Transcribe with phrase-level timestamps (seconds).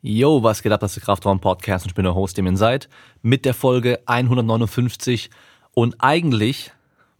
[0.00, 2.56] Yo, was geht ab, das ist Kraftraum Podcast und ich bin der Host, dem ihr
[2.56, 2.88] seid,
[3.20, 5.28] mit der Folge 159
[5.74, 6.70] und eigentlich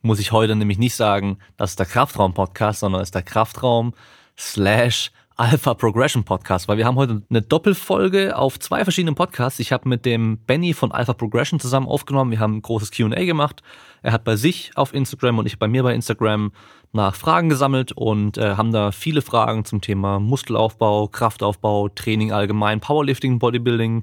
[0.01, 3.25] muss ich heute nämlich nicht sagen, das ist der Kraftraum Podcast, sondern es ist der
[3.25, 3.95] Kraftraum
[4.39, 9.61] slash Alpha Progression Podcast, weil wir haben heute eine Doppelfolge auf zwei verschiedenen Podcasts.
[9.61, 12.33] Ich habe mit dem Benny von Alpha Progression zusammen aufgenommen.
[12.33, 13.63] Wir haben ein großes Q&A gemacht.
[14.03, 16.51] Er hat bei sich auf Instagram und ich bei mir bei Instagram
[16.93, 22.81] nach Fragen gesammelt und äh, haben da viele Fragen zum Thema Muskelaufbau, Kraftaufbau, Training allgemein,
[22.81, 24.03] Powerlifting, Bodybuilding,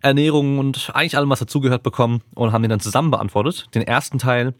[0.00, 3.66] Ernährung und eigentlich allem, was dazugehört bekommen und haben den dann zusammen beantwortet.
[3.74, 4.54] Den ersten Teil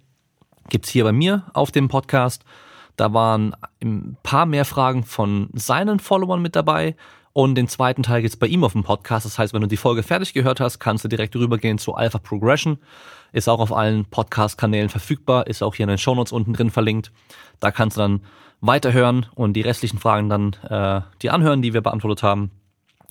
[0.68, 2.44] gibt's hier bei mir auf dem Podcast
[2.98, 6.96] da waren ein paar mehr Fragen von seinen Followern mit dabei.
[7.32, 9.24] Und den zweiten Teil geht's bei ihm auf dem Podcast.
[9.24, 12.18] Das heißt, wenn du die Folge fertig gehört hast, kannst du direkt rübergehen zu Alpha
[12.18, 12.78] Progression.
[13.32, 17.12] Ist auch auf allen Podcast-Kanälen verfügbar, ist auch hier in den Shownotes unten drin verlinkt.
[17.60, 18.22] Da kannst du dann
[18.60, 22.50] weiterhören und die restlichen Fragen dann äh, die anhören, die wir beantwortet haben.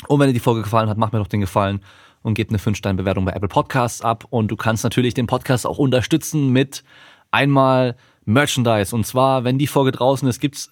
[0.10, 1.80] Und wenn dir die Folge gefallen hat, mach mir doch den Gefallen
[2.24, 4.26] und gib eine 5-Sterne-Bewertung bei Apple Podcasts ab.
[4.30, 6.84] Und du kannst natürlich den Podcast auch unterstützen mit
[7.32, 7.96] einmal
[8.28, 8.94] Merchandise.
[8.94, 10.70] Und zwar, wenn die Folge draußen ist, gibt's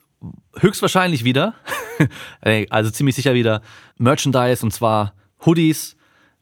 [0.59, 1.53] höchstwahrscheinlich wieder,
[2.69, 3.61] also ziemlich sicher wieder
[3.97, 5.13] Merchandise und zwar
[5.45, 5.95] Hoodies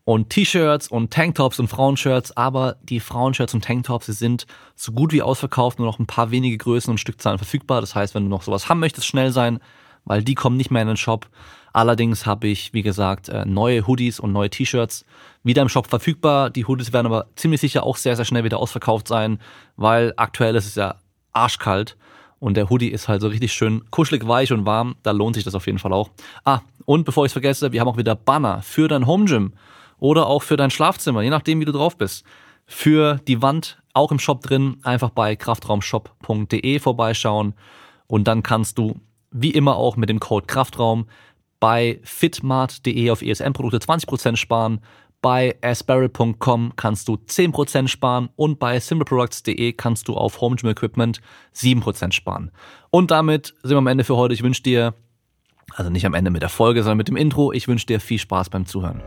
[0.06, 5.14] und T-Shirts und Tanktops und Frauenshirts, aber die Frauenshirts und Tanktops, die sind so gut
[5.14, 7.82] wie ausverkauft, nur noch ein paar wenige Größen und Stückzahlen verfügbar.
[7.82, 9.60] Das heißt, wenn du noch sowas haben möchtest, schnell sein,
[10.06, 11.30] weil die kommen nicht mehr in den Shop.
[11.74, 15.06] Allerdings habe ich, wie gesagt, äh, neue Hoodies und neue T-Shirts
[15.44, 16.50] wieder im Shop verfügbar.
[16.50, 19.40] Die Hoodies werden aber ziemlich sicher auch sehr, sehr schnell wieder ausverkauft sein,
[19.76, 20.96] weil aktuell ist es ja
[21.34, 21.98] arschkalt
[22.40, 24.96] und der Hoodie ist halt so richtig schön kuschelig weich und warm.
[25.04, 26.10] Da lohnt sich das auf jeden Fall auch.
[26.44, 29.54] Ah, und bevor ich es vergesse, wir haben auch wieder Banner für dein Home Gym
[30.00, 32.26] oder auch für dein Schlafzimmer, je nachdem, wie du drauf bist.
[32.66, 37.54] Für die Wand auch im Shop drin, einfach bei kraftraumshop.de vorbeischauen
[38.08, 39.00] und dann kannst du
[39.32, 41.08] wie immer auch mit dem Code Kraftraum
[41.60, 44.82] bei fitmart.de auf ESN-Produkte 20% sparen
[45.24, 51.22] bei asparrel.com kannst du 10% sparen und bei simpleproducts.de kannst du auf Home Gym Equipment
[51.56, 52.52] 7% sparen.
[52.90, 54.34] Und damit sind wir am Ende für heute.
[54.34, 54.94] Ich wünsche dir,
[55.76, 58.20] also nicht am Ende mit der Folge, sondern mit dem Intro, ich wünsche dir viel
[58.20, 59.02] Spaß beim Zuhören.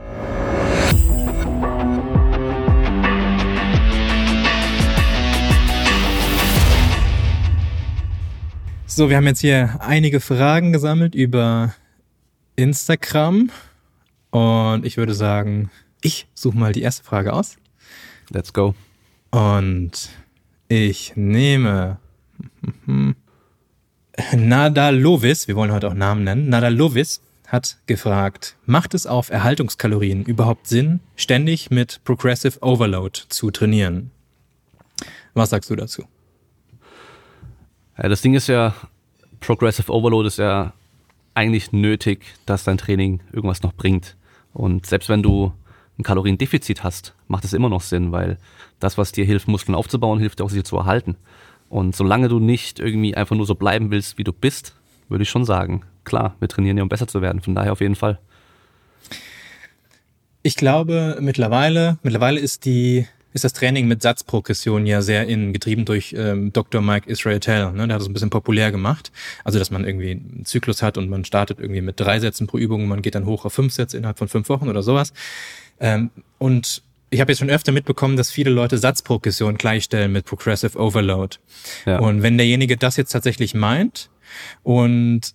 [8.86, 11.74] So, wir haben jetzt hier einige Fragen gesammelt über
[12.56, 13.50] Instagram
[14.30, 15.70] und ich würde sagen,
[16.00, 17.56] ich suche mal die erste Frage aus.
[18.30, 18.74] Let's go.
[19.30, 20.10] Und
[20.68, 21.98] ich nehme
[24.34, 26.48] Nadalovis, wir wollen heute auch Namen nennen.
[26.48, 34.10] Nadalovis hat gefragt, macht es auf Erhaltungskalorien überhaupt Sinn, ständig mit Progressive Overload zu trainieren?
[35.34, 36.04] Was sagst du dazu?
[37.98, 38.74] Ja, das Ding ist ja,
[39.40, 40.72] Progressive Overload ist ja
[41.34, 44.16] eigentlich nötig, dass dein Training irgendwas noch bringt.
[44.52, 45.52] Und selbst wenn du
[45.98, 48.38] ein Kaloriendefizit hast, macht es immer noch Sinn, weil
[48.80, 51.16] das, was dir hilft, Muskeln aufzubauen, hilft dir auch, sie zu erhalten.
[51.68, 54.74] Und solange du nicht irgendwie einfach nur so bleiben willst, wie du bist,
[55.08, 57.40] würde ich schon sagen, klar, wir trainieren ja, um besser zu werden.
[57.40, 58.18] Von daher auf jeden Fall.
[60.42, 65.84] Ich glaube, mittlerweile, mittlerweile ist die, ist das Training mit Satzprogression ja sehr in, getrieben
[65.84, 66.80] durch ähm, Dr.
[66.80, 67.40] Mike Israel.
[67.72, 67.88] Ne?
[67.88, 69.10] Der hat das ein bisschen populär gemacht.
[69.42, 72.58] Also, dass man irgendwie einen Zyklus hat und man startet irgendwie mit drei Sätzen pro
[72.58, 75.12] Übung, man geht dann hoch auf fünf Sätze innerhalb von fünf Wochen oder sowas.
[75.80, 80.78] Ähm, und ich habe jetzt schon öfter mitbekommen, dass viele Leute Satzprogression gleichstellen mit Progressive
[80.78, 81.36] Overload.
[81.84, 81.98] Ja.
[81.98, 84.10] Und wenn derjenige das jetzt tatsächlich meint
[84.62, 85.34] und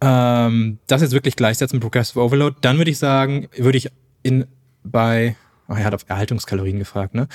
[0.00, 3.90] ähm, das jetzt wirklich gleichsetzt mit Progressive Overload, dann würde ich sagen, würde ich
[4.22, 4.46] in
[4.84, 5.36] bei,
[5.68, 7.28] oh, er hat auf Erhaltungskalorien gefragt, ne?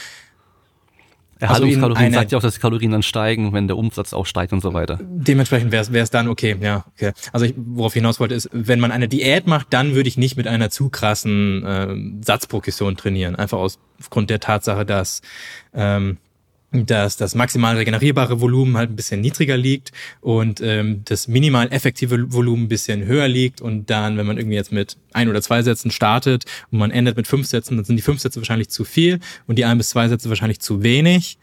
[1.40, 4.54] Erhaltungskalorien also sagt ja auch, dass die Kalorien dann steigen, wenn der Umsatz auch steigt
[4.54, 5.00] und so weiter.
[5.02, 7.12] Dementsprechend wäre es dann okay, ja, okay.
[7.32, 10.18] Also ich, worauf ich hinaus wollte, ist, wenn man eine Diät macht, dann würde ich
[10.18, 13.36] nicht mit einer zu krassen äh, Satzprogression trainieren.
[13.36, 15.22] Einfach aus, aufgrund der Tatsache, dass
[15.74, 16.18] ähm,
[16.73, 19.91] dass das maximal regenerierbare Volumen halt ein bisschen niedriger liegt
[20.22, 24.56] und ähm, das minimal effektive Volumen ein bisschen höher liegt und dann, wenn man irgendwie
[24.56, 27.97] jetzt mit ein oder zwei Sätzen startet und man endet mit fünf Sätzen, dann sind
[27.97, 31.37] die fünf Sätze wahrscheinlich zu viel und die ein bis zwei Sätze wahrscheinlich zu wenig.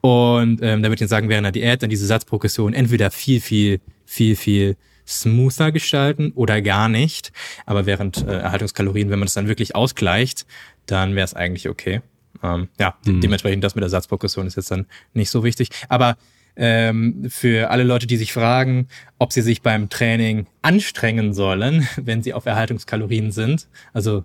[0.00, 3.80] Und ähm, da würde ich sagen, während der Diät dann diese Satzprogression entweder viel, viel,
[4.04, 4.76] viel, viel
[5.06, 7.32] smoother gestalten oder gar nicht.
[7.66, 10.46] Aber während äh, Erhaltungskalorien, wenn man das dann wirklich ausgleicht,
[10.86, 12.02] dann wäre es eigentlich okay.
[12.46, 13.20] Ähm, ja, mhm.
[13.20, 15.70] dementsprechend das mit der Satzprogression ist jetzt dann nicht so wichtig.
[15.88, 16.16] Aber
[16.56, 18.88] ähm, für alle Leute, die sich fragen,
[19.18, 24.24] ob sie sich beim Training anstrengen sollen, wenn sie auf Erhaltungskalorien sind, also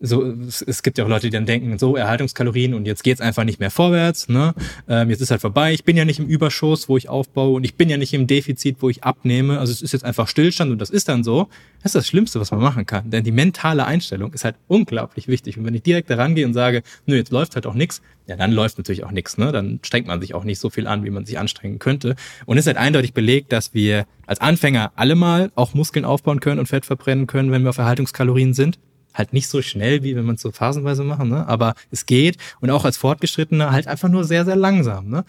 [0.00, 3.20] so, es, es gibt ja auch Leute, die dann denken, so Erhaltungskalorien und jetzt geht's
[3.20, 4.54] einfach nicht mehr vorwärts, ne?
[4.88, 5.72] Ähm, jetzt ist halt vorbei.
[5.72, 8.28] Ich bin ja nicht im Überschuss, wo ich aufbaue und ich bin ja nicht im
[8.28, 9.58] Defizit, wo ich abnehme.
[9.58, 11.48] Also es ist jetzt einfach Stillstand und das ist dann so.
[11.82, 13.10] Das ist das Schlimmste, was man machen kann.
[13.10, 15.58] Denn die mentale Einstellung ist halt unglaublich wichtig.
[15.58, 18.36] Und wenn ich direkt da rangehe und sage, nö, jetzt läuft halt auch nichts, ja,
[18.36, 19.50] dann läuft natürlich auch nichts, ne?
[19.52, 22.14] Dann strengt man sich auch nicht so viel an, wie man sich anstrengen könnte.
[22.46, 26.38] Und es ist halt eindeutig belegt, dass wir als Anfänger alle mal auch Muskeln aufbauen
[26.38, 28.78] können und Fett verbrennen können, wenn wir auf Erhaltungskalorien sind
[29.18, 31.46] halt nicht so schnell, wie wenn man es so phasenweise machen, ne?
[31.46, 35.08] aber es geht und auch als Fortgeschrittener halt einfach nur sehr, sehr langsam.
[35.08, 35.24] Ne?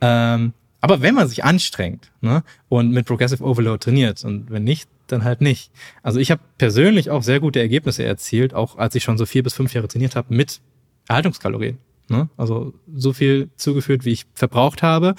[0.00, 4.88] Ähm, aber wenn man sich anstrengt ne, und mit Progressive Overload trainiert und wenn nicht,
[5.08, 5.70] dann halt nicht.
[6.02, 9.42] Also ich habe persönlich auch sehr gute Ergebnisse erzielt, auch als ich schon so vier
[9.42, 10.60] bis fünf Jahre trainiert habe mit
[11.08, 11.78] Erhaltungskalorien.
[12.08, 12.28] Ne?
[12.36, 15.14] Also so viel zugeführt, wie ich verbraucht habe.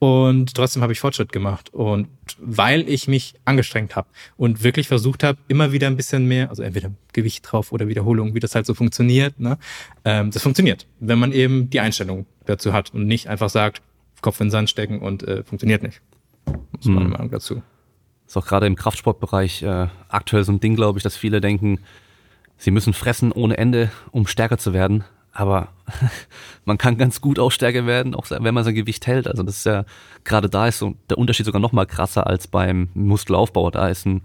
[0.00, 1.72] Und trotzdem habe ich Fortschritt gemacht.
[1.74, 2.08] Und
[2.38, 4.08] weil ich mich angestrengt habe
[4.38, 8.34] und wirklich versucht habe, immer wieder ein bisschen mehr, also entweder Gewicht drauf oder Wiederholung,
[8.34, 9.58] wie das halt so funktioniert, ne?
[10.06, 13.82] Ähm, das funktioniert, wenn man eben die Einstellung dazu hat und nicht einfach sagt,
[14.22, 16.00] Kopf in den Sand stecken und äh, funktioniert nicht.
[16.46, 17.12] Das ist meine hm.
[17.12, 17.62] Meinung dazu.
[18.26, 21.80] Ist auch gerade im Kraftsportbereich äh, aktuell so ein Ding, glaube ich, dass viele denken,
[22.56, 25.04] sie müssen fressen ohne Ende, um stärker zu werden.
[25.32, 25.68] Aber
[26.64, 29.28] man kann ganz gut auch stärker werden, auch wenn man sein Gewicht hält.
[29.28, 29.84] Also das ist ja,
[30.24, 33.70] gerade da ist so der Unterschied sogar noch mal krasser als beim Muskelaufbau.
[33.70, 34.22] Da ist ein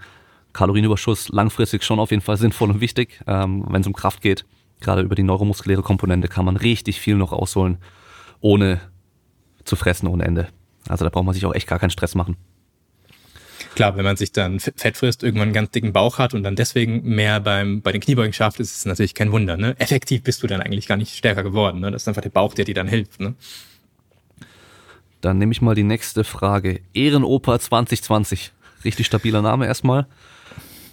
[0.53, 4.45] Kalorienüberschuss langfristig schon auf jeden Fall sinnvoll und wichtig, ähm, wenn es um Kraft geht.
[4.79, 7.77] Gerade über die neuromuskuläre Komponente kann man richtig viel noch rausholen,
[8.41, 8.81] ohne
[9.63, 10.47] zu fressen ohne Ende.
[10.87, 12.37] Also da braucht man sich auch echt gar keinen Stress machen.
[13.75, 16.55] Klar, wenn man sich dann Fett frisst, irgendwann einen ganz dicken Bauch hat und dann
[16.55, 19.57] deswegen mehr beim, bei den Kniebeugen schafft, ist es natürlich kein Wunder.
[19.57, 19.75] Ne?
[19.79, 21.81] Effektiv bist du dann eigentlich gar nicht stärker geworden.
[21.81, 21.91] Ne?
[21.91, 23.19] Das ist einfach der Bauch, der dir dann hilft.
[23.19, 23.35] Ne?
[25.19, 26.79] Dann nehme ich mal die nächste Frage.
[26.93, 28.53] Ehrenoper 2020.
[28.85, 30.07] Richtig stabiler Name erstmal.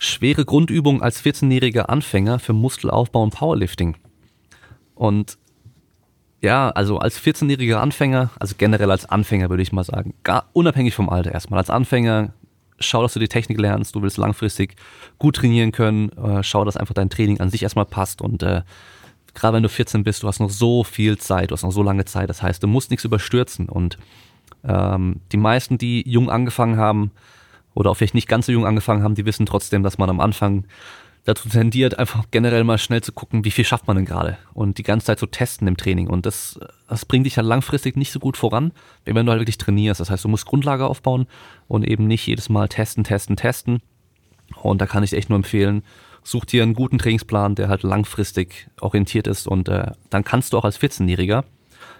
[0.01, 3.97] Schwere Grundübung als 14-jähriger Anfänger für Muskelaufbau und Powerlifting.
[4.97, 5.39] Und
[6.41, 10.95] ja, also als 14-jähriger Anfänger, also generell als Anfänger würde ich mal sagen, gar unabhängig
[10.95, 11.59] vom Alter erstmal.
[11.61, 12.35] Als Anfänger
[12.83, 14.77] schau, dass du die Technik lernst, du willst langfristig
[15.19, 18.63] gut trainieren können, äh, schau, dass einfach dein Training an sich erstmal passt und äh,
[19.35, 21.83] gerade wenn du 14 bist, du hast noch so viel Zeit, du hast noch so
[21.83, 23.99] lange Zeit, das heißt, du musst nichts überstürzen und
[24.65, 27.11] ähm, die meisten, die jung angefangen haben
[27.75, 30.21] oder auch vielleicht nicht ganz so jung angefangen haben, die wissen trotzdem, dass man am
[30.21, 30.65] Anfang
[31.25, 34.79] dazu tendiert, einfach generell mal schnell zu gucken, wie viel schafft man denn gerade und
[34.79, 36.09] die ganze Zeit zu testen im Training.
[36.09, 36.59] Und das,
[36.89, 38.73] das bringt dich ja langfristig nicht so gut voran,
[39.05, 40.01] wenn du halt wirklich trainierst.
[40.01, 41.27] Das heißt, du musst Grundlage aufbauen
[41.69, 43.81] und eben nicht jedes Mal testen, testen, testen.
[44.61, 45.83] Und da kann ich echt nur empfehlen,
[46.25, 50.59] such dir einen guten Trainingsplan, der halt langfristig orientiert ist und äh, dann kannst du
[50.59, 51.45] auch als 14-Jähriger,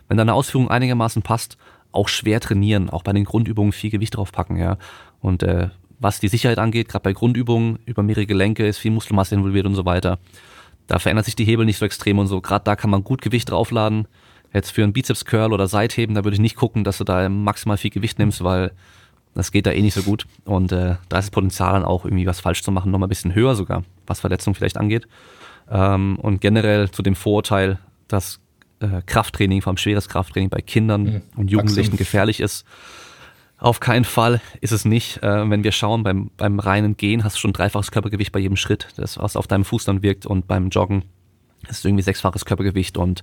[0.09, 1.57] wenn deine Ausführung einigermaßen passt,
[1.91, 4.79] auch schwer trainieren, auch bei den Grundübungen viel Gewicht draufpacken, ja.
[5.21, 5.69] Und äh,
[6.03, 9.75] was die Sicherheit angeht, gerade bei Grundübungen über mehrere Gelenke ist viel Muskelmasse involviert und
[9.75, 10.19] so weiter.
[10.89, 12.41] Da verändert sich die Hebel nicht so extrem und so.
[12.41, 14.09] Gerade da kann man gut Gewicht draufladen.
[14.53, 17.79] Jetzt für einen Bizeps-Curl oder Seitheben, da würde ich nicht gucken, dass du da maximal
[17.79, 18.73] viel Gewicht nimmst, weil
[19.35, 20.27] das geht da eh nicht so gut.
[20.45, 23.09] Und äh, da ist das Potenzial dann auch irgendwie was falsch zu machen, nochmal ein
[23.09, 25.07] bisschen höher sogar, was Verletzungen vielleicht angeht.
[25.71, 27.79] Ähm, und generell zu dem Vorurteil,
[28.09, 28.41] dass
[28.81, 31.23] äh, Krafttraining, vor allem schweres Krafttraining bei Kindern mhm.
[31.37, 32.67] und Jugendlichen gefährlich ist.
[33.63, 35.23] Auf keinen Fall ist es nicht.
[35.23, 38.57] Äh, wenn wir schauen, beim, beim reinen Gehen hast du schon dreifaches Körpergewicht bei jedem
[38.57, 41.05] Schritt, das was auf deinem Fuß dann wirkt und beim Joggen
[41.69, 43.23] ist irgendwie sechsfaches Körpergewicht und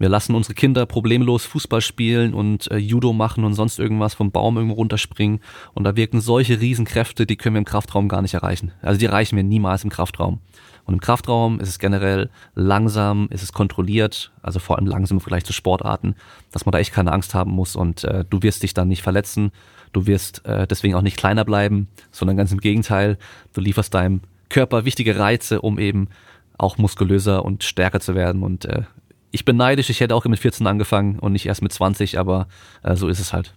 [0.00, 4.32] wir lassen unsere Kinder problemlos Fußball spielen und äh, Judo machen und sonst irgendwas vom
[4.32, 5.38] Baum irgendwo runterspringen
[5.74, 8.72] und da wirken solche Riesenkräfte, die können wir im Kraftraum gar nicht erreichen.
[8.82, 10.40] Also die erreichen wir niemals im Kraftraum.
[10.88, 15.20] Und im Kraftraum ist es generell langsam, ist es kontrolliert, also vor allem langsam im
[15.20, 16.14] Vergleich zu Sportarten,
[16.50, 19.02] dass man da echt keine Angst haben muss und äh, du wirst dich dann nicht
[19.02, 19.52] verletzen,
[19.92, 23.18] du wirst äh, deswegen auch nicht kleiner bleiben, sondern ganz im Gegenteil,
[23.52, 26.08] du lieferst deinem Körper wichtige Reize, um eben
[26.56, 28.82] auch muskulöser und stärker zu werden und äh,
[29.30, 32.48] ich bin neidisch, ich hätte auch mit 14 angefangen und nicht erst mit 20, aber
[32.82, 33.54] äh, so ist es halt.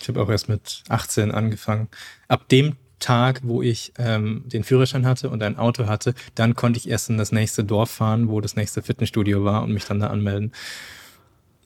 [0.00, 1.88] Ich habe auch erst mit 18 angefangen.
[2.28, 6.78] Ab dem Tag, wo ich ähm, den Führerschein hatte und ein Auto hatte, dann konnte
[6.78, 10.00] ich erst in das nächste Dorf fahren, wo das nächste Fitnessstudio war und mich dann
[10.00, 10.52] da anmelden.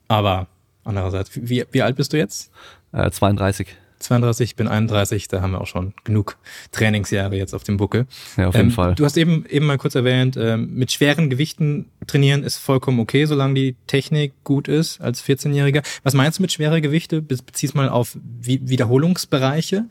[0.09, 0.49] Aber
[0.87, 2.51] andererseits, wie, wie alt bist du jetzt?
[2.93, 3.77] Äh, 32.
[3.99, 6.37] 32, ich bin 31, da haben wir auch schon genug
[6.73, 8.07] Trainingsjahre jetzt auf dem Buckel.
[8.37, 8.95] Ja, auf jeden ähm, Fall.
[8.95, 13.25] Du hast eben eben mal kurz erwähnt, ähm, mit schweren Gewichten trainieren ist vollkommen okay,
[13.25, 15.83] solange die Technik gut ist als 14-Jähriger.
[16.03, 17.23] Was meinst du mit schwere Gewichte?
[17.23, 19.87] Be beziehst mal auf Wiederholungsbereiche.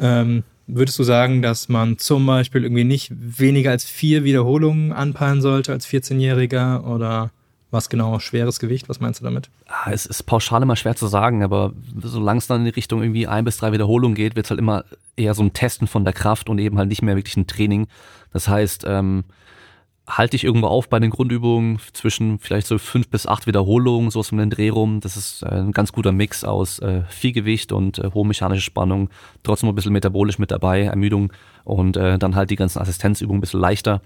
[0.00, 5.40] Ähm, würdest du sagen, dass man zum Beispiel irgendwie nicht weniger als vier Wiederholungen anpeilen
[5.40, 7.30] sollte als 14-Jähriger oder
[7.70, 8.88] was genau schweres Gewicht?
[8.88, 9.50] Was meinst du damit?
[9.66, 11.72] Ah, es ist pauschal immer schwer zu sagen, aber
[12.02, 14.60] solange es dann in die Richtung irgendwie ein bis drei Wiederholungen geht, wird es halt
[14.60, 14.84] immer
[15.16, 17.86] eher so ein Testen von der Kraft und eben halt nicht mehr wirklich ein Training.
[18.32, 19.24] Das heißt, ähm,
[20.10, 24.18] halte ich irgendwo auf bei den Grundübungen zwischen vielleicht so fünf bis acht Wiederholungen, so
[24.18, 25.00] aus dem Dreh rum.
[25.00, 28.62] Das ist äh, ein ganz guter Mix aus äh, viel Gewicht und äh, hohe mechanische
[28.62, 29.10] Spannung,
[29.42, 31.32] trotzdem ein bisschen metabolisch mit dabei, Ermüdung
[31.64, 34.02] und äh, dann halt die ganzen Assistenzübungen ein bisschen leichter.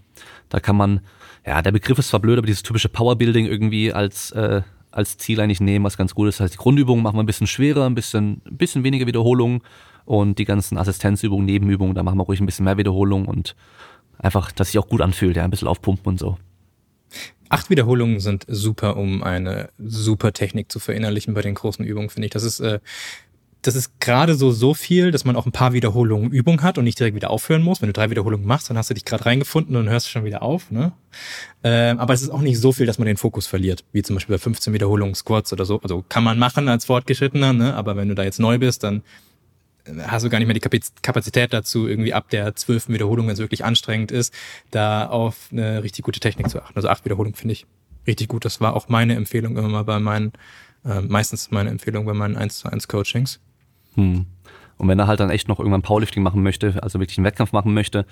[0.49, 1.00] Da kann man,
[1.46, 5.40] ja, der Begriff ist zwar blöd, aber dieses typische Powerbuilding irgendwie als äh, als Ziel
[5.40, 6.38] eigentlich nehmen, was ganz gut ist.
[6.38, 9.61] Das heißt, die Grundübungen machen wir ein bisschen schwerer, ein bisschen, ein bisschen weniger Wiederholungen
[10.04, 13.56] und die ganzen Assistenzübungen, Nebenübungen, da machen wir ruhig ein bisschen mehr Wiederholungen und
[14.18, 16.38] einfach, dass sich auch gut anfühlt, ja, ein bisschen aufpumpen und so.
[17.49, 22.26] Acht Wiederholungen sind super, um eine super Technik zu verinnerlichen bei den großen Übungen, finde
[22.26, 22.33] ich.
[22.33, 22.80] Das ist, äh,
[23.66, 26.85] das ist gerade so so viel, dass man auch ein paar Wiederholungen Übung hat und
[26.85, 27.80] nicht direkt wieder aufhören muss.
[27.80, 30.42] Wenn du drei Wiederholungen machst, dann hast du dich gerade reingefunden und hörst schon wieder
[30.42, 30.71] auf.
[30.71, 30.92] Ne?
[31.62, 34.16] Ähm, aber es ist auch nicht so viel, dass man den Fokus verliert, wie zum
[34.16, 35.80] Beispiel bei 15 Wiederholungen Squats oder so.
[35.83, 37.75] Also kann man machen als Fortgeschrittener, ne?
[37.75, 39.02] aber wenn du da jetzt neu bist, dann
[40.07, 43.38] hast du gar nicht mehr die Kapazität dazu, irgendwie ab der zwölften Wiederholung, wenn es
[43.38, 44.33] wirklich anstrengend ist,
[44.71, 46.76] da auf eine richtig gute Technik zu achten.
[46.76, 47.67] Also acht Wiederholungen finde ich
[48.07, 48.45] richtig gut.
[48.45, 50.33] Das war auch meine Empfehlung immer mal bei meinen,
[50.85, 53.41] äh, meistens meine Empfehlung bei meinen 1 zu 1 Coachings.
[53.95, 54.26] Hm.
[54.76, 57.53] Und wenn er halt dann echt noch irgendwann Powerlifting machen möchte, also wirklich einen Wettkampf
[57.53, 58.07] machen möchte,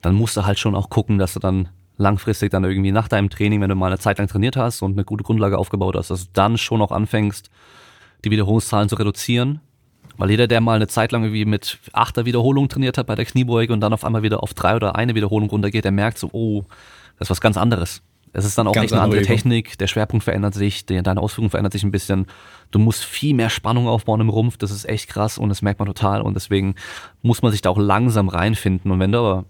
[0.00, 3.30] dann musst du halt schon auch gucken, dass du dann langfristig dann irgendwie nach deinem
[3.30, 6.10] Training, wenn du mal eine Zeit lang trainiert hast und eine gute Grundlage aufgebaut hast,
[6.10, 7.50] dass du dann schon auch anfängst,
[8.24, 9.60] die Wiederholungszahlen zu reduzieren
[10.18, 13.24] weil jeder, der mal eine Zeit lang irgendwie mit achter Wiederholung trainiert hat bei der
[13.24, 16.28] Kniebeuge und dann auf einmal wieder auf drei oder eine Wiederholung runtergeht, der merkt so,
[16.32, 16.64] oh,
[17.18, 18.02] das ist was ganz anderes.
[18.32, 19.28] Es ist dann auch ganz echt eine andere Übung.
[19.28, 22.26] Technik, der Schwerpunkt verändert sich, deine Ausführung verändert sich ein bisschen.
[22.70, 25.78] Du musst viel mehr Spannung aufbauen im Rumpf, das ist echt krass und das merkt
[25.78, 26.74] man total und deswegen
[27.22, 28.90] muss man sich da auch langsam reinfinden.
[28.90, 29.44] Und wenn du aber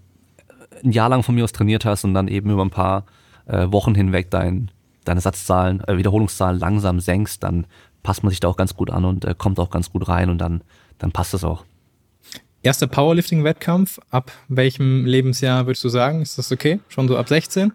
[0.83, 3.05] ein Jahr lang von mir aus trainiert hast und dann eben über ein paar
[3.47, 4.71] äh, Wochen hinweg dein,
[5.03, 7.65] deine Satzzahlen, äh, Wiederholungszahlen langsam senkst, dann
[8.03, 10.29] passt man sich da auch ganz gut an und äh, kommt auch ganz gut rein
[10.29, 10.61] und dann,
[10.97, 11.65] dann passt es auch.
[12.61, 16.21] Erster Powerlifting-Wettkampf, ab welchem Lebensjahr würdest du sagen?
[16.21, 16.79] Ist das okay?
[16.89, 17.71] Schon so ab 16?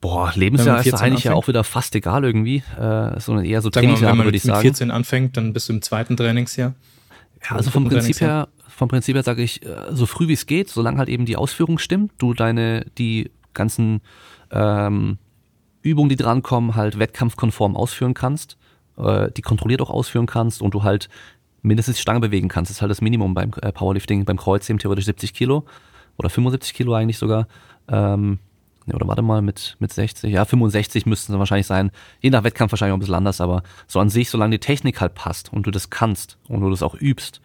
[0.00, 1.24] Boah, Lebensjahr ist eigentlich anfängt?
[1.24, 4.58] ja auch wieder fast egal irgendwie, äh, sondern eher so Trainingsjahr, würde ich sagen.
[4.58, 6.74] Wenn man mit 14 anfängt, dann bist du im zweiten Trainingsjahr.
[7.44, 10.46] Ja, also vom Prinzip her, vom Prinzip her sage ich, äh, so früh wie es
[10.46, 14.00] geht, solange halt eben die Ausführung stimmt, du deine, die ganzen
[14.52, 15.18] ähm,
[15.82, 18.56] Übungen, die drankommen, halt wettkampfkonform ausführen kannst
[18.96, 21.08] äh, die kontrolliert auch ausführen kannst und du halt
[21.62, 22.70] mindestens die Stange bewegen kannst.
[22.70, 25.64] Das ist halt das Minimum beim äh, Powerlifting, beim Kreuzheben theoretisch 70 Kilo
[26.18, 27.46] oder 75 Kilo eigentlich sogar.
[27.88, 28.38] Ähm,
[28.86, 31.92] ja, oder warte mal, mit, mit 60, ja, 65 müssten es wahrscheinlich sein.
[32.20, 35.00] Je nach Wettkampf wahrscheinlich auch ein bisschen anders, aber so an sich, solange die Technik
[35.00, 37.40] halt passt und du das kannst und du das auch übst,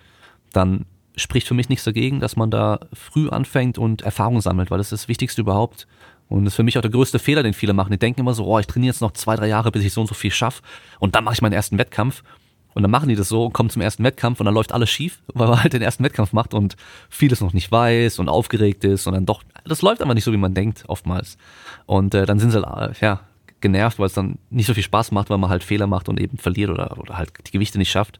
[0.51, 0.85] dann
[1.15, 4.91] spricht für mich nichts dagegen, dass man da früh anfängt und Erfahrung sammelt, weil das
[4.91, 5.87] ist das Wichtigste überhaupt,
[6.29, 7.91] und das ist für mich auch der größte Fehler, den viele machen.
[7.91, 10.01] Die denken immer so, oh, ich trainiere jetzt noch zwei, drei Jahre, bis ich so
[10.01, 10.61] und so viel schaffe.
[10.99, 12.23] Und dann mache ich meinen ersten Wettkampf.
[12.73, 14.89] Und dann machen die das so und kommen zum ersten Wettkampf und dann läuft alles
[14.89, 16.75] schief, weil man halt den ersten Wettkampf macht und
[17.09, 20.31] vieles noch nicht weiß und aufgeregt ist und dann doch, das läuft einfach nicht so,
[20.31, 21.37] wie man denkt, oftmals.
[21.87, 23.21] Und äh, dann sind sie, äh, ja,
[23.61, 26.19] genervt, weil es dann nicht so viel Spaß macht, weil man halt Fehler macht und
[26.19, 28.19] eben verliert oder, oder halt die Gewichte nicht schafft.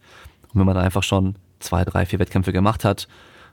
[0.51, 3.07] Und wenn man dann einfach schon zwei, drei, vier Wettkämpfe gemacht hat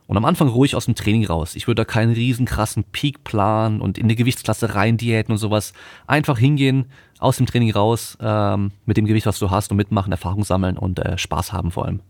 [0.07, 1.57] und am Anfang ruhig aus dem Training raus.
[1.57, 5.39] Ich würde da keinen riesen krassen Peak planen und in die Gewichtsklasse rein diäten und
[5.39, 5.73] sowas.
[6.07, 6.87] Einfach hingehen,
[7.19, 10.77] aus dem Training raus, ähm, mit dem Gewicht, was du hast und mitmachen, Erfahrung sammeln
[10.77, 12.01] und äh, Spaß haben vor allem.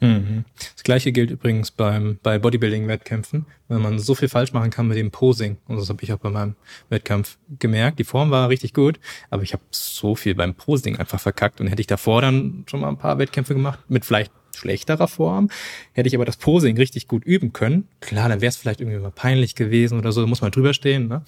[0.00, 0.44] Mhm.
[0.58, 4.98] Das gleiche gilt übrigens beim, bei Bodybuilding-Wettkämpfen, weil man so viel falsch machen kann mit
[4.98, 5.56] dem Posing.
[5.66, 6.56] Und das habe ich auch bei meinem
[6.90, 7.98] Wettkampf gemerkt.
[7.98, 8.98] Die Form war richtig gut,
[9.30, 11.60] aber ich habe so viel beim Posing einfach verkackt.
[11.60, 15.48] Und hätte ich davor dann schon mal ein paar Wettkämpfe gemacht, mit vielleicht schlechterer Form.
[15.92, 18.98] Hätte ich aber das Posing richtig gut üben können, klar, dann wäre es vielleicht irgendwie
[18.98, 21.08] mal peinlich gewesen oder so, da muss man drüber stehen.
[21.08, 21.22] Ne?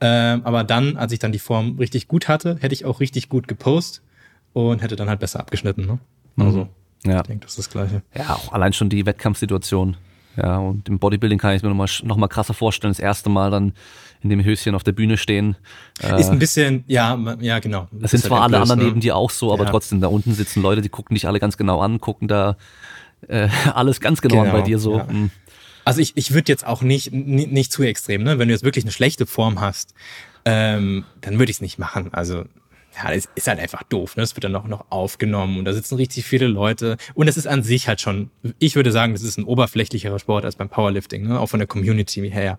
[0.00, 3.28] Ähm, aber dann, als ich dann die Form richtig gut hatte, hätte ich auch richtig
[3.28, 4.02] gut gepostet
[4.52, 5.86] und hätte dann halt besser abgeschnitten.
[5.86, 5.98] Ne?
[6.36, 6.68] Also,
[7.04, 7.10] mhm.
[7.10, 7.20] ja.
[7.20, 8.02] ich denke, das ist das Gleiche.
[8.14, 9.96] Ja, auch allein schon die Wettkampfsituation.
[10.36, 13.50] Ja, und im Bodybuilding kann ich mir nochmal noch mal krasser vorstellen, das erste Mal
[13.50, 13.74] dann
[14.22, 15.56] in dem Höschen auf der Bühne stehen.
[16.18, 17.88] Ist ein bisschen, ja, ja, genau.
[17.90, 18.86] Das, sind halt zwar alle anderen ne?
[18.86, 19.70] neben dir auch so, aber ja.
[19.70, 22.56] trotzdem, da unten sitzen Leute, die gucken dich alle ganz genau an, gucken da
[23.28, 24.98] äh, alles ganz genau, genau an bei genau, dir so.
[24.98, 25.08] Ja.
[25.08, 25.30] Hm.
[25.84, 28.38] Also ich, ich würde jetzt auch nicht, nicht, nicht zu extrem, ne?
[28.38, 29.94] Wenn du jetzt wirklich eine schlechte Form hast,
[30.44, 32.14] ähm, dann würde ich es nicht machen.
[32.14, 32.44] Also
[32.96, 34.16] ja, das ist halt einfach doof.
[34.16, 34.22] Ne?
[34.22, 36.96] Das wird dann auch noch aufgenommen und da sitzen richtig viele Leute.
[37.14, 40.44] Und es ist an sich halt schon, ich würde sagen, das ist ein oberflächlicherer Sport
[40.44, 41.40] als beim Powerlifting, ne?
[41.40, 42.58] auch von der Community her.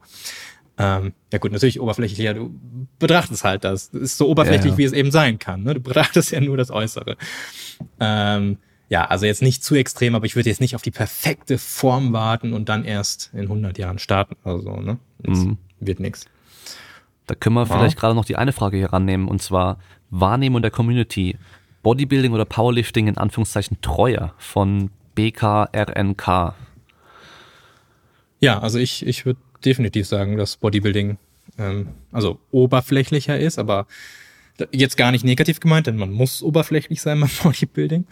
[0.77, 2.59] Ähm, ja gut, natürlich oberflächlicher, du
[2.99, 3.91] betrachtest halt das.
[3.91, 4.77] Das ist so oberflächlich, ja, ja.
[4.77, 5.63] wie es eben sein kann.
[5.63, 5.75] Ne?
[5.75, 7.17] Du betrachtest ja nur das Äußere.
[7.99, 8.57] Ähm,
[8.89, 12.13] ja, also jetzt nicht zu extrem, aber ich würde jetzt nicht auf die perfekte Form
[12.13, 14.35] warten und dann erst in 100 Jahren starten.
[14.43, 14.97] Also, ne?
[15.23, 15.57] Mhm.
[15.79, 16.25] Wird nix.
[17.27, 17.77] Da können wir wow.
[17.77, 19.77] vielleicht gerade noch die eine Frage hier rannehmen und zwar
[20.09, 21.37] Wahrnehmung der Community.
[21.83, 26.55] Bodybuilding oder Powerlifting in Anführungszeichen treuer von BKRNK.
[28.39, 31.17] Ja, also ich, ich würde definitiv sagen, dass Bodybuilding
[31.58, 33.88] ähm, also oberflächlicher ist, aber
[34.72, 38.05] jetzt gar nicht negativ gemeint, denn man muss oberflächlich sein beim Bodybuilding.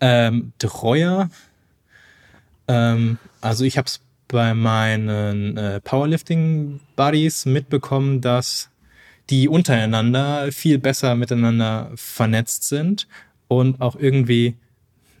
[0.00, 1.28] Ähm, treuer,
[2.68, 8.68] ähm, also ich habe es bei meinen äh, Powerlifting-Buddies mitbekommen, dass
[9.30, 13.08] die untereinander viel besser miteinander vernetzt sind
[13.48, 14.56] und auch irgendwie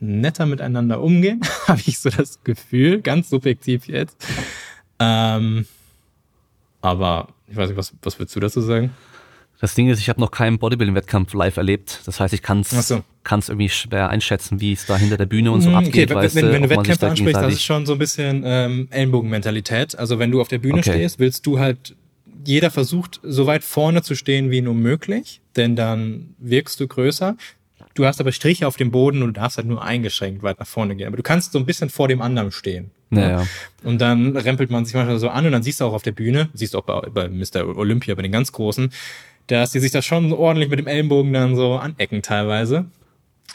[0.00, 4.16] netter miteinander umgehen, habe ich so das Gefühl, ganz subjektiv jetzt.
[5.00, 5.66] Ähm,
[6.80, 8.90] aber ich weiß nicht, was, was würdest du dazu sagen?
[9.60, 12.00] Das Ding ist, ich habe noch keinen Bodybuilding-Wettkampf live erlebt.
[12.06, 13.02] Das heißt, ich kann es so.
[13.24, 16.10] Kann's irgendwie schwer einschätzen, wie es da hinter der Bühne und so okay, abgeht.
[16.10, 19.98] Wenn, weißt wenn, wenn du Wettkämpfe ansprichst, das ist schon so ein bisschen ähm, Ellenbogenmentalität.
[19.98, 20.92] Also wenn du auf der Bühne okay.
[20.92, 21.96] stehst, willst du halt,
[22.44, 27.36] jeder versucht, so weit vorne zu stehen wie nur möglich, denn dann wirkst du größer.
[27.94, 30.66] Du hast aber Striche auf dem Boden und du darfst halt nur eingeschränkt weit nach
[30.68, 31.08] vorne gehen.
[31.08, 32.92] Aber du kannst so ein bisschen vor dem anderen stehen.
[33.10, 33.46] Naja.
[33.84, 36.12] Und dann rempelt man sich manchmal so an und dann siehst du auch auf der
[36.12, 37.76] Bühne, siehst du auch bei, bei Mr.
[37.76, 38.90] Olympia, bei den ganz Großen,
[39.46, 42.86] dass die sich da schon ordentlich mit dem Ellenbogen dann so anecken teilweise.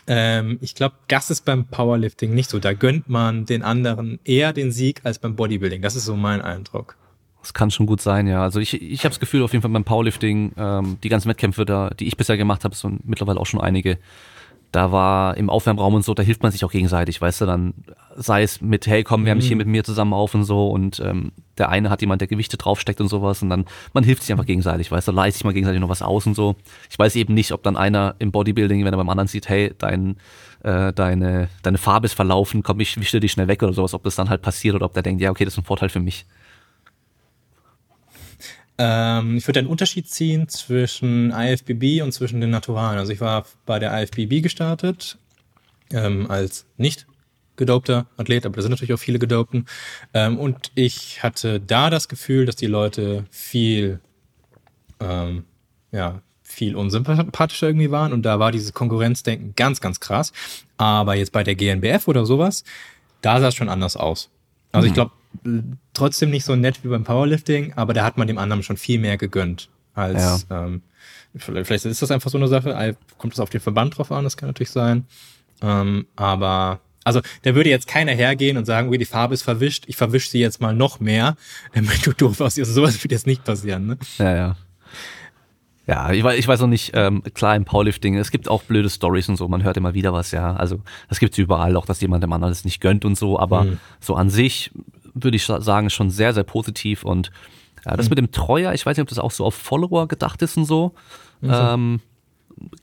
[0.08, 2.60] Ähm, ich glaube, das ist beim Powerlifting nicht so.
[2.60, 5.82] Da gönnt man den anderen eher den Sieg als beim Bodybuilding.
[5.82, 6.98] Das ist so mein Eindruck.
[7.42, 8.42] Das kann schon gut sein, ja.
[8.42, 11.66] Also ich, ich habe das Gefühl auf jeden Fall beim Powerlifting, ähm, die ganzen Wettkämpfe
[11.66, 13.98] da, die ich bisher gemacht habe, sind mittlerweile auch schon einige,
[14.74, 17.76] da war im Aufwärmraum und so, da hilft man sich auch gegenseitig, weißt du, dann
[18.16, 19.60] sei es mit, hey komm, wärm dich hier mhm.
[19.60, 23.00] mit mir zusammen auf und so und ähm, der eine hat jemand, der Gewichte draufsteckt
[23.00, 25.80] und sowas und dann, man hilft sich einfach gegenseitig, weißt du, leistet sich mal gegenseitig
[25.80, 26.56] noch was aus und so.
[26.90, 29.72] Ich weiß eben nicht, ob dann einer im Bodybuilding, wenn er beim anderen sieht, hey,
[29.78, 30.18] dein,
[30.64, 34.04] äh, deine, deine Farbe ist verlaufen, komm, ich wische dich schnell weg oder sowas, ob
[34.04, 36.00] das dann halt passiert oder ob der denkt, ja, okay, das ist ein Vorteil für
[36.00, 36.26] mich.
[38.78, 42.98] Ähm, ich würde einen Unterschied ziehen zwischen IFBB und zwischen den Naturalen.
[42.98, 45.18] Also ich war bei der IFBB gestartet
[45.92, 47.06] ähm, als nicht
[47.56, 49.66] gedopter Athlet, aber da sind natürlich auch viele Gedopten.
[50.14, 54.00] Ähm, und ich hatte da das Gefühl, dass die Leute viel,
[55.00, 55.46] ähm,
[55.92, 60.34] ja, viel unsympathischer irgendwie waren und da war dieses Konkurrenzdenken ganz, ganz krass.
[60.78, 62.64] Aber jetzt bei der GNBF oder sowas,
[63.22, 64.30] da sah es schon anders aus.
[64.72, 64.90] Also mhm.
[64.90, 65.12] ich glaube,
[65.94, 69.00] trotzdem nicht so nett wie beim Powerlifting, aber da hat man dem anderen schon viel
[69.00, 70.66] mehr gegönnt als ja.
[70.66, 70.82] ähm,
[71.36, 74.38] vielleicht ist das einfach so eine Sache, kommt es auf den Verband drauf an, das
[74.38, 75.06] kann natürlich sein.
[75.62, 79.86] Ähm, aber also da würde jetzt keiner hergehen und sagen, okay, die Farbe ist verwischt,
[79.88, 81.36] ich verwische sie jetzt mal noch mehr,
[81.74, 82.70] damit du doof aussiehst.
[82.70, 83.98] Also sowas wird jetzt nicht passieren, ne?
[84.18, 84.58] Ja, ja.
[85.86, 88.90] Ja, ich weiß, ich weiß noch nicht, ähm, klar im Powerlifting, es gibt auch blöde
[88.90, 90.56] Stories und so, man hört immer wieder was, ja.
[90.56, 90.80] Also
[91.10, 93.80] das gibt's überall, auch dass jemand dem anderen das nicht gönnt und so, aber mhm.
[94.00, 94.72] so an sich
[95.14, 97.04] würde ich sagen, schon sehr, sehr positiv.
[97.04, 97.32] Und
[97.86, 98.12] ja, das mhm.
[98.12, 100.66] mit dem Treuer, ich weiß nicht, ob das auch so auf Follower gedacht ist und
[100.66, 100.94] so.
[101.42, 101.52] Mhm.
[101.52, 102.00] Ähm,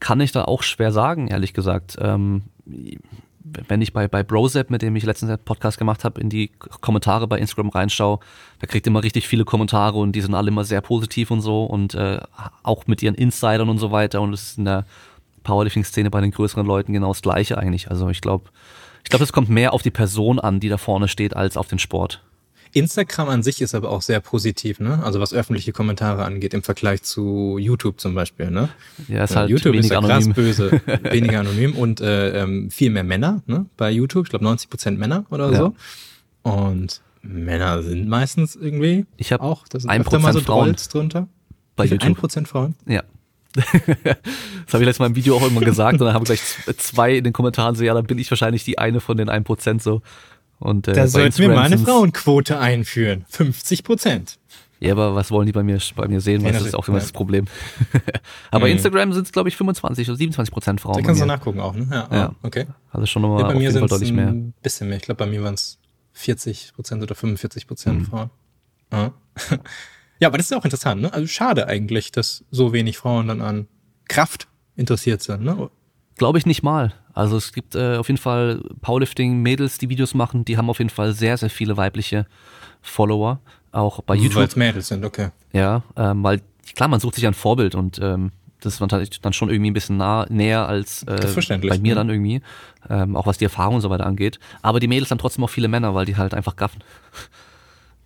[0.00, 1.96] kann ich da auch schwer sagen, ehrlich gesagt.
[2.00, 2.42] Ähm,
[3.42, 6.48] wenn ich bei, bei Brozep, mit dem ich letztens einen Podcast gemacht habe, in die
[6.80, 8.20] Kommentare bei Instagram reinschaue,
[8.58, 11.64] da kriegt immer richtig viele Kommentare und die sind alle immer sehr positiv und so
[11.64, 12.20] und äh,
[12.62, 14.84] auch mit ihren Insidern und so weiter und es ist in der
[15.42, 17.90] Powerlifting-Szene bei den größeren Leuten genau das Gleiche eigentlich.
[17.90, 18.50] Also ich glaube,
[19.02, 21.68] ich glaube, es kommt mehr auf die Person an, die da vorne steht, als auf
[21.68, 22.22] den Sport.
[22.72, 25.02] Instagram an sich ist aber auch sehr positiv, ne?
[25.02, 28.68] Also was öffentliche Kommentare angeht im Vergleich zu YouTube zum Beispiel, ne?
[29.08, 30.32] Ja, ist halt YouTube ist ja anonym.
[30.32, 33.66] krass böse, weniger anonym und äh, ähm, viel mehr Männer, ne?
[33.76, 35.58] Bei YouTube, ich glaube 90 Prozent Männer oder ja.
[35.58, 35.74] so.
[36.42, 41.28] Und Männer sind meistens irgendwie ich hab auch, das ist öfter mal so Frauen drunter.
[41.76, 42.04] Bei YouTube.
[42.04, 42.74] Ein Prozent Frauen?
[42.86, 43.02] Ja.
[43.54, 46.40] das habe ich letztes Mal im Video auch immer gesagt und dann haben gleich
[46.76, 49.80] zwei in den Kommentaren so, ja, dann bin ich wahrscheinlich die eine von den 1%
[49.80, 50.02] so.
[50.58, 53.24] Und, äh, da sollten wir mal eine Frauenquote einführen.
[53.28, 54.38] 50 Prozent.
[54.80, 56.42] Ja, aber was wollen die bei mir, bei mir sehen?
[56.42, 57.46] Ja, das ist auch immer das Problem.
[58.50, 58.72] aber mhm.
[58.72, 60.96] Instagram sind es, glaube ich, 25 oder 27 Prozent Frauen.
[60.96, 61.86] Da kannst du nachgucken auch, ne?
[61.90, 62.34] Ja, ja.
[62.42, 62.66] okay.
[62.90, 64.28] Also schon nochmal ja, bei mir sind deutlich mehr.
[64.28, 64.96] ein bisschen mehr.
[64.96, 65.78] Ich glaube, bei mir waren es
[66.12, 68.06] 40 Prozent oder 45 Prozent mhm.
[68.06, 68.30] Frauen.
[68.90, 69.12] Ja.
[70.20, 71.12] ja, aber das ist auch interessant, ne?
[71.12, 73.68] Also schade eigentlich, dass so wenig Frauen dann an
[74.08, 75.70] Kraft interessiert sind, ne?
[76.16, 76.92] Glaube ich nicht mal.
[77.14, 80.90] Also es gibt äh, auf jeden Fall Powerlifting-Mädels, die Videos machen, die haben auf jeden
[80.90, 82.26] Fall sehr, sehr viele weibliche
[82.82, 83.40] Follower,
[83.72, 84.36] auch bei YouTube.
[84.36, 85.30] Weil es Mädels sind, okay.
[85.52, 86.42] Ja, ähm, weil
[86.76, 89.96] klar, man sucht sich ein Vorbild und ähm, das ist dann schon irgendwie ein bisschen
[89.96, 91.16] nah, näher als äh,
[91.66, 91.94] bei mir ne?
[91.94, 92.42] dann irgendwie,
[92.90, 94.38] ähm, auch was die Erfahrung und so weiter angeht.
[94.60, 96.84] Aber die Mädels haben trotzdem auch viele Männer, weil die halt einfach gaffen.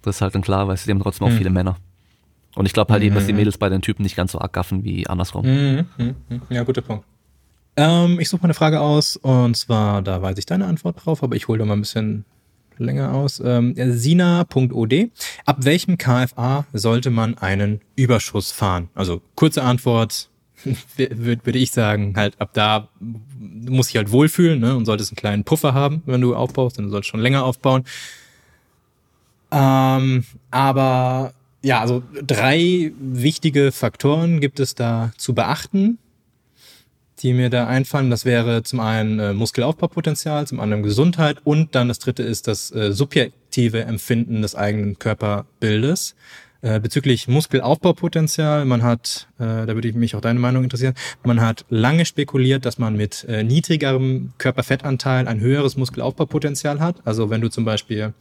[0.03, 1.39] Das ist halt dann klar, weil sie haben trotzdem auch mhm.
[1.39, 1.77] viele Männer.
[2.55, 3.07] Und ich glaube halt mhm.
[3.07, 3.39] eben, dass die mhm.
[3.39, 5.47] Mädels bei den Typen nicht ganz so arg gaffen wie andersrum.
[5.47, 5.87] Mhm.
[5.99, 6.43] mhm.
[6.51, 7.05] Ja, guter Punkt.
[7.77, 11.23] Ähm, ich suche mal eine Frage aus und zwar, da weiß ich deine Antwort drauf,
[11.23, 12.25] aber ich hole da mal ein bisschen
[12.79, 13.41] länger aus.
[13.45, 14.95] Ähm, Sina.od.
[15.45, 18.89] Ab welchem KFA sollte man einen Überschuss fahren?
[18.95, 20.29] Also kurze Antwort,
[20.97, 25.45] würde ich sagen, halt ab da muss ich halt wohlfühlen ne, und solltest einen kleinen
[25.45, 27.85] Puffer haben, wenn du aufbaust, dann solltest du schon länger aufbauen.
[29.51, 31.33] Ähm, aber
[31.65, 35.99] ja, also drei wichtige Faktoren gibt es da zu beachten,
[37.21, 38.11] die mir da einfallen.
[38.11, 42.71] Das wäre zum einen äh, Muskelaufbaupotenzial, zum anderen Gesundheit und dann das dritte ist das
[42.71, 46.15] äh, subjektive Empfinden des eigenen Körperbildes.
[46.61, 51.41] Äh, bezüglich Muskelaufbaupotenzial, man hat, äh, da würde ich mich auch deine Meinung interessieren, man
[51.41, 56.97] hat lange spekuliert, dass man mit äh, niedrigerem Körperfettanteil ein höheres Muskelaufbaupotenzial hat.
[57.07, 58.13] Also wenn du zum Beispiel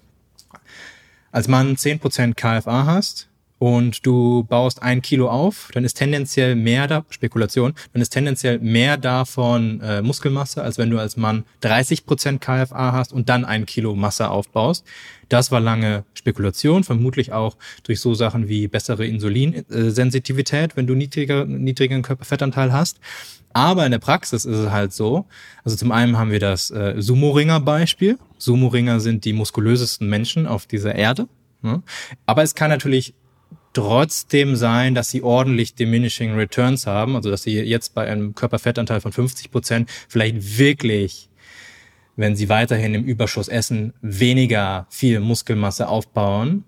[1.33, 3.27] als Mann 10% KFA hast,
[3.63, 8.59] und du baust ein Kilo auf, dann ist tendenziell mehr da, Spekulation, dann ist tendenziell
[8.59, 13.45] mehr davon äh, Muskelmasse, als wenn du als Mann 30 Prozent KFA hast und dann
[13.45, 14.83] ein Kilo Masse aufbaust.
[15.29, 21.45] Das war lange Spekulation, vermutlich auch durch so Sachen wie bessere Insulinsensitivität, wenn du niedriger,
[21.45, 22.99] niedrigen Körperfettanteil hast.
[23.53, 25.25] Aber in der Praxis ist es halt so.
[25.63, 28.17] Also zum einen haben wir das äh, Sumo-Ringer-Beispiel.
[28.39, 31.29] Sumo-Ringer sind die muskulösesten Menschen auf dieser Erde.
[31.61, 31.81] Ne?
[32.25, 33.13] Aber es kann natürlich
[33.73, 39.01] trotzdem sein, dass sie ordentlich diminishing returns haben, also dass sie jetzt bei einem Körperfettanteil
[39.01, 41.29] von 50 Prozent vielleicht wirklich,
[42.15, 46.63] wenn sie weiterhin im Überschuss essen, weniger viel Muskelmasse aufbauen,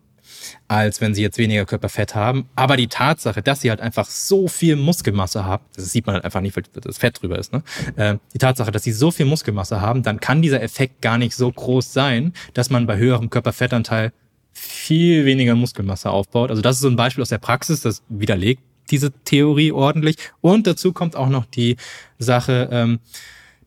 [0.67, 2.49] als wenn sie jetzt weniger Körperfett haben.
[2.55, 6.25] Aber die Tatsache, dass sie halt einfach so viel Muskelmasse haben, das sieht man halt
[6.25, 7.63] einfach nicht, weil das Fett drüber ist, ne?
[7.95, 11.35] Äh, die Tatsache, dass sie so viel Muskelmasse haben, dann kann dieser Effekt gar nicht
[11.35, 14.11] so groß sein, dass man bei höherem Körperfettanteil
[14.55, 16.49] viel weniger Muskelmasse aufbaut.
[16.49, 20.17] Also das ist so ein Beispiel aus der Praxis, das widerlegt diese Theorie ordentlich.
[20.41, 21.75] Und dazu kommt auch noch die
[22.19, 22.99] Sache, ähm,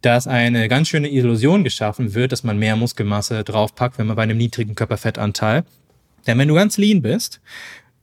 [0.00, 4.22] dass eine ganz schöne Illusion geschaffen wird, dass man mehr Muskelmasse draufpackt, wenn man bei
[4.22, 5.64] einem niedrigen Körperfettanteil.
[6.26, 7.40] Denn wenn du ganz lean bist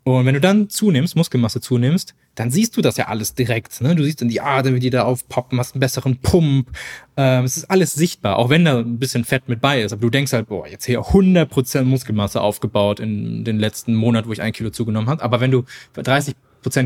[0.03, 3.81] und wenn du dann zunimmst, Muskelmasse zunimmst, dann siehst du das ja alles direkt.
[3.81, 3.95] Ne?
[3.95, 6.69] Du siehst dann die Adern, wie die da aufpoppen, hast einen besseren Pump.
[7.17, 9.93] Ähm, es ist alles sichtbar, auch wenn da ein bisschen Fett mit bei ist.
[9.93, 14.33] Aber du denkst halt, boah, jetzt hier 100% Muskelmasse aufgebaut in den letzten Monat, wo
[14.33, 15.23] ich ein Kilo zugenommen habe.
[15.23, 16.33] Aber wenn du bei 30%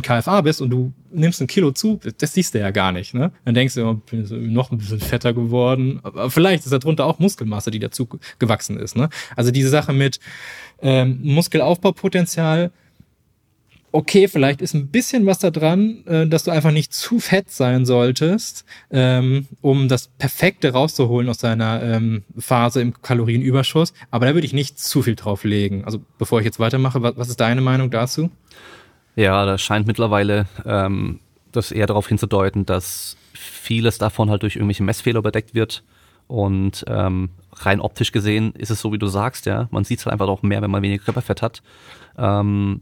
[0.02, 3.16] KFA bist und du nimmst ein Kilo zu, das siehst du ja gar nicht.
[3.16, 3.32] Ne?
[3.46, 6.00] Dann denkst du, oh, bin noch ein bisschen fetter geworden.
[6.04, 8.08] Aber vielleicht ist darunter auch Muskelmasse, die dazu
[8.38, 8.96] gewachsen ist.
[8.96, 9.10] Ne?
[9.36, 10.20] Also diese Sache mit
[10.82, 12.72] ähm, Muskelaufbaupotenzial
[13.92, 17.50] okay, vielleicht ist ein bisschen was da dran, äh, dass du einfach nicht zu fett
[17.50, 23.94] sein solltest, ähm, um das Perfekte rauszuholen aus deiner ähm, Phase im Kalorienüberschuss.
[24.12, 25.86] Aber da würde ich nicht zu viel drauf legen.
[25.86, 28.30] Also bevor ich jetzt weitermache, was, was ist deine Meinung dazu?
[29.16, 31.20] Ja, das scheint mittlerweile ähm,
[31.52, 35.84] das eher darauf hinzudeuten, dass vieles davon halt durch irgendwelche Messfehler überdeckt wird.
[36.28, 39.68] Und ähm, rein optisch gesehen ist es so, wie du sagst, ja.
[39.72, 41.64] Man sieht es halt einfach auch mehr, wenn man weniger Körperfett hat.
[42.18, 42.82] Ähm,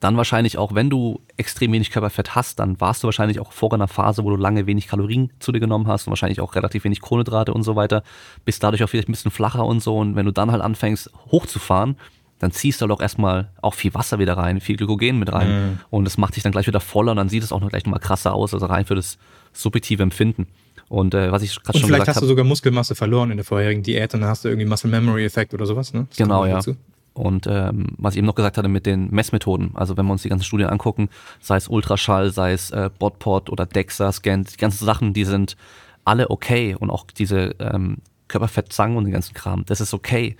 [0.00, 3.72] dann wahrscheinlich auch, wenn du extrem wenig Körperfett hast, dann warst du wahrscheinlich auch vor
[3.72, 6.84] einer Phase, wo du lange wenig Kalorien zu dir genommen hast und wahrscheinlich auch relativ
[6.84, 8.02] wenig Kohlenhydrate und so weiter,
[8.46, 9.98] bist dadurch auch vielleicht ein bisschen flacher und so.
[9.98, 11.96] Und wenn du dann halt anfängst hochzufahren,
[12.38, 15.48] dann ziehst du halt auch erstmal auch viel Wasser wieder rein, viel Glykogen mit rein.
[15.48, 15.78] Mhm.
[15.90, 17.84] Und das macht dich dann gleich wieder voller und dann sieht es auch noch gleich
[17.84, 19.18] nochmal krasser aus, also rein für das
[19.52, 20.46] subjektive Empfinden.
[20.88, 23.44] Und äh, was ich gerade schon vielleicht gesagt hast du sogar Muskelmasse verloren in der
[23.44, 26.06] vorherigen Diät und dann hast du irgendwie Muscle Memory Effekt oder sowas, ne?
[26.08, 26.54] Das genau, ja.
[26.54, 26.76] Dazu.
[27.12, 30.22] Und ähm, was ich eben noch gesagt hatte mit den Messmethoden, also wenn wir uns
[30.22, 31.08] die ganzen Studien angucken,
[31.40, 35.56] sei es Ultraschall, sei es äh, Botpot oder DEXA-Scan, die ganzen Sachen, die sind
[36.04, 40.36] alle okay und auch diese ähm, Körperfettzangen und den ganzen Kram, das ist okay.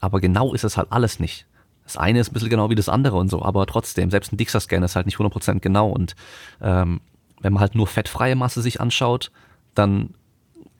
[0.00, 1.46] Aber genau ist es halt alles nicht.
[1.84, 4.36] Das eine ist ein bisschen genau wie das andere und so, aber trotzdem, selbst ein
[4.36, 5.88] DIXA-Scan ist halt nicht 100% genau.
[5.88, 6.14] Und
[6.60, 7.00] ähm,
[7.40, 9.32] wenn man halt nur fettfreie Masse sich anschaut,
[9.74, 10.14] dann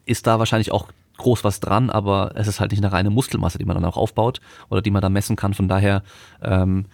[0.05, 3.57] ist da wahrscheinlich auch groß was dran, aber es ist halt nicht eine reine Muskelmasse,
[3.57, 5.53] die man dann auch aufbaut oder die man dann messen kann.
[5.53, 6.03] Von daher,
[6.41, 6.85] ähm,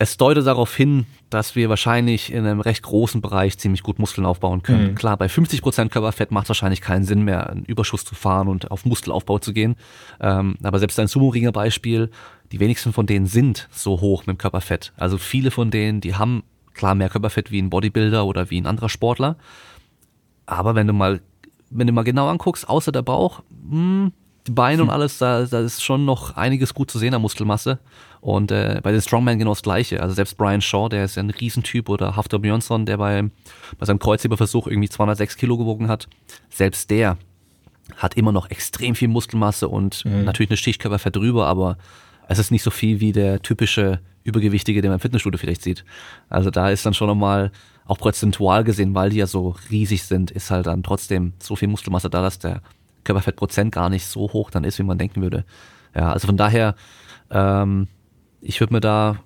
[0.00, 4.26] es deutet darauf hin, dass wir wahrscheinlich in einem recht großen Bereich ziemlich gut Muskeln
[4.26, 4.92] aufbauen können.
[4.92, 4.94] Mhm.
[4.94, 8.70] Klar, bei 50% Körperfett macht es wahrscheinlich keinen Sinn mehr, einen Überschuss zu fahren und
[8.70, 9.74] auf Muskelaufbau zu gehen.
[10.20, 12.10] Ähm, aber selbst ein Sumo-Ringer-Beispiel,
[12.52, 14.92] die wenigsten von denen sind so hoch mit dem Körperfett.
[14.96, 18.66] Also viele von denen, die haben klar mehr Körperfett wie ein Bodybuilder oder wie ein
[18.66, 19.36] anderer Sportler.
[20.46, 21.20] Aber wenn du mal
[21.70, 24.12] wenn du mal genau anguckst, außer der Bauch, mh, hm,
[24.46, 24.94] die Beine und hm.
[24.94, 27.78] alles, da, da ist schon noch einiges gut zu sehen an Muskelmasse.
[28.20, 30.02] Und äh, bei den Strongman genau das Gleiche.
[30.02, 33.30] Also selbst Brian Shaw, der ist ja ein Riesentyp, oder Haftor Björnsson, der bei,
[33.78, 36.08] bei seinem Kreuzheberversuch irgendwie 206 Kilo gewogen hat,
[36.48, 37.16] selbst der
[37.96, 40.24] hat immer noch extrem viel Muskelmasse und mhm.
[40.24, 41.78] natürlich eine Schichtkörperfett drüber, aber
[42.28, 45.84] es ist nicht so viel wie der typische Übergewichtige, den man im Fitnessstudio vielleicht sieht.
[46.28, 47.50] Also da ist dann schon nochmal
[47.88, 51.68] auch prozentual gesehen, weil die ja so riesig sind, ist halt dann trotzdem so viel
[51.68, 52.60] Muskelmasse da, dass der
[53.02, 55.44] Körperfettprozent gar nicht so hoch dann ist, wie man denken würde.
[55.94, 56.74] Ja, also von daher,
[57.30, 57.88] ähm,
[58.42, 59.16] ich würde mir da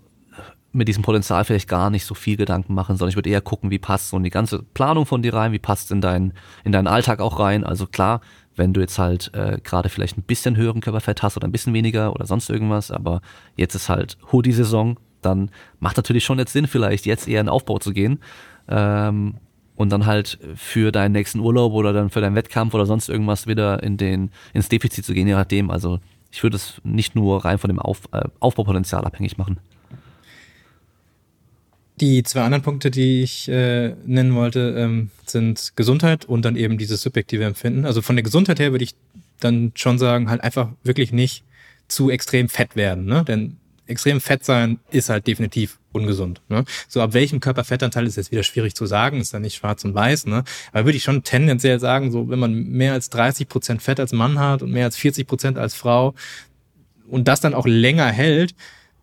[0.70, 3.70] mit diesem Potenzial vielleicht gar nicht so viel Gedanken machen, sondern ich würde eher gucken,
[3.70, 6.32] wie passt so die ganze Planung von dir rein, wie passt in dein
[6.64, 7.64] in deinen Alltag auch rein.
[7.64, 8.20] Also klar,
[8.54, 11.74] wenn du jetzt halt äh, gerade vielleicht ein bisschen höheren Körperfett hast oder ein bisschen
[11.74, 13.22] weniger oder sonst irgendwas, aber
[13.56, 17.78] jetzt ist halt Hoodie-Saison dann macht natürlich schon jetzt Sinn, vielleicht jetzt eher in Aufbau
[17.78, 18.18] zu gehen.
[18.68, 19.34] Ähm,
[19.74, 23.46] und dann halt für deinen nächsten Urlaub oder dann für deinen Wettkampf oder sonst irgendwas
[23.46, 25.70] wieder in den, ins Defizit zu gehen, je nachdem.
[25.70, 25.98] Also
[26.30, 29.58] ich würde es nicht nur rein von dem Auf, äh, Aufbaupotenzial abhängig machen.
[32.00, 36.78] Die zwei anderen Punkte, die ich äh, nennen wollte, ähm, sind Gesundheit und dann eben
[36.78, 37.84] dieses subjektive Empfinden.
[37.84, 38.94] Also von der Gesundheit her würde ich
[39.40, 41.44] dann schon sagen, halt einfach wirklich nicht
[41.88, 43.24] zu extrem fett werden, ne?
[43.24, 46.40] Denn extrem fett sein ist halt definitiv ungesund.
[46.48, 46.64] Ne?
[46.88, 49.94] So ab welchem Körperfettanteil ist jetzt wieder schwierig zu sagen, ist ja nicht schwarz und
[49.94, 50.26] weiß.
[50.26, 50.44] Ne?
[50.72, 54.12] Aber würde ich schon tendenziell sagen, so wenn man mehr als 30 Prozent Fett als
[54.12, 56.14] Mann hat und mehr als 40 Prozent als Frau
[57.08, 58.54] und das dann auch länger hält,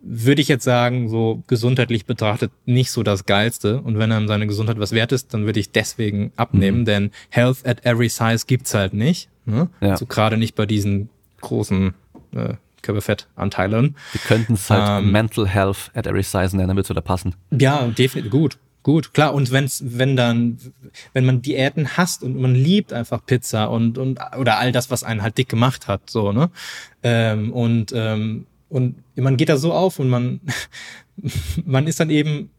[0.01, 3.81] würde ich jetzt sagen, so gesundheitlich betrachtet nicht so das Geilste.
[3.81, 6.85] Und wenn einem seine Gesundheit was wert ist, dann würde ich deswegen abnehmen, mhm.
[6.85, 9.29] denn Health at every size gibt's halt nicht.
[9.45, 9.69] Ne?
[9.81, 9.97] Ja.
[9.97, 11.09] So gerade nicht bei diesen
[11.41, 11.93] großen
[12.33, 13.95] äh, Körperfettanteilen.
[14.11, 17.35] Wir könnten es halt ähm, Mental Health at every size nennen, damit es wieder passen.
[17.51, 18.57] Ja, definitiv gut.
[18.81, 19.33] Gut, klar.
[19.33, 20.57] Und wenn's, wenn dann,
[21.13, 25.03] wenn man Diäten hasst und man liebt einfach Pizza und, und oder all das, was
[25.03, 26.49] einen halt dick gemacht hat, so, ne?
[27.03, 30.39] Ähm, und ähm, und man geht da so auf und man,
[31.65, 32.51] man ist dann eben,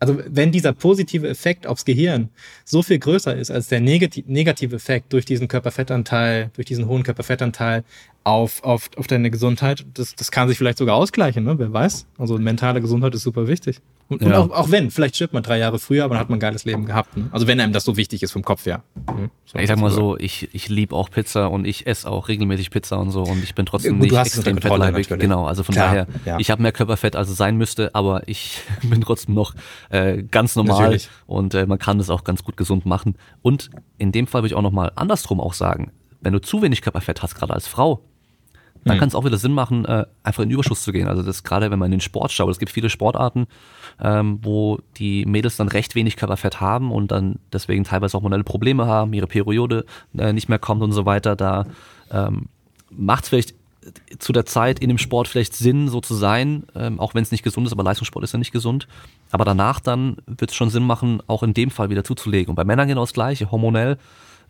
[0.00, 2.28] also wenn dieser positive Effekt aufs Gehirn
[2.64, 7.84] so viel größer ist als der negative Effekt durch diesen Körperfettanteil, durch diesen hohen Körperfettanteil
[8.22, 11.58] auf, auf, auf deine Gesundheit, das, das kann sich vielleicht sogar ausgleichen, ne?
[11.58, 12.06] wer weiß.
[12.16, 13.80] Also mentale Gesundheit ist super wichtig.
[14.08, 14.28] Und, ja.
[14.28, 16.40] und auch, auch wenn, vielleicht stirbt man drei Jahre früher, aber dann hat man ein
[16.40, 17.16] geiles Leben gehabt.
[17.16, 17.28] Ne?
[17.30, 18.82] Also wenn einem das so wichtig ist vom Kopf her.
[18.94, 19.30] Mhm.
[19.44, 22.70] So, ich sag mal so, ich, ich liebe auch Pizza und ich esse auch regelmäßig
[22.70, 25.08] Pizza und so und ich bin trotzdem Gut, nicht extrem fettleibig.
[25.08, 26.38] Genau, also von Klar, daher, ja.
[26.38, 29.54] ich habe mehr Körperfett, als es sein müsste, aber ich bin trotzdem noch
[29.90, 31.10] äh, ganz normal Natürlich.
[31.26, 33.16] und äh, man kann das auch ganz gut gesund machen.
[33.42, 36.82] Und in dem Fall würde ich auch nochmal andersrum auch sagen, wenn du zu wenig
[36.82, 38.02] Körperfett hast, gerade als Frau,
[38.84, 39.00] dann mhm.
[39.00, 41.08] kann es auch wieder Sinn machen, äh, einfach in den Überschuss zu gehen.
[41.08, 43.46] Also das gerade, wenn man in den Sport schaut, es gibt viele Sportarten,
[44.00, 48.44] ähm, wo die Mädels dann recht wenig Körperfett haben und dann deswegen teilweise auch hormonelle
[48.44, 49.84] Probleme haben, ihre Periode
[50.16, 51.36] äh, nicht mehr kommt und so weiter.
[51.36, 51.66] Da
[52.10, 52.46] ähm,
[52.90, 53.54] macht es vielleicht
[54.18, 57.30] zu der Zeit in dem Sport vielleicht Sinn, so zu sein, ähm, auch wenn es
[57.30, 58.86] nicht gesund ist, aber Leistungssport ist ja nicht gesund.
[59.30, 62.50] Aber danach dann wird es schon Sinn machen, auch in dem Fall wieder zuzulegen.
[62.50, 63.98] Und bei Männern genau das gleiche, hormonell.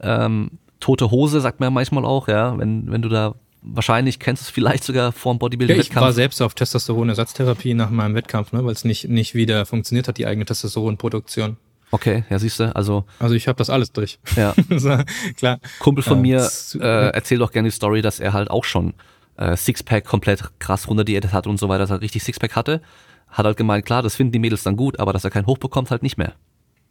[0.00, 3.34] Ähm, tote Hose sagt man ja manchmal auch, ja, wenn, wenn du da
[3.68, 5.94] wahrscheinlich kennst du es vielleicht sogar vor dem Bodybuilding-Wettkampf.
[5.94, 9.66] Ja, ich war selbst auf Testosteron-Ersatztherapie nach meinem Wettkampf, ne, weil es nicht, nicht wieder
[9.66, 11.56] funktioniert hat, die eigene Testosteronproduktion.
[11.90, 13.04] Okay, ja, siehst du, also.
[13.18, 14.18] Also ich habe das alles durch.
[14.36, 14.54] Ja.
[15.36, 15.58] klar.
[15.78, 16.50] Kumpel von ja, mir
[16.80, 18.94] äh, erzählt doch gerne die Story, dass er halt auch schon
[19.36, 22.82] äh, Sixpack komplett krass runterdiätet hat und so weiter, dass er richtig Sixpack hatte.
[23.28, 25.58] Hat halt gemeint, klar, das finden die Mädels dann gut, aber dass er keinen Hoch
[25.58, 26.34] bekommt, halt nicht mehr.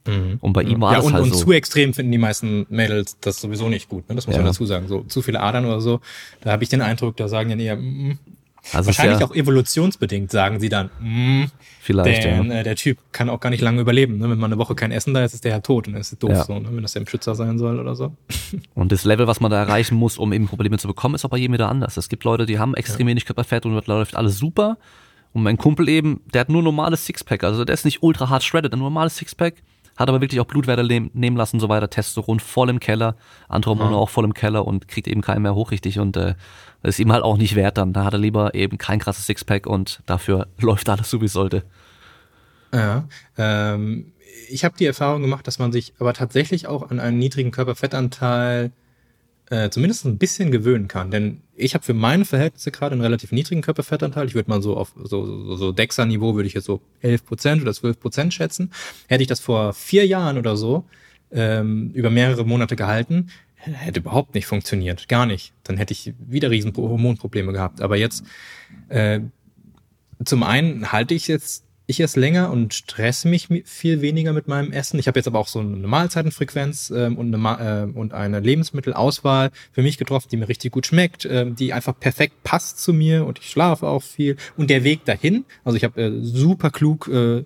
[0.08, 0.38] Mhm.
[0.40, 1.46] Und bei ihm war ja, es und, halt und so.
[1.46, 4.08] zu extrem finden die meisten Mädels das sowieso nicht gut.
[4.10, 4.16] Ne?
[4.16, 4.42] Das muss ja.
[4.42, 4.88] man dazu sagen.
[4.88, 6.00] So zu viele Adern oder so.
[6.42, 8.20] Da habe ich den Eindruck, da sagen ja eher, mm, mm.
[8.74, 11.46] also wahrscheinlich ja, auch evolutionsbedingt sagen sie dann, mm,
[11.82, 12.24] vielleicht.
[12.24, 12.60] Denn ja.
[12.60, 14.18] äh, der Typ kann auch gar nicht lange überleben.
[14.18, 14.30] Ne?
[14.30, 16.16] Wenn man eine Woche kein Essen da ist, ist der ja tot und dann ist
[16.22, 16.44] doof ja.
[16.44, 16.70] so, ne?
[16.72, 18.16] wenn das ja im Schützer sein soll oder so.
[18.76, 21.30] Und das Level, was man da erreichen muss, um eben Probleme zu bekommen, ist auch
[21.30, 21.98] bei jedem wieder anders.
[21.98, 24.78] Es gibt Leute, die haben extrem wenig Körperfett und läuft alles super.
[25.34, 27.44] Und mein Kumpel eben, der hat nur normales Sixpack.
[27.44, 29.56] Also der ist nicht ultra hart shredded, ein normales Sixpack
[29.98, 33.16] hat aber wirklich auch Blutwerte nehmen lassen und so weiter, Testosteron voll im Keller,
[33.50, 33.98] andere Hormone ja.
[33.98, 36.36] auch voll im Keller und kriegt eben keinen mehr hoch richtig und äh,
[36.84, 37.92] das ist ihm halt auch nicht wert dann.
[37.92, 41.34] Da hat er lieber eben kein krasses Sixpack und dafür läuft alles so wie es
[41.34, 41.64] sollte.
[42.74, 43.08] Ja,
[43.38, 44.14] ähm,
[44.50, 48.72] ich habe die Erfahrung gemacht, dass man sich aber tatsächlich auch an einen niedrigen Körperfettanteil
[49.50, 51.12] äh, zumindest ein bisschen gewöhnen kann.
[51.12, 54.28] Denn ich habe für meine Verhältnisse gerade einen relativ niedrigen Körperfettanteil.
[54.28, 57.62] Ich würde mal so auf so, so, so Dexa-Niveau würde ich jetzt so 11 Prozent
[57.62, 58.72] oder 12 Prozent schätzen.
[59.08, 60.86] Hätte ich das vor vier Jahren oder so
[61.32, 65.10] ähm, über mehrere Monate gehalten, hätte überhaupt nicht funktioniert.
[65.10, 65.52] Gar nicht.
[65.64, 67.82] Dann hätte ich wieder riesen Hormonprobleme gehabt.
[67.82, 68.24] Aber jetzt
[68.90, 69.22] äh,
[70.24, 74.74] zum einen halte ich jetzt ich esse länger und stresse mich viel weniger mit meinem
[74.74, 75.00] Essen.
[75.00, 79.52] Ich habe jetzt aber auch so eine Mahlzeitenfrequenz ähm, und, eine, äh, und eine Lebensmittelauswahl
[79.72, 83.26] für mich getroffen, die mir richtig gut schmeckt, äh, die einfach perfekt passt zu mir
[83.26, 84.36] und ich schlafe auch viel.
[84.58, 87.46] Und der Weg dahin, also ich habe äh, super klug äh,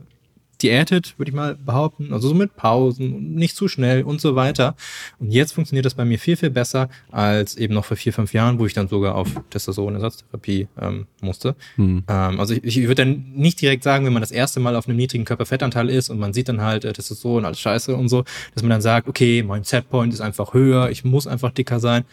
[0.62, 2.14] diätet, würde ich mal behaupten.
[2.14, 4.76] Also so mit Pausen und nicht zu schnell und so weiter.
[5.20, 8.34] Und jetzt funktioniert das bei mir viel, viel besser als eben noch vor vier, fünf
[8.34, 11.56] Jahren, wo ich dann sogar auf Testosteronersatztherapie ähm, musste.
[11.76, 12.04] Hm.
[12.08, 14.88] Ähm, also ich, ich würde dann nicht direkt sagen, wenn man das erste Mal auf
[14.88, 18.24] einem niedrigen Körperfettanteil ist und man sieht dann halt äh, Testosteron, alles scheiße und so,
[18.54, 22.04] dass man dann sagt, okay, mein Setpoint ist einfach höher, ich muss einfach dicker sein.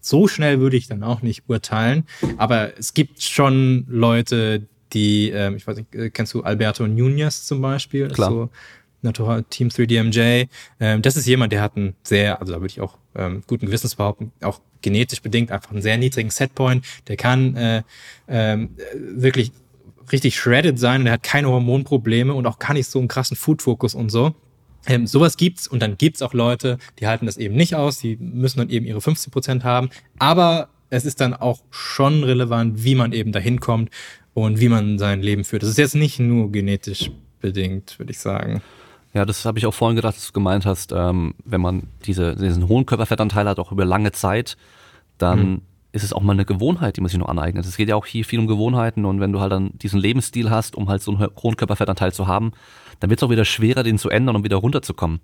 [0.00, 2.04] So schnell würde ich dann auch nicht urteilen.
[2.36, 7.44] Aber es gibt schon Leute, die, ähm, ich weiß nicht, äh, kennst du Alberto Nunez
[7.44, 8.08] zum Beispiel?
[8.08, 8.30] Klar.
[8.30, 8.50] So
[9.02, 10.48] Natural Team 3DMJ.
[10.80, 13.66] Ähm, das ist jemand, der hat einen sehr, also da würde ich auch ähm, guten
[13.66, 16.84] Gewissens behaupten, auch genetisch bedingt einfach einen sehr niedrigen Setpoint.
[17.06, 17.82] Der kann äh,
[18.28, 19.52] ähm, wirklich
[20.10, 23.36] richtig shredded sein und er hat keine Hormonprobleme und auch gar nicht so einen krassen
[23.36, 24.34] Food-Fokus und so.
[24.86, 28.16] Ähm, sowas gibt's und dann gibt's auch Leute, die halten das eben nicht aus, die
[28.16, 29.88] müssen dann eben ihre 50 Prozent haben.
[30.18, 33.90] Aber es ist dann auch schon relevant, wie man eben dahin kommt
[34.34, 35.62] und wie man sein Leben führt.
[35.62, 38.60] Das ist jetzt nicht nur genetisch bedingt, würde ich sagen.
[39.14, 42.34] Ja, das habe ich auch vorhin gedacht, dass du gemeint hast, ähm, wenn man diese,
[42.34, 44.56] diesen hohen Körperfettanteil hat, auch über lange Zeit,
[45.18, 45.60] dann mhm.
[45.92, 47.64] ist es auch mal eine Gewohnheit, die man sich noch aneignet.
[47.64, 50.50] Es geht ja auch hier viel um Gewohnheiten und wenn du halt dann diesen Lebensstil
[50.50, 52.52] hast, um halt so einen hohen Körperfettanteil zu haben,
[52.98, 55.20] dann wird es auch wieder schwerer, den zu ändern und wieder runterzukommen.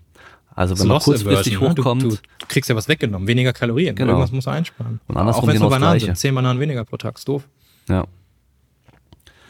[0.54, 1.68] Also wenn man kurzfristig ne?
[1.68, 2.02] hochkommt.
[2.02, 3.96] Du, du, kriegst ja was weggenommen, weniger Kalorien.
[3.96, 4.12] Genau.
[4.12, 5.00] Irgendwas musst du einsparen.
[5.08, 6.16] Und andersrum auch wenn es nur Bananen sind.
[6.16, 7.48] Zehn Bananen weniger pro Tag, ist doof.
[7.88, 8.06] Ja.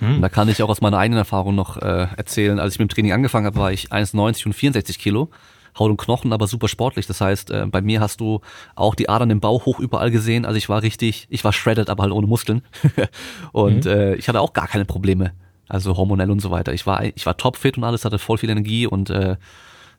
[0.00, 0.16] Hm.
[0.16, 2.58] Und da kann ich auch aus meiner eigenen Erfahrung noch äh, erzählen.
[2.58, 5.30] Als ich mit dem Training angefangen habe, war ich 1,90 und 64 Kilo.
[5.78, 7.06] Haut und Knochen, aber super sportlich.
[7.06, 8.40] Das heißt, äh, bei mir hast du
[8.74, 10.44] auch die Adern im Bauch hoch überall gesehen.
[10.44, 12.62] Also ich war richtig, ich war shredded, aber halt ohne Muskeln.
[13.52, 13.90] und mhm.
[13.90, 15.32] äh, ich hatte auch gar keine Probleme.
[15.68, 16.72] Also hormonell und so weiter.
[16.72, 19.36] Ich war, ich war topfit und alles, hatte voll viel Energie und äh,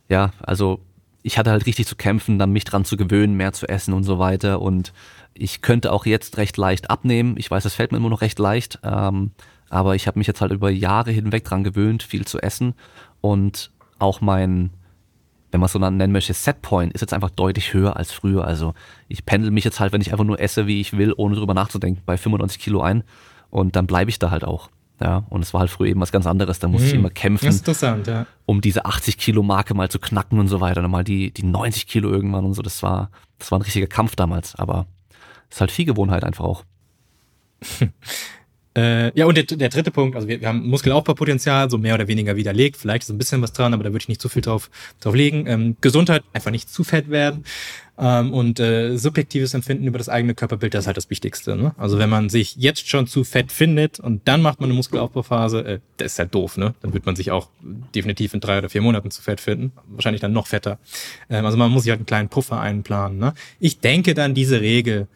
[0.09, 0.81] ja, also
[1.23, 4.03] ich hatte halt richtig zu kämpfen, dann mich dran zu gewöhnen, mehr zu essen und
[4.03, 4.61] so weiter.
[4.61, 4.91] Und
[5.33, 7.35] ich könnte auch jetzt recht leicht abnehmen.
[7.37, 8.79] Ich weiß, es fällt mir immer noch recht leicht.
[8.83, 9.31] Ähm,
[9.71, 12.73] aber ich habe mich jetzt halt über Jahre hinweg dran gewöhnt, viel zu essen.
[13.21, 14.71] Und auch mein,
[15.49, 18.45] wenn man es so nennen möchte, Setpoint ist jetzt einfach deutlich höher als früher.
[18.45, 18.73] Also
[19.07, 21.53] ich pendel mich jetzt halt, wenn ich einfach nur esse, wie ich will, ohne drüber
[21.53, 23.03] nachzudenken, bei 95 Kilo ein.
[23.49, 24.69] Und dann bleibe ich da halt auch.
[24.99, 26.59] Ja, und es war halt früher eben was ganz anderes.
[26.59, 27.45] Da musste hm, ich immer kämpfen,
[28.05, 28.25] ja.
[28.45, 30.83] um diese 80 Kilo Marke mal zu knacken und so weiter.
[30.83, 32.61] Und mal die, die 90 Kilo irgendwann und so.
[32.61, 34.53] Das war, das war ein richtiger Kampf damals.
[34.55, 34.85] Aber
[35.49, 36.65] es ist halt viel Gewohnheit einfach auch.
[38.75, 42.07] Äh, ja, und der, der dritte Punkt, also wir, wir haben Muskelaufbaupotenzial, so mehr oder
[42.07, 42.77] weniger widerlegt.
[42.77, 44.69] Vielleicht ist ein bisschen was dran, aber da würde ich nicht zu viel drauf,
[45.01, 45.45] drauf legen.
[45.45, 47.43] Ähm, Gesundheit, einfach nicht zu fett werden.
[47.97, 51.57] Ähm, und äh, subjektives Empfinden über das eigene Körperbild, das ist halt das Wichtigste.
[51.57, 51.75] Ne?
[51.77, 55.65] Also wenn man sich jetzt schon zu fett findet und dann macht man eine Muskelaufbauphase,
[55.65, 56.73] äh, das ist halt doof, ne?
[56.81, 57.49] Dann wird man sich auch
[57.93, 59.73] definitiv in drei oder vier Monaten zu fett finden.
[59.87, 60.79] Wahrscheinlich dann noch fetter.
[61.29, 63.19] Ähm, also man muss sich halt einen kleinen Puffer einplanen.
[63.19, 63.33] Ne?
[63.59, 65.07] Ich denke dann diese Regel,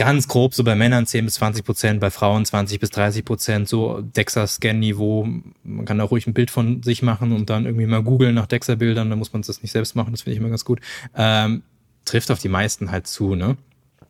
[0.00, 3.68] ganz grob so bei Männern 10 bis 20 Prozent, bei Frauen 20 bis 30 Prozent,
[3.68, 5.28] so DEXA-Scan-Niveau.
[5.62, 8.46] Man kann da ruhig ein Bild von sich machen und dann irgendwie mal googeln nach
[8.46, 10.80] DEXA-Bildern, da muss man das nicht selbst machen, das finde ich immer ganz gut.
[11.14, 11.64] Ähm,
[12.06, 13.58] trifft auf die meisten halt zu, ne?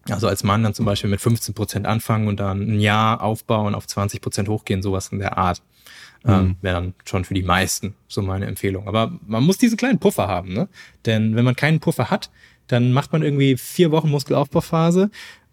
[0.09, 3.74] Also als Mann dann zum Beispiel mit 15 Prozent anfangen und dann ein Jahr aufbauen,
[3.74, 5.61] auf 20 Prozent hochgehen, sowas in der Art.
[6.24, 6.57] Ähm, mhm.
[6.61, 8.87] Wäre dann schon für die meisten so meine Empfehlung.
[8.87, 10.68] Aber man muss diesen kleinen Puffer haben, ne?
[11.05, 12.31] Denn wenn man keinen Puffer hat,
[12.70, 15.11] dann macht man irgendwie vier Wochen Muskelaufbauphase,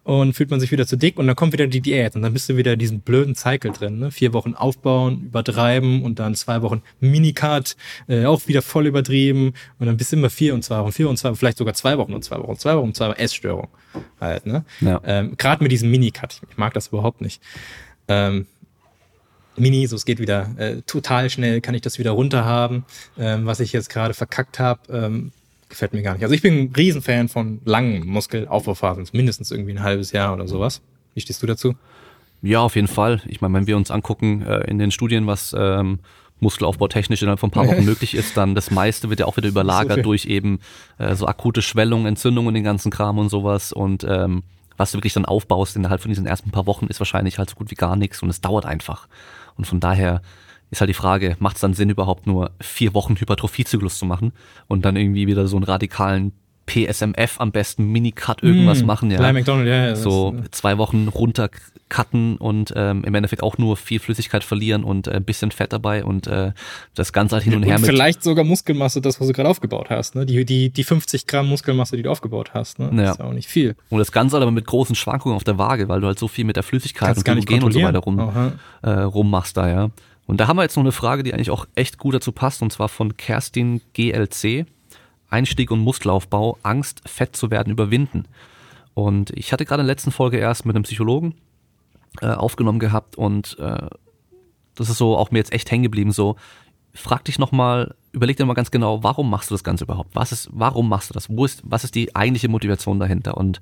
[0.07, 2.31] und fühlt man sich wieder zu dick und dann kommt wieder die Diät und dann
[2.31, 3.99] bist du wieder in diesem blöden Cycle drin.
[3.99, 4.09] Ne?
[4.09, 7.75] Vier Wochen aufbauen, übertreiben und dann zwei Wochen Minicut,
[8.07, 11.09] äh, auch wieder voll übertrieben und dann bist du immer vier und zwei Wochen, vier
[11.09, 13.67] und zwei, vielleicht sogar zwei Wochen und zwei Wochen, zwei Wochen, zwei Wochen Essstörung
[14.21, 14.45] halt.
[14.45, 14.63] Ne?
[14.79, 15.01] Ja.
[15.03, 17.41] Ähm, Gerade mit diesem Minicut, ich mag das überhaupt nicht.
[18.07, 18.45] Ähm,
[19.57, 22.85] Mini, so es geht wieder äh, total schnell, kann ich das wieder runter haben,
[23.17, 24.79] ähm, was ich jetzt gerade verkackt habe.
[24.89, 25.31] Ähm,
[25.69, 26.23] gefällt mir gar nicht.
[26.23, 30.81] Also ich bin ein Riesenfan von langen Muskelaufbauphasen, mindestens irgendwie ein halbes Jahr oder sowas.
[31.13, 31.75] Wie stehst du dazu?
[32.41, 33.21] Ja, auf jeden Fall.
[33.25, 35.99] Ich meine, wenn wir uns angucken äh, in den Studien, was ähm,
[36.39, 39.37] Muskelaufbau technisch innerhalb von ein paar Wochen möglich ist, dann das meiste wird ja auch
[39.37, 40.59] wieder überlagert so durch eben
[40.99, 43.73] äh, so akute Schwellungen, Entzündungen, den ganzen Kram und sowas.
[43.73, 44.43] Und ähm,
[44.77, 47.55] was du wirklich dann aufbaust innerhalb von diesen ersten paar Wochen, ist wahrscheinlich halt so
[47.55, 49.07] gut wie gar nichts und es dauert einfach.
[49.55, 50.21] Und von daher
[50.71, 54.33] ist halt die Frage, macht es dann Sinn, überhaupt nur vier Wochen Hypertrophiezyklus zu machen
[54.67, 56.33] und dann irgendwie wieder so einen radikalen
[56.67, 59.31] PSMF am besten Minicut irgendwas mm, machen, ja.
[59.31, 63.99] McDonald, ja, ja so das, zwei Wochen runtercutten und ähm, im Endeffekt auch nur viel
[63.99, 66.51] Flüssigkeit verlieren und äh, ein bisschen Fett dabei und äh,
[66.93, 67.89] das Ganze halt hin und, und her und mit.
[67.89, 70.25] Vielleicht sogar Muskelmasse, das, was du gerade aufgebaut hast, ne?
[70.25, 72.89] Die, die, die 50 Gramm Muskelmasse, die du aufgebaut hast, ne?
[72.91, 73.11] Das ja.
[73.11, 73.77] ist ja auch nicht viel.
[73.89, 76.27] Und das Ganze halt aber mit großen Schwankungen auf der Waage, weil du halt so
[76.27, 78.19] viel mit der Flüssigkeit Kannst und Glykogen und so weiter rum,
[78.81, 79.89] äh, rummachst da, ja.
[80.27, 82.61] Und da haben wir jetzt noch eine Frage, die eigentlich auch echt gut dazu passt,
[82.61, 84.67] und zwar von Kerstin GLC.
[85.29, 88.25] Einstieg und Muskelaufbau, Angst, fett zu werden, überwinden.
[88.93, 91.35] Und ich hatte gerade in der letzten Folge erst mit einem Psychologen
[92.21, 93.87] äh, aufgenommen gehabt und äh,
[94.75, 96.11] das ist so auch mir jetzt echt hängen geblieben.
[96.11, 96.35] So,
[96.93, 100.15] frag dich nochmal, überleg dir mal ganz genau, warum machst du das Ganze überhaupt?
[100.15, 101.29] Was ist, warum machst du das?
[101.29, 103.37] Wo ist, was ist die eigentliche Motivation dahinter?
[103.37, 103.59] Und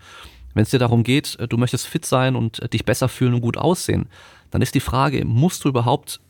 [0.53, 3.33] wenn es dir darum geht, äh, du möchtest fit sein und äh, dich besser fühlen
[3.33, 4.07] und gut aussehen,
[4.51, 6.21] dann ist die Frage, musst du überhaupt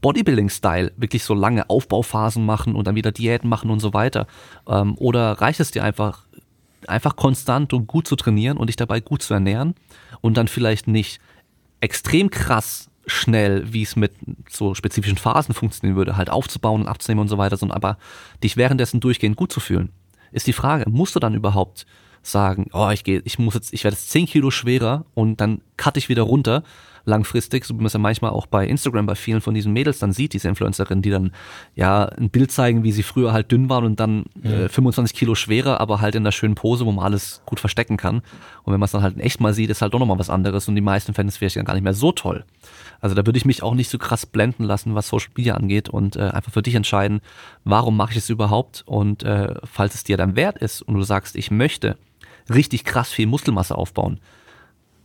[0.00, 4.26] Bodybuilding-Style wirklich so lange Aufbauphasen machen und dann wieder Diäten machen und so weiter?
[4.68, 6.26] Ähm, oder reicht es dir einfach,
[6.86, 9.74] einfach konstant und gut zu trainieren und dich dabei gut zu ernähren
[10.20, 11.20] und dann vielleicht nicht
[11.80, 14.12] extrem krass schnell, wie es mit
[14.48, 17.98] so spezifischen Phasen funktionieren würde, halt aufzubauen und abzunehmen und so weiter, sondern aber
[18.42, 19.90] dich währenddessen durchgehend gut zu fühlen?
[20.32, 21.86] Ist die Frage, musst du dann überhaupt
[22.22, 25.60] sagen, oh, ich gehe, ich muss jetzt, ich werde jetzt 10 Kilo schwerer und dann
[25.76, 26.62] cutte ich wieder runter,
[27.04, 29.98] langfristig, so wie man es ja manchmal auch bei Instagram bei vielen von diesen Mädels
[29.98, 31.32] dann sieht, diese Influencerinnen, die dann
[31.74, 35.34] ja ein Bild zeigen, wie sie früher halt dünn waren und dann äh, 25 Kilo
[35.34, 38.22] schwerer, aber halt in einer schönen Pose, wo man alles gut verstecken kann.
[38.62, 40.30] Und wenn man es dann halt in echt mal sieht, ist halt doch nochmal was
[40.30, 42.44] anderes und die meisten fänden es vielleicht dann gar nicht mehr so toll.
[43.00, 45.88] Also da würde ich mich auch nicht so krass blenden lassen, was Social Media angeht
[45.88, 47.20] und äh, einfach für dich entscheiden,
[47.64, 51.02] warum mache ich es überhaupt und äh, falls es dir dann wert ist und du
[51.02, 51.98] sagst, ich möchte
[52.48, 54.20] richtig krass viel Muskelmasse aufbauen,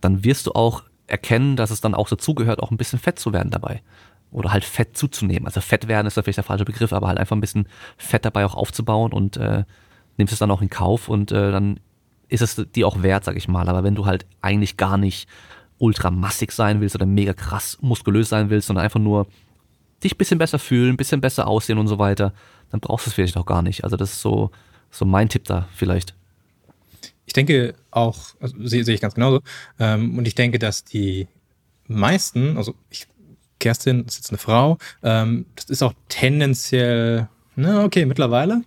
[0.01, 3.33] dann wirst du auch erkennen, dass es dann auch dazugehört, auch ein bisschen Fett zu
[3.33, 3.81] werden dabei.
[4.31, 5.47] Oder halt Fett zuzunehmen.
[5.47, 8.45] Also Fett werden ist vielleicht der falsche Begriff, aber halt einfach ein bisschen Fett dabei
[8.45, 9.63] auch aufzubauen und äh,
[10.17, 11.79] nimmst es dann auch in Kauf und äh, dann
[12.27, 13.67] ist es dir auch wert, sag ich mal.
[13.67, 15.27] Aber wenn du halt eigentlich gar nicht
[15.79, 19.25] ultra massig sein willst oder mega krass muskulös sein willst, sondern einfach nur
[20.03, 22.33] dich ein bisschen besser fühlen, ein bisschen besser aussehen und so weiter,
[22.69, 23.83] dann brauchst du es vielleicht auch gar nicht.
[23.83, 24.51] Also das ist so,
[24.91, 26.15] so mein Tipp da vielleicht.
[27.29, 29.41] Ich denke auch, also sehe, sehe ich ganz genauso.
[29.79, 31.27] Ähm, und ich denke, dass die
[31.85, 33.05] meisten, also ich,
[33.59, 38.63] Kerstin ist jetzt eine Frau, ähm, das ist auch tendenziell, na okay, mittlerweile.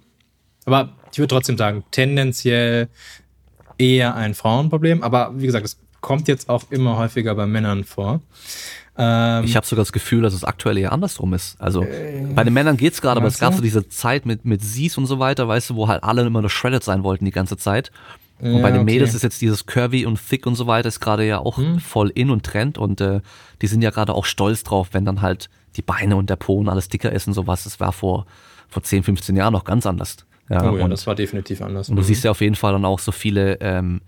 [0.65, 2.89] Aber ich würde trotzdem sagen, tendenziell
[3.79, 5.03] eher ein Frauenproblem.
[5.03, 8.21] Aber wie gesagt, es kommt jetzt auch immer häufiger bei Männern vor.
[8.97, 11.61] Ähm, ich habe sogar das Gefühl, dass es aktuell eher andersrum ist.
[11.61, 14.63] Also äh, bei den Männern geht's gerade, aber es gab so diese Zeit mit mit
[14.63, 17.33] Sies und so weiter, weißt du, wo halt alle immer nur shredded sein wollten die
[17.33, 17.91] ganze Zeit.
[18.43, 21.01] Und ja, bei den Mädels ist jetzt dieses Curvy und Thick und so weiter ist
[21.01, 21.79] gerade ja auch hm.
[21.79, 23.21] voll in und Trend und äh,
[23.63, 26.59] die sind ja gerade auch stolz drauf, wenn dann halt die Beine und der Po
[26.59, 27.65] und alles dicker ist und sowas.
[27.65, 28.27] Das war vor
[28.73, 30.17] vor 10, 15 Jahren noch ganz anders.
[30.49, 31.89] Ja, oh ja, und, das war definitiv anders.
[31.89, 32.07] Und du mhm.
[32.07, 34.01] siehst ja auf jeden Fall dann auch so viele ähm,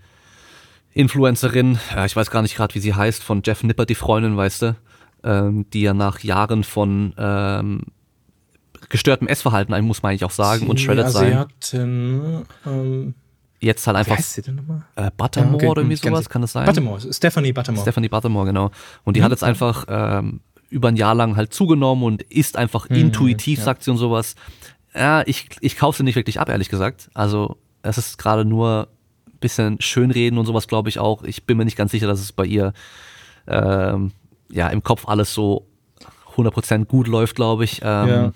[0.91, 4.35] Influencerin, äh, ich weiß gar nicht gerade, wie sie heißt, von Jeff Nipper, die Freundin,
[4.35, 4.75] weißt du,
[5.23, 7.83] ähm, die ja nach Jahren von ähm,
[8.89, 11.45] gestörtem Essverhalten, muss man eigentlich auch sagen, sie und shredded sein.
[11.73, 13.13] Ähm,
[13.59, 14.17] Jetzt halt einfach
[14.95, 16.65] äh, Buttermore ja, okay, oder irgendwie sowas, kann das sein?
[16.65, 17.83] Buttermore, Stephanie Buttermore.
[17.83, 18.71] Stephanie Buttermore, genau.
[19.03, 19.25] Und die mhm.
[19.25, 23.59] hat jetzt einfach ähm, über ein Jahr lang halt zugenommen und ist einfach mhm, intuitiv,
[23.59, 23.65] ja.
[23.65, 24.35] sagt sie und sowas.
[24.93, 27.09] Ja, ich, ich kaufe sie nicht wirklich ab, ehrlich gesagt.
[27.13, 28.89] Also es ist gerade nur
[29.39, 31.23] bisschen schönreden und sowas, glaube ich auch.
[31.23, 32.73] Ich bin mir nicht ganz sicher, dass es bei ihr
[33.47, 34.11] ähm,
[34.49, 35.67] ja im Kopf alles so
[36.35, 37.81] 100% gut läuft, glaube ich.
[37.83, 38.31] Ähm, ja.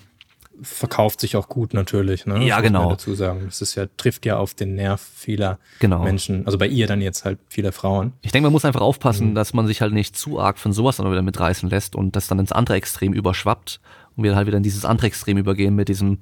[0.62, 2.44] Verkauft sich auch gut natürlich, ne?
[2.44, 2.90] Ja, genau.
[2.90, 6.02] Dazu sagen, das ist ja trifft ja auf den Nerv vieler genau.
[6.02, 6.46] Menschen.
[6.46, 8.12] Also bei ihr dann jetzt halt vieler Frauen.
[8.22, 9.34] Ich denke, man muss einfach aufpassen, mhm.
[9.34, 12.26] dass man sich halt nicht zu arg von sowas dann wieder mitreißen lässt und das
[12.26, 13.80] dann ins andere Extrem überschwappt
[14.16, 16.18] und wir halt wieder in dieses andere Extrem übergehen mit diesem,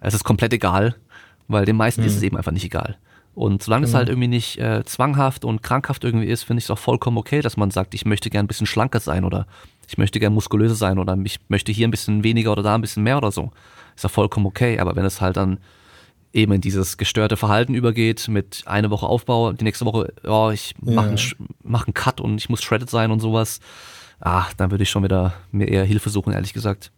[0.00, 0.94] es ist komplett egal,
[1.48, 2.06] weil den meisten mhm.
[2.06, 2.96] ist es eben einfach nicht egal.
[3.34, 3.88] Und solange mhm.
[3.88, 7.16] es halt irgendwie nicht äh, zwanghaft und krankhaft irgendwie ist, finde ich es auch vollkommen
[7.16, 9.46] okay, dass man sagt, ich möchte gern ein bisschen schlanker sein oder
[9.88, 12.80] ich möchte gern muskulöser sein oder ich möchte hier ein bisschen weniger oder da ein
[12.80, 13.50] bisschen mehr oder so.
[13.94, 14.78] Ist ja vollkommen okay.
[14.78, 15.58] Aber wenn es halt dann
[16.32, 20.74] eben in dieses gestörte Verhalten übergeht, mit eine Woche Aufbau, die nächste Woche, oh, ich
[20.82, 20.94] ja.
[20.94, 21.18] mache einen,
[21.62, 23.60] mach einen Cut und ich muss shredded sein und sowas,
[24.20, 26.90] ah, dann würde ich schon wieder mir eher Hilfe suchen, ehrlich gesagt.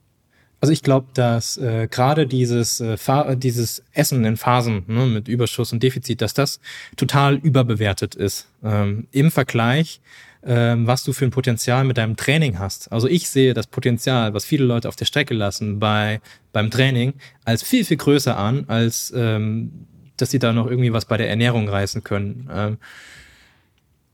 [0.60, 2.96] Also ich glaube, dass äh, gerade dieses, äh,
[3.36, 6.58] dieses Essen in Phasen ne, mit Überschuss und Defizit, dass das
[6.96, 8.48] total überbewertet ist.
[8.62, 10.00] Ähm, Im Vergleich,
[10.46, 12.92] ähm, was du für ein Potenzial mit deinem Training hast.
[12.92, 16.20] Also ich sehe das Potenzial, was viele Leute auf der Strecke lassen bei
[16.52, 17.14] beim Training,
[17.44, 19.86] als viel, viel größer an, als ähm,
[20.16, 22.78] dass sie da noch irgendwie was bei der Ernährung reißen können.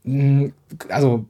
[0.05, 0.53] Ähm,
[0.89, 1.27] also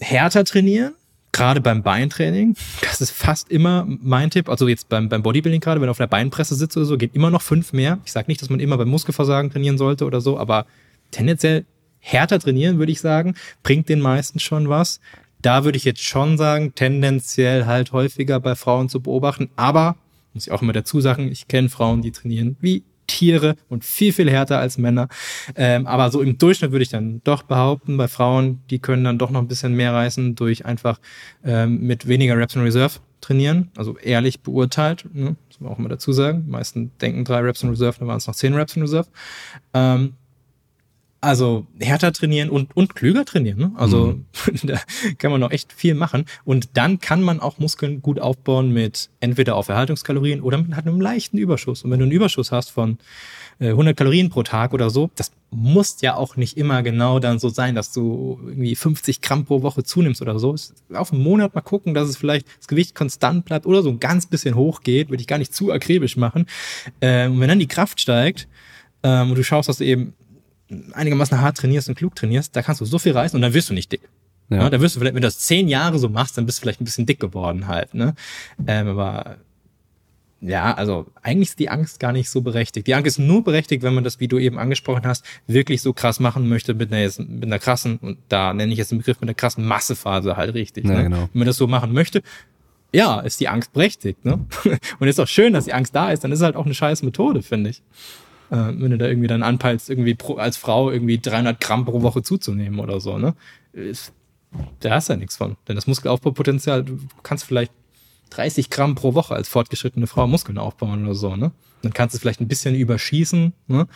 [0.00, 0.94] härter trainieren,
[1.32, 5.80] gerade beim Beintraining, das ist fast immer mein Tipp, also jetzt beim, beim Bodybuilding gerade,
[5.80, 7.98] wenn du auf der Beinpresse sitzt oder so, geht immer noch fünf mehr.
[8.04, 10.66] Ich sage nicht, dass man immer beim Muskelversagen trainieren sollte oder so, aber
[11.12, 11.64] tendenziell
[12.06, 15.00] härter trainieren, würde ich sagen, bringt den meisten schon was.
[15.42, 19.96] Da würde ich jetzt schon sagen, tendenziell halt häufiger bei Frauen zu beobachten, aber
[20.32, 24.12] muss ich auch immer dazu sagen, ich kenne Frauen, die trainieren wie Tiere und viel,
[24.12, 25.08] viel härter als Männer.
[25.54, 29.18] Ähm, aber so im Durchschnitt würde ich dann doch behaupten, bei Frauen, die können dann
[29.18, 31.00] doch noch ein bisschen mehr reißen durch einfach
[31.44, 33.70] ähm, mit weniger Reps in Reserve trainieren.
[33.76, 35.36] Also ehrlich beurteilt, ne?
[35.48, 36.44] muss man auch immer dazu sagen.
[36.46, 39.08] Die meisten denken drei Reps in Reserve, dann waren es noch zehn Reps in Reserve.
[39.74, 40.14] Ähm,
[41.20, 43.58] also härter trainieren und, und klüger trainieren.
[43.58, 43.72] Ne?
[43.76, 44.18] Also
[44.52, 44.58] mhm.
[44.64, 44.80] da
[45.18, 46.26] kann man noch echt viel machen.
[46.44, 51.00] Und dann kann man auch Muskeln gut aufbauen mit entweder auf Erhaltungskalorien oder mit einem
[51.00, 51.82] leichten Überschuss.
[51.82, 52.98] Und wenn du einen Überschuss hast von
[53.58, 57.38] äh, 100 Kalorien pro Tag oder so, das muss ja auch nicht immer genau dann
[57.38, 60.54] so sein, dass du irgendwie 50 Gramm pro Woche zunimmst oder so.
[60.92, 64.00] Auf einen Monat mal gucken, dass es vielleicht das Gewicht konstant bleibt oder so ein
[64.00, 66.46] ganz bisschen hoch geht, würde ich gar nicht zu akribisch machen.
[67.00, 68.48] Ähm, und wenn dann die Kraft steigt
[69.02, 70.14] ähm, und du schaust, dass du eben
[70.92, 73.70] einigermaßen hart trainierst und klug trainierst, da kannst du so viel reißen und dann wirst
[73.70, 74.02] du nicht dick.
[74.48, 74.58] Ja.
[74.58, 74.70] ja.
[74.70, 76.80] da wirst du vielleicht, wenn du das zehn Jahre so machst, dann bist du vielleicht
[76.80, 77.94] ein bisschen dick geworden halt.
[77.94, 78.14] Ne?
[78.66, 79.38] Ähm, aber
[80.40, 82.86] ja, also eigentlich ist die Angst gar nicht so berechtigt.
[82.86, 85.92] Die Angst ist nur berechtigt, wenn man das, wie du eben angesprochen hast, wirklich so
[85.92, 89.20] krass machen möchte mit einer, mit einer krassen, und da nenne ich jetzt den Begriff
[89.20, 90.84] mit einer krassen Massephase halt richtig.
[90.84, 91.02] Ja, ne?
[91.04, 91.28] genau.
[91.32, 92.22] Wenn man das so machen möchte,
[92.92, 94.24] ja, ist die Angst berechtigt.
[94.24, 94.46] Ne?
[94.98, 96.74] Und ist auch schön, dass die Angst da ist, dann ist es halt auch eine
[96.74, 97.82] scheiß Methode, finde ich.
[98.50, 102.02] Äh, wenn du da irgendwie dann anpeilst, irgendwie pro, als Frau irgendwie 300 Gramm pro
[102.02, 103.34] Woche zuzunehmen oder so, ne?
[103.72, 104.12] Ist,
[104.80, 105.56] da hast du ja nichts von.
[105.68, 107.72] Denn das Muskelaufbaupotenzial, du kannst vielleicht
[108.30, 111.52] 30 Gramm pro Woche als fortgeschrittene Frau Muskeln aufbauen oder so, ne?
[111.82, 113.86] Dann kannst du vielleicht ein bisschen überschießen, ne?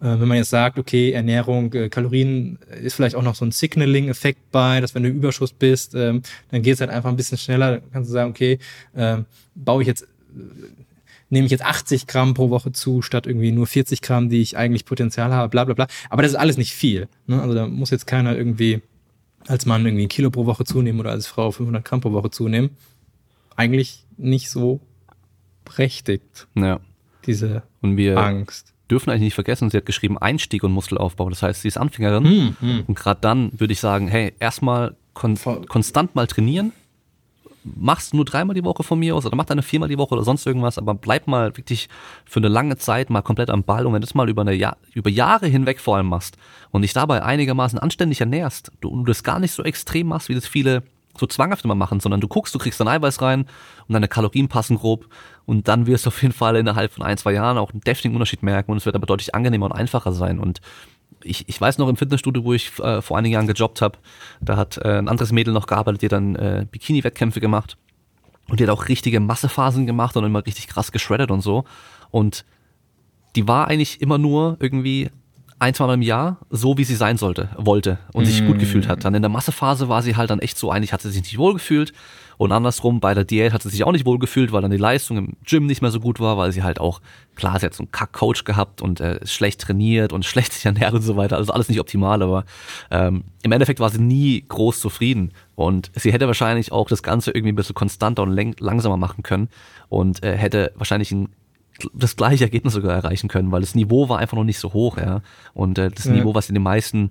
[0.00, 3.44] Äh, wenn man jetzt sagt, okay, Ernährung, äh, Kalorien äh, ist vielleicht auch noch so
[3.44, 7.16] ein Signaling-Effekt bei, dass wenn du Überschuss bist, ähm, dann geht es halt einfach ein
[7.16, 7.78] bisschen schneller.
[7.78, 8.58] Dann kannst du sagen, okay,
[8.94, 10.06] ähm, baue ich jetzt, äh,
[11.30, 14.56] nehme ich jetzt 80 Gramm pro Woche zu, statt irgendwie nur 40 Gramm, die ich
[14.56, 15.86] eigentlich Potenzial habe, bla bla bla.
[16.10, 17.08] Aber das ist alles nicht viel.
[17.26, 17.40] Ne?
[17.40, 18.82] Also da muss jetzt keiner irgendwie
[19.46, 22.30] als Mann irgendwie ein Kilo pro Woche zunehmen oder als Frau 500 Gramm pro Woche
[22.30, 22.70] zunehmen
[23.56, 24.80] eigentlich nicht so
[25.64, 26.80] berechtigt, Ja.
[27.26, 28.72] diese Und wir Angst.
[28.90, 31.28] dürfen eigentlich nicht vergessen, sie hat geschrieben Einstieg und Muskelaufbau.
[31.30, 32.24] Das heißt, sie ist Anfängerin.
[32.24, 32.84] Hm, hm.
[32.86, 35.64] Und gerade dann würde ich sagen, hey, erstmal kon Voll.
[35.66, 36.72] konstant mal trainieren.
[37.64, 40.24] Machst nur dreimal die Woche von mir aus oder mach deine viermal die Woche oder
[40.24, 41.88] sonst irgendwas, aber bleib mal wirklich
[42.24, 43.86] für eine lange Zeit mal komplett am Ball.
[43.86, 46.36] Und wenn du das mal über, eine Jahr, über Jahre hinweg vor allem machst
[46.70, 50.34] und dich dabei einigermaßen anständig ernährst, du, du das gar nicht so extrem machst, wie
[50.34, 50.82] das viele
[51.18, 53.46] so zwanghaft immer machen, sondern du guckst, du kriegst dein Eiweiß rein
[53.88, 55.06] und deine Kalorien passen grob
[55.44, 58.14] und dann wirst du auf jeden Fall innerhalb von ein, zwei Jahren auch einen deftigen
[58.14, 60.38] Unterschied merken und es wird aber deutlich angenehmer und einfacher sein.
[60.38, 60.60] Und
[61.22, 63.98] ich, ich weiß noch im Fitnessstudio, wo ich äh, vor einigen Jahren gejobbt habe,
[64.40, 67.76] da hat äh, ein anderes Mädel noch gearbeitet, die dann äh, Bikini-Wettkämpfe gemacht
[68.50, 71.64] und die hat auch richtige Massephasen gemacht und immer richtig krass geschreddet und so.
[72.10, 72.44] Und
[73.36, 75.10] die war eigentlich immer nur irgendwie
[75.60, 78.88] ein, zwei Mal im Jahr so, wie sie sein sollte, wollte und sich gut gefühlt
[78.88, 79.04] hat.
[79.04, 81.38] Dann in der Massephase war sie halt dann echt so, eigentlich hat sie sich nicht
[81.38, 81.92] wohl gefühlt
[82.40, 84.78] und andersrum bei der Diät hat sie sich auch nicht wohl gefühlt, weil dann die
[84.78, 87.02] Leistung im Gym nicht mehr so gut war, weil sie halt auch,
[87.36, 90.94] klar, sie hat so einen Kack-Coach gehabt und äh, schlecht trainiert und schlecht sich ernährt
[90.94, 92.46] und so weiter, also alles nicht optimal, aber
[92.90, 95.32] ähm, im Endeffekt war sie nie groß zufrieden.
[95.54, 99.22] Und sie hätte wahrscheinlich auch das Ganze irgendwie ein bisschen konstanter und lang langsamer machen
[99.22, 99.50] können
[99.90, 101.28] und äh, hätte wahrscheinlich ein
[101.94, 104.96] das gleiche Ergebnis sogar erreichen können, weil das Niveau war einfach noch nicht so hoch,
[104.98, 105.22] ja.
[105.54, 106.12] Und äh, das Ja.
[106.12, 107.10] Niveau, was die meisten,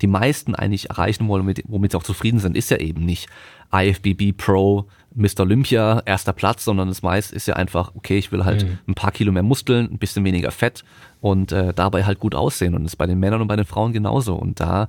[0.00, 3.28] die meisten eigentlich erreichen wollen, mit, womit sie auch zufrieden sind, ist ja eben nicht
[3.72, 5.40] IFBB Pro, Mr.
[5.40, 8.78] Olympia, erster Platz, sondern das meiste ist ja einfach, okay, ich will halt Mhm.
[8.88, 10.84] ein paar Kilo mehr Muskeln, ein bisschen weniger Fett
[11.20, 12.74] und äh, dabei halt gut aussehen.
[12.74, 14.34] Und das ist bei den Männern und bei den Frauen genauso.
[14.36, 14.88] Und da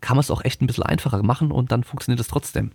[0.00, 2.72] kann man es auch echt ein bisschen einfacher machen und dann funktioniert es trotzdem.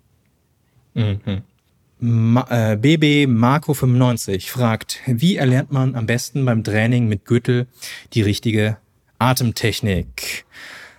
[2.06, 7.66] Ma äh, BB Marco 95 fragt, wie erlernt man am besten beim Training mit Gürtel
[8.12, 8.76] die richtige
[9.20, 10.44] Atemtechnik?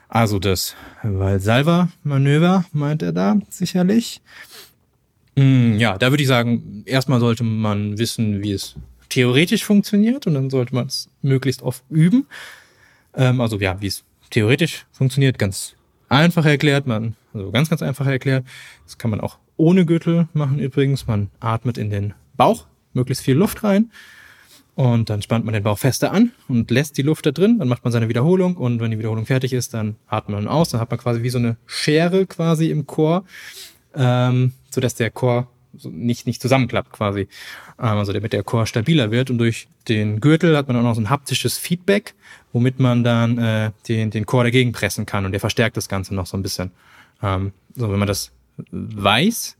[0.09, 4.23] Also das Valsalva-Manöver meint er da sicherlich.
[5.37, 8.75] Mm, ja, da würde ich sagen, erstmal sollte man wissen, wie es
[9.11, 12.27] theoretisch funktioniert und dann sollte man es möglichst oft üben.
[13.15, 15.77] Ähm, also ja, wie es theoretisch funktioniert, ganz
[16.15, 18.45] einfach erklärt, man, also ganz, ganz einfach erklärt.
[18.85, 21.07] Das kann man auch ohne Gürtel machen übrigens.
[21.07, 23.91] Man atmet in den Bauch möglichst viel Luft rein
[24.75, 27.59] und dann spannt man den Bauch fester an und lässt die Luft da drin.
[27.59, 30.71] Dann macht man seine Wiederholung und wenn die Wiederholung fertig ist, dann atmet man aus.
[30.71, 33.25] Dann hat man quasi wie so eine Schere quasi im Chor,
[33.95, 35.49] ähm, so dass der Chor
[35.83, 37.29] nicht, nicht zusammenklappt quasi.
[37.79, 40.95] Ähm, also damit der Chor stabiler wird und durch den Gürtel hat man auch noch
[40.95, 42.15] so ein haptisches Feedback,
[42.53, 46.15] womit man dann äh, den, den Chor dagegen pressen kann und der verstärkt das Ganze
[46.15, 46.71] noch so ein bisschen.
[47.23, 48.33] Ähm, so, wenn man das
[48.71, 49.57] weiß,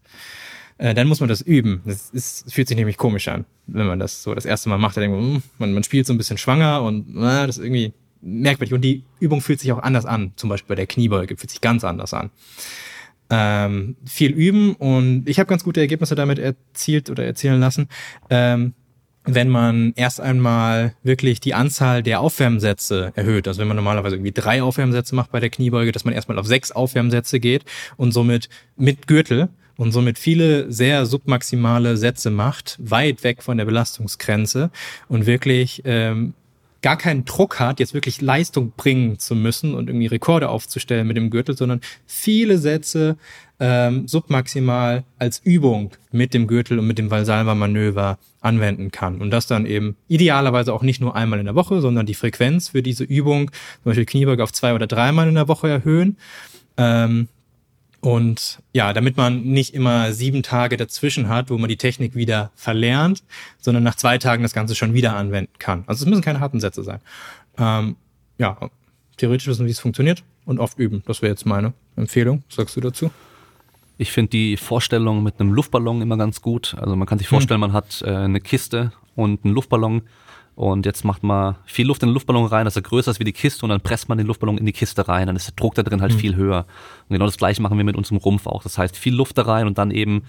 [0.79, 1.83] äh, dann muss man das üben.
[1.85, 4.97] Das ist, fühlt sich nämlich komisch an, wenn man das so das erste Mal macht.
[4.97, 7.65] Dann denkt man, hm, man, man spielt so ein bisschen schwanger und äh, das ist
[7.65, 8.75] irgendwie merkwürdig.
[8.75, 10.33] Und die Übung fühlt sich auch anders an.
[10.37, 12.31] Zum Beispiel bei der Kniebeuge fühlt sich ganz anders an.
[13.31, 17.89] Ähm, viel üben und ich habe ganz gute Ergebnisse damit erzielt oder erzielen lassen.
[18.29, 18.75] Ähm,
[19.25, 24.33] wenn man erst einmal wirklich die Anzahl der Aufwärmsätze erhöht, also wenn man normalerweise irgendwie
[24.33, 27.65] drei Aufwärmsätze macht bei der Kniebeuge, dass man erstmal auf sechs Aufwärmsätze geht
[27.97, 33.65] und somit mit Gürtel und somit viele sehr submaximale Sätze macht, weit weg von der
[33.65, 34.71] Belastungsgrenze
[35.09, 36.35] und wirklich ähm,
[36.85, 41.17] gar keinen Druck hat, jetzt wirklich Leistung bringen zu müssen und irgendwie Rekorde aufzustellen mit
[41.17, 43.17] dem Gürtel, sondern viele Sätze
[43.59, 49.23] ähm, submaximal als Übung mit dem Gürtel und mit dem Valsalva-Manöver anwenden kann.
[49.23, 52.69] Und das dann eben idealerweise auch nicht nur einmal in der Woche, sondern die Frequenz
[52.69, 56.19] für diese Übung, zum Beispiel Kniebeuge auf zwei oder dreimal in der Woche erhöhen.
[56.77, 57.29] Ähm,
[58.05, 62.51] und ja, damit man nicht immer sieben Tage dazwischen hat, wo man die Technik wieder
[62.55, 63.25] verlernt,
[63.59, 65.85] sondern nach zwei Tagen das Ganze schon wieder anwenden kann.
[65.87, 67.01] Also es müssen keine harten Sätze sein.
[67.57, 67.97] Ähm,
[68.37, 68.59] ja,
[69.17, 71.03] theoretisch wissen, wie es funktioniert und oft üben.
[71.07, 72.43] Das wäre jetzt meine Empfehlung.
[72.49, 73.11] Was sagst du dazu?
[73.97, 76.77] Ich finde die Vorstellung mit einem Luftballon immer ganz gut.
[76.79, 80.03] Also man kann sich vorstellen, man hat äh, eine Kiste und einen Luftballon
[80.57, 83.25] und jetzt macht man viel Luft in den Luftballon rein, dass er größer ist wie
[83.25, 85.27] die Kiste und dann presst man den Luftballon in die Kiste rein.
[85.27, 86.19] Dann ist der Druck da drin halt mhm.
[86.19, 86.67] viel höher.
[87.09, 88.63] Und genau das gleiche machen wir mit unserem Rumpf auch.
[88.63, 90.23] Das heißt, viel Luft da rein und dann eben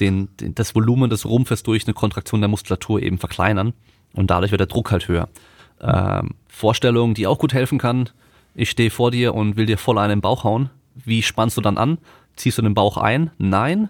[0.00, 3.72] den, den, das Volumen des Rumpfes durch eine Kontraktion der Muskulatur eben verkleinern.
[4.12, 5.28] Und dadurch wird der Druck halt höher.
[5.80, 8.10] Ähm, Vorstellung, die auch gut helfen kann.
[8.54, 10.70] Ich stehe vor dir und will dir voll einen im Bauch hauen.
[10.94, 11.98] Wie spannst du dann an?
[12.36, 13.30] Ziehst du den Bauch ein?
[13.38, 13.88] Nein.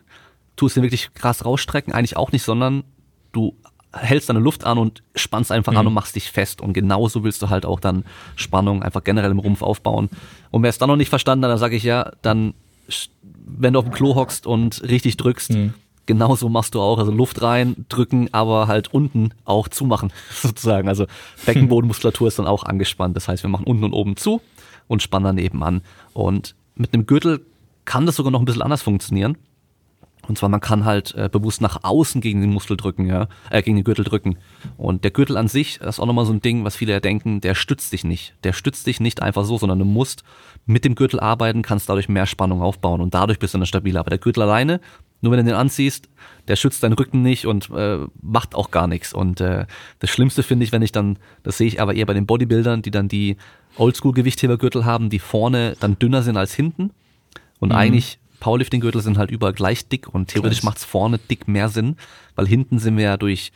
[0.56, 1.92] Tust du den wirklich krass rausstrecken?
[1.92, 2.84] Eigentlich auch nicht, sondern
[3.32, 3.56] du
[3.94, 5.78] hältst deine Luft an und spannst einfach mhm.
[5.78, 6.60] an und machst dich fest.
[6.60, 8.04] Und genauso willst du halt auch dann
[8.36, 10.08] Spannung einfach generell im Rumpf aufbauen.
[10.50, 12.54] Und wer es dann noch nicht verstanden hat, dann sage ich ja, dann,
[13.46, 15.74] wenn du auf dem Klo hockst und richtig drückst, mhm.
[16.06, 16.98] genauso machst du auch.
[16.98, 20.88] Also Luft rein, drücken, aber halt unten auch zumachen, sozusagen.
[20.88, 21.06] Also
[21.46, 23.16] Beckenbodenmuskulatur ist dann auch angespannt.
[23.16, 24.40] Das heißt, wir machen unten und oben zu
[24.88, 25.82] und spannen daneben an.
[26.12, 27.44] Und mit einem Gürtel
[27.84, 29.36] kann das sogar noch ein bisschen anders funktionieren.
[30.28, 33.62] Und zwar, man kann halt äh, bewusst nach außen gegen den Muskel drücken, ja, äh,
[33.62, 34.36] gegen den Gürtel drücken.
[34.76, 37.00] Und der Gürtel an sich, das ist auch nochmal so ein Ding, was viele ja
[37.00, 38.34] denken, der stützt dich nicht.
[38.44, 40.24] Der stützt dich nicht einfach so, sondern du musst
[40.66, 44.00] mit dem Gürtel arbeiten, kannst dadurch mehr Spannung aufbauen und dadurch bist du dann stabiler.
[44.00, 44.80] Aber der Gürtel alleine,
[45.20, 46.08] nur wenn du den anziehst,
[46.48, 49.12] der schützt deinen Rücken nicht und äh, macht auch gar nichts.
[49.12, 49.66] Und äh,
[49.98, 52.82] das Schlimmste finde ich, wenn ich dann, das sehe ich aber eher bei den Bodybuildern,
[52.82, 53.36] die dann die
[53.76, 56.90] Oldschool-Gewichthebergürtel haben, die vorne dann dünner sind als hinten.
[57.58, 57.76] Und mhm.
[57.76, 61.96] eigentlich Powerlifting-Gürtel sind halt überall gleich dick und theoretisch macht es vorne dick mehr Sinn,
[62.34, 63.52] weil hinten sind wir ja durch,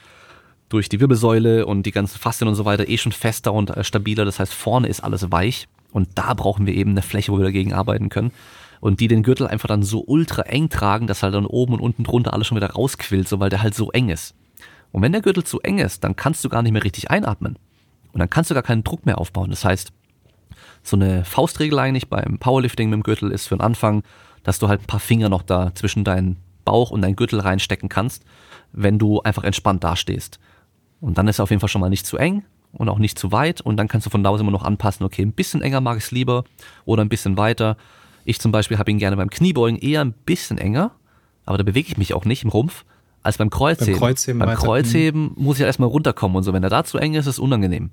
[0.71, 3.85] durch die Wirbelsäule und die ganzen Faszien und so weiter eh schon fester und äh,
[3.85, 4.25] stabiler.
[4.25, 7.45] Das heißt, vorne ist alles weich und da brauchen wir eben eine Fläche, wo wir
[7.45, 8.33] dagegen arbeiten können.
[8.81, 11.81] Und die den Gürtel einfach dann so ultra eng tragen, dass halt dann oben und
[11.81, 14.35] unten drunter alles schon wieder rausquillt, so weil der halt so eng ist.
[14.91, 17.59] Und wenn der Gürtel zu eng ist, dann kannst du gar nicht mehr richtig einatmen.
[18.15, 19.51] Und dann kannst du gar keinen Druck mehr aufbauen.
[19.51, 19.93] Das heißt,
[20.83, 24.03] so eine Faustregel eigentlich beim Powerlifting mit dem Gürtel ist für den Anfang,
[24.43, 27.89] dass du halt ein paar Finger noch da zwischen deinen Bauch und deinen Gürtel reinstecken
[27.89, 28.25] kannst,
[28.73, 30.39] wenn du einfach entspannt dastehst.
[31.01, 33.19] Und dann ist er auf jeden Fall schon mal nicht zu eng und auch nicht
[33.19, 35.63] zu weit und dann kannst du von da aus immer noch anpassen, okay, ein bisschen
[35.63, 36.45] enger mag ich es lieber
[36.85, 37.77] oder ein bisschen weiter.
[38.25, 40.91] Ich zum Beispiel habe ihn gerne beim Kniebeugen eher ein bisschen enger,
[41.47, 42.85] aber da bewege ich mich auch nicht im Rumpf,
[43.23, 43.95] als beim Kreuzheben.
[43.95, 45.35] Beim Kreuzheben, beim Kreuzheben mhm.
[45.37, 46.53] muss ich ja erstmal runterkommen und so.
[46.53, 47.91] Wenn er da zu eng ist, ist es unangenehm.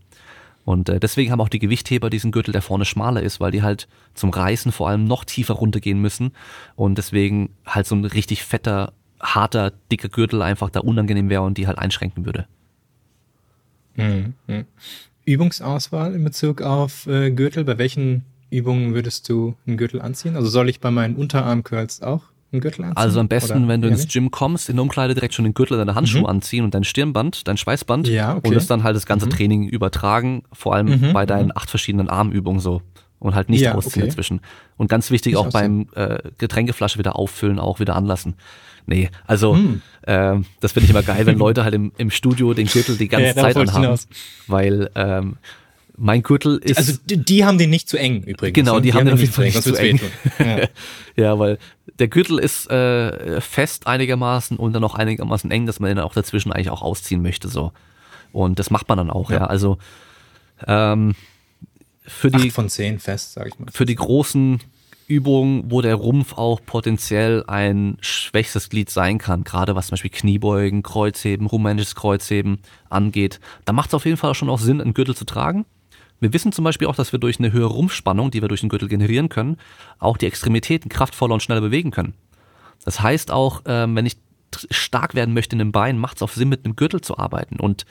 [0.65, 3.61] Und äh, deswegen haben auch die Gewichtheber diesen Gürtel, der vorne schmaler ist, weil die
[3.61, 6.31] halt zum Reißen vor allem noch tiefer runtergehen müssen.
[6.75, 11.57] Und deswegen halt so ein richtig fetter, harter, dicker Gürtel einfach da unangenehm wäre und
[11.57, 12.47] die halt einschränken würde.
[13.95, 14.33] Mhm.
[15.23, 20.35] Übungsauswahl in Bezug auf äh, Gürtel, bei welchen Übungen würdest du einen Gürtel anziehen?
[20.35, 22.23] Also soll ich bei meinen Unterarmcurls auch
[22.55, 22.97] einen Gürtel anziehen?
[22.97, 25.53] Also am besten, Oder wenn du ins Gym kommst, in der Umkleide direkt schon den
[25.53, 26.27] Gürtel deine Handschuhe mhm.
[26.27, 28.47] anziehen und dein Stirnband, dein Schweißband ja, okay.
[28.47, 29.31] und das dann halt das ganze mhm.
[29.31, 31.13] Training übertragen, vor allem mhm.
[31.13, 31.53] bei deinen mhm.
[31.55, 32.81] acht verschiedenen Armübungen so
[33.19, 34.09] und halt nicht ja, ausziehen okay.
[34.09, 34.41] dazwischen.
[34.77, 38.35] Und ganz wichtig nicht auch beim äh, Getränkeflasche wieder auffüllen, auch wieder anlassen.
[38.87, 39.81] Nee, also hm.
[40.03, 43.07] äh, das finde ich immer geil, wenn Leute halt im, im Studio den Gürtel die
[43.07, 43.99] ganze ja, Zeit anhaben,
[44.47, 45.37] weil ähm,
[45.97, 46.77] mein Gürtel ist.
[46.77, 48.55] Also die, die, haben den nicht zu eng übrigens.
[48.55, 48.81] Genau, ne?
[48.81, 49.99] die, die haben den auf jeden Fall nicht zu eng.
[50.39, 50.67] Ja.
[51.15, 51.39] ja.
[51.39, 51.57] weil
[51.99, 56.13] der Gürtel ist äh, fest einigermaßen und dann auch einigermaßen eng, dass man den auch
[56.13, 57.71] dazwischen eigentlich auch ausziehen möchte so.
[58.31, 59.37] Und das macht man dann auch, ja.
[59.37, 59.45] ja.
[59.45, 59.77] Also
[60.67, 61.15] ähm,
[62.03, 63.67] für die Acht von zehn fest, sag ich mal.
[63.71, 64.59] Für die großen
[65.07, 70.11] Übungen, wo der Rumpf auch potenziell ein schwächstes Glied sein kann, gerade was zum Beispiel
[70.11, 74.93] Kniebeugen, Kreuzheben, rumänisches Kreuzheben angeht, da macht es auf jeden Fall schon auch Sinn, einen
[74.93, 75.65] Gürtel zu tragen.
[76.25, 78.69] Wir wissen zum Beispiel auch, dass wir durch eine höhere Rumpfspannung, die wir durch den
[78.69, 79.57] Gürtel generieren können,
[79.99, 82.15] auch die Extremitäten kraftvoller und schneller bewegen können.
[82.83, 84.17] Das heißt auch, ähm, wenn ich
[84.71, 87.59] stark werden möchte in den Beinen, macht es auch Sinn, mit einem Gürtel zu arbeiten.
[87.59, 87.85] Und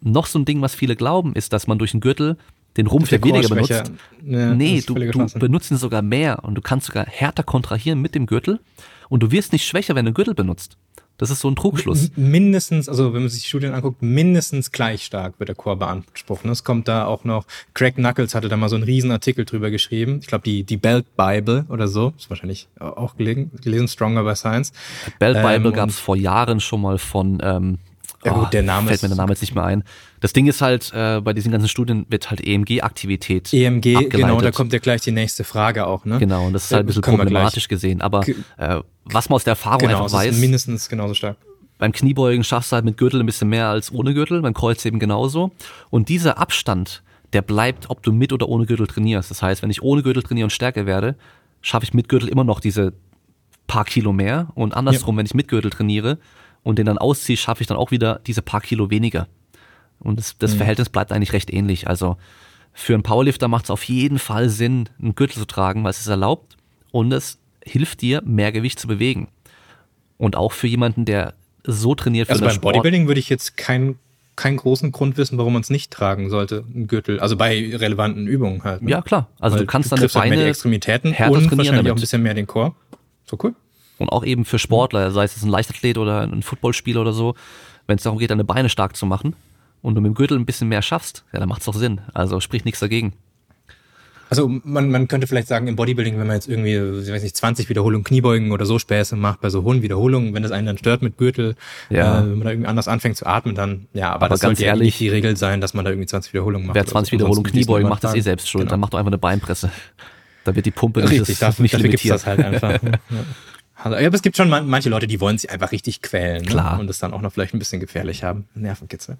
[0.00, 2.36] noch so ein Ding, was viele glauben, ist, dass man durch einen Gürtel
[2.76, 3.92] den Rumpf ja weniger benutzt.
[4.24, 8.14] Ja, nee, du, du benutzt ihn sogar mehr und du kannst sogar härter kontrahieren mit
[8.14, 8.60] dem Gürtel
[9.08, 10.76] und du wirst nicht schwächer, wenn du einen Gürtel benutzt.
[11.18, 12.10] Das ist so ein Trugschluss.
[12.16, 16.44] Mindestens, also wenn man sich Studien anguckt, mindestens gleich stark wird der Chor beansprucht.
[16.44, 19.70] Es kommt da auch noch, Craig Knuckles hatte da mal so einen riesen Artikel drüber
[19.70, 20.18] geschrieben.
[20.20, 24.36] Ich glaube, die, die Belt Bible oder so, ist wahrscheinlich auch gelesen, gelesen Stronger by
[24.36, 24.72] Science.
[25.18, 27.78] Belt Bible ähm, gab es vor Jahren schon mal von ähm,
[28.26, 29.84] ja gut, der Name fällt mir der Name jetzt nicht mehr ein.
[30.20, 34.12] Das Ding ist halt, äh, bei diesen ganzen Studien wird halt EMG-Aktivität EMG, abgeleitet.
[34.12, 36.18] genau, da kommt ja gleich die nächste Frage auch, ne?
[36.18, 38.00] Genau, und das ist halt ein bisschen problematisch gesehen.
[38.00, 38.26] Aber
[38.58, 40.38] äh, was man aus der Erfahrung genau, einfach weiß.
[40.38, 41.36] mindestens genauso stark.
[41.78, 44.98] Beim Kniebeugen schaffst du halt mit Gürtel ein bisschen mehr als ohne Gürtel, beim Kreuzheben
[44.98, 45.52] genauso.
[45.90, 47.02] Und dieser Abstand,
[47.32, 49.30] der bleibt, ob du mit oder ohne Gürtel trainierst.
[49.30, 51.16] Das heißt, wenn ich ohne Gürtel trainiere und stärker werde,
[51.60, 52.94] schaffe ich mit Gürtel immer noch diese
[53.66, 54.48] paar Kilo mehr.
[54.54, 55.18] Und andersrum, ja.
[55.18, 56.18] wenn ich mit Gürtel trainiere,
[56.66, 59.28] und den dann ausziehe, schaffe ich dann auch wieder diese paar Kilo weniger.
[60.00, 60.56] Und das, das mhm.
[60.58, 61.86] Verhältnis bleibt eigentlich recht ähnlich.
[61.86, 62.16] Also
[62.72, 66.00] für einen Powerlifter macht es auf jeden Fall Sinn, einen Gürtel zu tragen, weil es
[66.00, 66.56] ist erlaubt
[66.90, 69.28] und es hilft dir, mehr Gewicht zu bewegen.
[70.18, 72.74] Und auch für jemanden, der so trainiert für Also beim Sport.
[72.74, 74.00] Bodybuilding würde ich jetzt keinen
[74.34, 77.20] keinen großen Grund wissen, warum man es nicht tragen sollte, ein Gürtel.
[77.20, 78.82] Also bei relevanten Übungen halt.
[78.82, 78.90] ne?
[78.90, 79.28] Ja, klar.
[79.38, 81.92] Also Weil du kannst du deine triffst halt mehr die Beine Extremitäten und wahrscheinlich damit.
[81.92, 82.74] auch ein bisschen mehr den Chor.
[83.24, 83.54] So cool.
[83.98, 87.34] Und auch eben für Sportler, sei es jetzt ein Leichtathlet oder ein Footballspieler oder so,
[87.86, 89.34] wenn es darum geht, deine Beine stark zu machen
[89.82, 92.00] und du mit dem Gürtel ein bisschen mehr schaffst, ja, dann macht's doch Sinn.
[92.12, 93.14] Also spricht nichts dagegen.
[94.28, 97.36] Also man, man könnte vielleicht sagen, im Bodybuilding, wenn man jetzt irgendwie, ich weiß nicht,
[97.36, 100.78] 20 Wiederholungen Kniebeugen oder so Späße macht, bei so hohen Wiederholungen, wenn das einen dann
[100.78, 101.54] stört mit Gürtel,
[101.90, 102.18] Ja.
[102.18, 104.58] äh, wenn man da irgendwie anders anfängt zu atmen, dann, ja, aber, Aber das ganz
[104.58, 106.74] sollte ja ehrlich, nicht die Regel sein, dass man da irgendwie 20 Wiederholungen macht.
[106.74, 107.14] Wer oder 20 so.
[107.14, 108.62] Wiederholungen Kniebeugen macht, ist eh selbst schuld.
[108.62, 108.70] Genau.
[108.72, 109.70] Dann macht doch einfach eine Beinpresse.
[110.42, 112.14] Da wird die Pumpe Richtig, nicht, dafür, nicht dafür gibt's limitiert.
[112.14, 112.82] das halt einfach.
[113.10, 113.24] ja.
[113.78, 116.44] Ja, aber es gibt schon man, manche Leute, die wollen sich einfach richtig quälen.
[116.46, 116.74] Klar.
[116.76, 116.80] Ne?
[116.80, 118.46] Und es dann auch noch vielleicht ein bisschen gefährlich haben.
[118.54, 119.16] Nervenkitzel.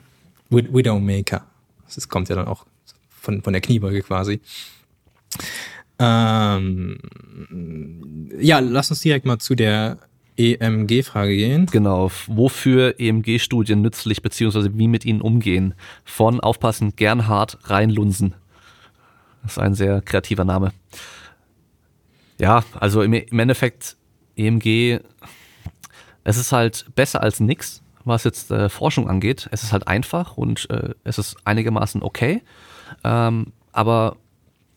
[0.51, 1.45] Wid- Widowmaker.
[1.95, 2.67] Das kommt ja dann auch
[3.11, 4.41] von, von der Kniebeuge quasi.
[5.99, 6.99] Ähm,
[8.39, 9.99] ja, lass uns direkt mal zu der
[10.37, 11.67] EMG-Frage gehen.
[11.67, 15.75] Genau, wofür EMG-Studien nützlich beziehungsweise wie mit ihnen umgehen.
[16.05, 18.35] Von aufpassen, Gernhard Reinlunsen.
[19.43, 20.73] Das ist ein sehr kreativer Name.
[22.39, 23.97] Ja, also im Endeffekt
[24.37, 25.01] EMG,
[26.25, 29.49] es ist halt besser als nix, was jetzt äh, Forschung angeht.
[29.51, 32.43] Es ist halt einfach und äh, es ist einigermaßen okay.
[33.05, 34.17] Ähm, aber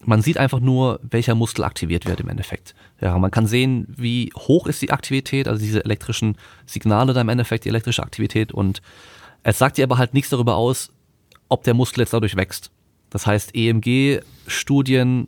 [0.01, 2.74] man sieht einfach nur, welcher Muskel aktiviert wird im Endeffekt.
[3.01, 7.30] Ja, man kann sehen, wie hoch ist die Aktivität, also diese elektrischen Signale da im
[7.30, 8.82] Endeffekt, die elektrische Aktivität und
[9.43, 10.91] es sagt dir aber halt nichts darüber aus,
[11.47, 12.72] ob der Muskel jetzt dadurch wächst.
[13.10, 15.28] Das heißt, EMG-Studien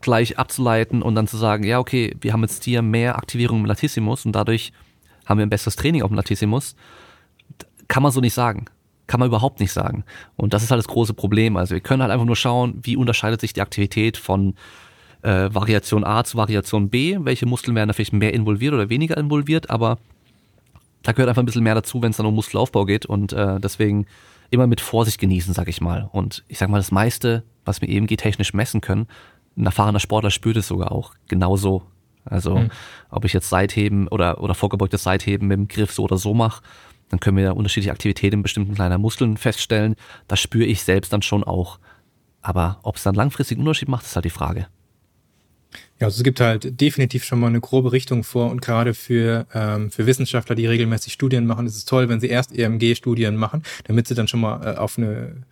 [0.00, 3.64] gleich abzuleiten und dann zu sagen, ja, okay, wir haben jetzt hier mehr Aktivierung im
[3.66, 4.72] Latissimus und dadurch
[5.24, 6.76] haben wir ein besseres Training auf dem Latissimus,
[7.88, 8.66] kann man so nicht sagen.
[9.06, 10.04] Kann man überhaupt nicht sagen.
[10.36, 11.56] Und das ist halt das große Problem.
[11.56, 14.54] Also wir können halt einfach nur schauen, wie unterscheidet sich die Aktivität von
[15.22, 19.16] äh, Variation A zu Variation B, welche Muskeln werden da vielleicht mehr involviert oder weniger
[19.16, 19.98] involviert, aber
[21.02, 23.60] da gehört einfach ein bisschen mehr dazu, wenn es dann um Muskelaufbau geht und äh,
[23.60, 24.06] deswegen
[24.50, 26.08] immer mit Vorsicht genießen, sag ich mal.
[26.12, 29.06] Und ich sag mal, das meiste, was wir EMG technisch messen können,
[29.56, 31.82] ein erfahrener Sportler spürt es sogar auch genauso.
[32.24, 32.68] Also
[33.08, 36.62] ob ich jetzt Seitheben oder, oder vorgebeugtes Seitheben mit dem Griff so oder so mache,
[37.08, 39.94] dann können wir unterschiedliche Aktivitäten in bestimmten kleiner Muskeln feststellen.
[40.26, 41.78] Das spüre ich selbst dann schon auch.
[42.42, 44.66] Aber ob es dann langfristig einen Unterschied macht, ist halt die Frage.
[45.98, 49.46] Ja, also es gibt halt definitiv schon mal eine grobe Richtung vor und gerade für,
[49.54, 53.62] ähm, für Wissenschaftler, die regelmäßig Studien machen, ist es toll, wenn sie erst EMG-Studien machen,
[53.84, 55.42] damit sie dann schon mal äh, auf eine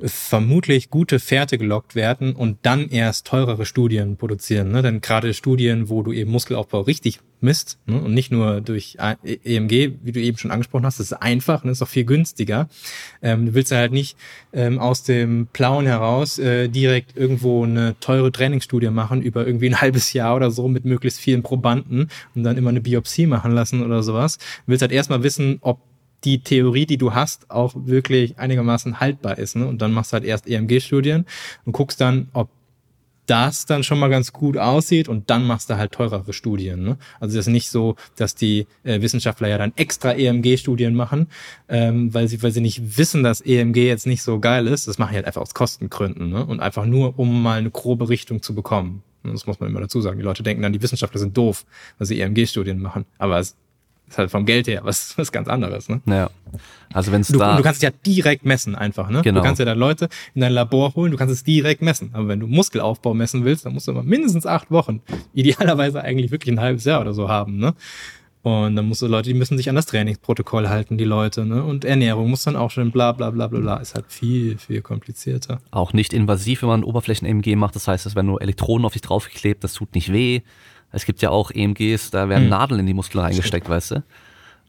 [0.00, 4.70] vermutlich gute Fährte gelockt werden und dann erst teurere Studien produzieren.
[4.70, 4.82] Ne?
[4.82, 8.00] Denn gerade Studien, wo du eben Muskelaufbau richtig misst ne?
[8.00, 11.64] und nicht nur durch E- EMG, wie du eben schon angesprochen hast, das ist einfach
[11.64, 12.68] und ist auch viel günstiger.
[13.22, 14.16] Ähm, du willst ja halt nicht
[14.52, 19.80] ähm, aus dem Plauen heraus äh, direkt irgendwo eine teure Trainingsstudie machen über irgendwie ein
[19.80, 23.84] halbes Jahr oder so mit möglichst vielen Probanden und dann immer eine Biopsie machen lassen
[23.84, 24.38] oder sowas.
[24.38, 25.80] Du willst halt erstmal wissen, ob
[26.24, 29.56] die Theorie, die du hast, auch wirklich einigermaßen haltbar ist.
[29.56, 29.66] Ne?
[29.66, 31.26] Und dann machst du halt erst EMG-Studien
[31.64, 32.48] und guckst dann, ob
[33.28, 36.82] das dann schon mal ganz gut aussieht und dann machst du halt teurere Studien.
[36.82, 36.96] Ne?
[37.20, 41.28] Also das ist nicht so, dass die äh, Wissenschaftler ja dann extra EMG-Studien machen,
[41.68, 44.88] ähm, weil sie weil sie nicht wissen, dass EMG jetzt nicht so geil ist.
[44.88, 46.44] Das machen die halt einfach aus Kostengründen ne?
[46.44, 49.02] und einfach nur, um mal eine grobe Richtung zu bekommen.
[49.24, 50.18] Das muss man immer dazu sagen.
[50.18, 51.66] Die Leute denken dann, die Wissenschaftler sind doof,
[51.98, 53.04] weil sie EMG-Studien machen.
[53.18, 53.56] Aber es
[54.08, 55.88] ist halt vom Geld her was, was ganz anderes.
[55.88, 56.00] Ne?
[56.04, 56.30] Naja.
[56.92, 57.56] Also wenn es Du, da.
[57.56, 59.20] du kannst es ja direkt messen einfach, ne?
[59.22, 59.40] Genau.
[59.40, 62.10] Du kannst ja da Leute in dein Labor holen, du kannst es direkt messen.
[62.14, 65.02] Aber wenn du Muskelaufbau messen willst, dann musst du aber mindestens acht Wochen,
[65.34, 67.74] idealerweise eigentlich wirklich ein halbes Jahr oder so haben, ne?
[68.42, 71.62] Und dann musst du Leute, die müssen sich an das Trainingsprotokoll halten, die Leute, ne?
[71.62, 73.76] Und Ernährung muss dann auch schon bla bla bla bla bla.
[73.78, 75.60] Ist halt viel, viel komplizierter.
[75.72, 77.74] auch nicht invasiv, wenn man Oberflächen-EMG macht.
[77.74, 80.40] Das heißt, es werden nur Elektroden auf sich draufgeklebt, das tut nicht weh.
[80.92, 82.50] Es gibt ja auch EMGs, da werden Hm.
[82.50, 84.02] Nadeln in die Muskeln reingesteckt, weißt du.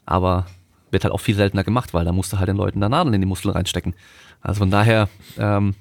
[0.06, 0.46] Aber
[0.92, 3.14] wird halt auch viel seltener gemacht, weil da musst du halt den Leuten da Nadeln
[3.14, 3.94] in die Muskeln reinstecken.
[4.42, 5.08] Also von daher,
[5.38, 5.76] ähm,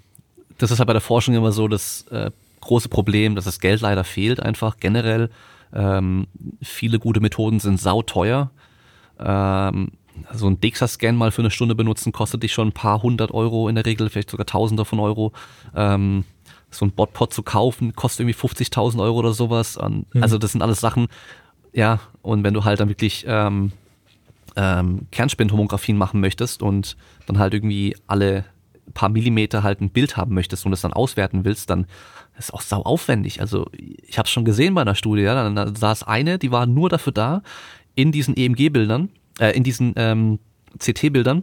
[0.58, 2.30] das ist halt bei der Forschung immer so das äh,
[2.60, 5.30] große Problem, dass das Geld leider fehlt einfach generell.
[5.72, 6.26] Ähm,
[6.62, 8.50] viele gute Methoden sind sauteuer.
[9.18, 9.92] Ähm,
[10.32, 13.68] so ein DEXA-Scan mal für eine Stunde benutzen, kostet dich schon ein paar hundert Euro
[13.68, 15.32] in der Regel, vielleicht sogar Tausender von Euro.
[15.74, 16.24] Ähm,
[16.70, 19.76] so ein Botpot zu kaufen, kostet irgendwie 50.000 Euro oder sowas.
[19.76, 21.08] Und, Also das sind alles Sachen,
[21.72, 23.72] ja, und wenn du halt dann wirklich ähm,
[24.56, 26.96] ähm, Kernspintomographien machen möchtest und
[27.26, 28.44] dann halt irgendwie alle
[28.94, 31.86] paar Millimeter halt ein Bild haben möchtest und es dann auswerten willst, dann
[32.38, 33.40] ist auch sau aufwendig.
[33.40, 36.50] Also ich habe es schon gesehen bei einer Studie, ja, dann da saß eine, die
[36.50, 37.42] war nur dafür da,
[37.94, 39.10] in diesen EMG-Bildern,
[39.40, 40.38] äh, in diesen ähm,
[40.78, 41.42] CT-Bildern,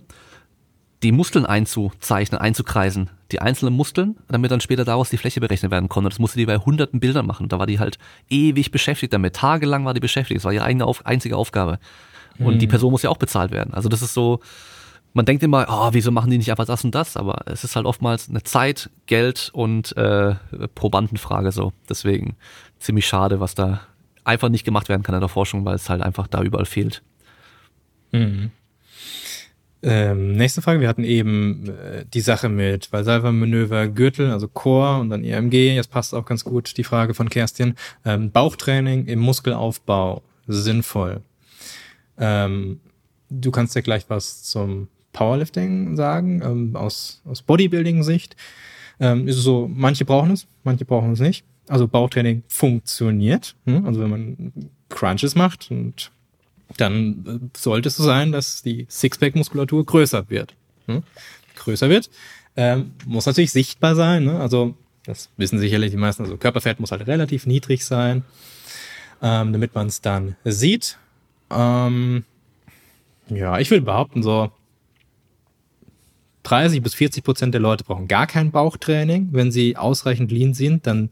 [1.05, 5.87] die Muskeln einzuzeichnen, einzukreisen, die einzelnen Muskeln, damit dann später daraus die Fläche berechnet werden
[5.87, 6.09] konnte.
[6.09, 7.47] Das musste die bei hunderten Bildern machen.
[7.47, 9.35] Da war die halt ewig beschäftigt damit.
[9.35, 10.39] Tagelang war die beschäftigt.
[10.39, 11.77] Das war ihre eigene auf, einzige Aufgabe.
[12.39, 12.59] Und mhm.
[12.59, 13.71] die Person muss ja auch bezahlt werden.
[13.75, 14.39] Also das ist so,
[15.13, 17.17] man denkt immer, oh, wieso machen die nicht einfach das und das?
[17.17, 20.33] Aber es ist halt oftmals eine Zeit, Geld und äh,
[20.73, 21.71] Probandenfrage so.
[21.87, 22.35] Deswegen
[22.79, 23.81] ziemlich schade, was da
[24.23, 27.03] einfach nicht gemacht werden kann in der Forschung, weil es halt einfach da überall fehlt.
[28.11, 28.49] Mhm.
[29.87, 35.11] Ähm, nächste Frage, wir hatten eben äh, die Sache mit Valsalva-Manöver, Gürtel, also Core und
[35.11, 37.75] dann EMG, jetzt passt auch ganz gut die Frage von Kerstin.
[38.03, 41.21] Ähm, Bauchtraining im Muskelaufbau, sinnvoll.
[42.17, 42.79] Ähm,
[43.29, 48.35] du kannst ja gleich was zum Powerlifting sagen, ähm, aus, aus Bodybuilding-Sicht.
[48.99, 51.45] Ähm, ist so, manche brauchen es, manche brauchen es nicht.
[51.67, 53.55] Also Bauchtraining funktioniert.
[53.65, 53.85] Hm?
[53.85, 54.53] Also wenn man
[54.89, 56.11] Crunches macht und
[56.77, 60.55] dann äh, sollte es so sein, dass die Sixpack-Muskulatur größer wird.
[60.87, 61.03] Hm?
[61.55, 62.09] Größer wird.
[62.55, 64.25] Ähm, muss natürlich sichtbar sein.
[64.25, 64.39] Ne?
[64.39, 66.23] Also das wissen sicherlich die meisten.
[66.23, 68.23] Also Körperfett muss halt relativ niedrig sein,
[69.21, 70.97] ähm, damit man es dann sieht.
[71.51, 72.23] Ähm,
[73.29, 74.51] ja, ich würde behaupten, so
[76.43, 79.29] 30 bis 40 Prozent der Leute brauchen gar kein Bauchtraining.
[79.31, 81.09] Wenn sie ausreichend lean sind, dann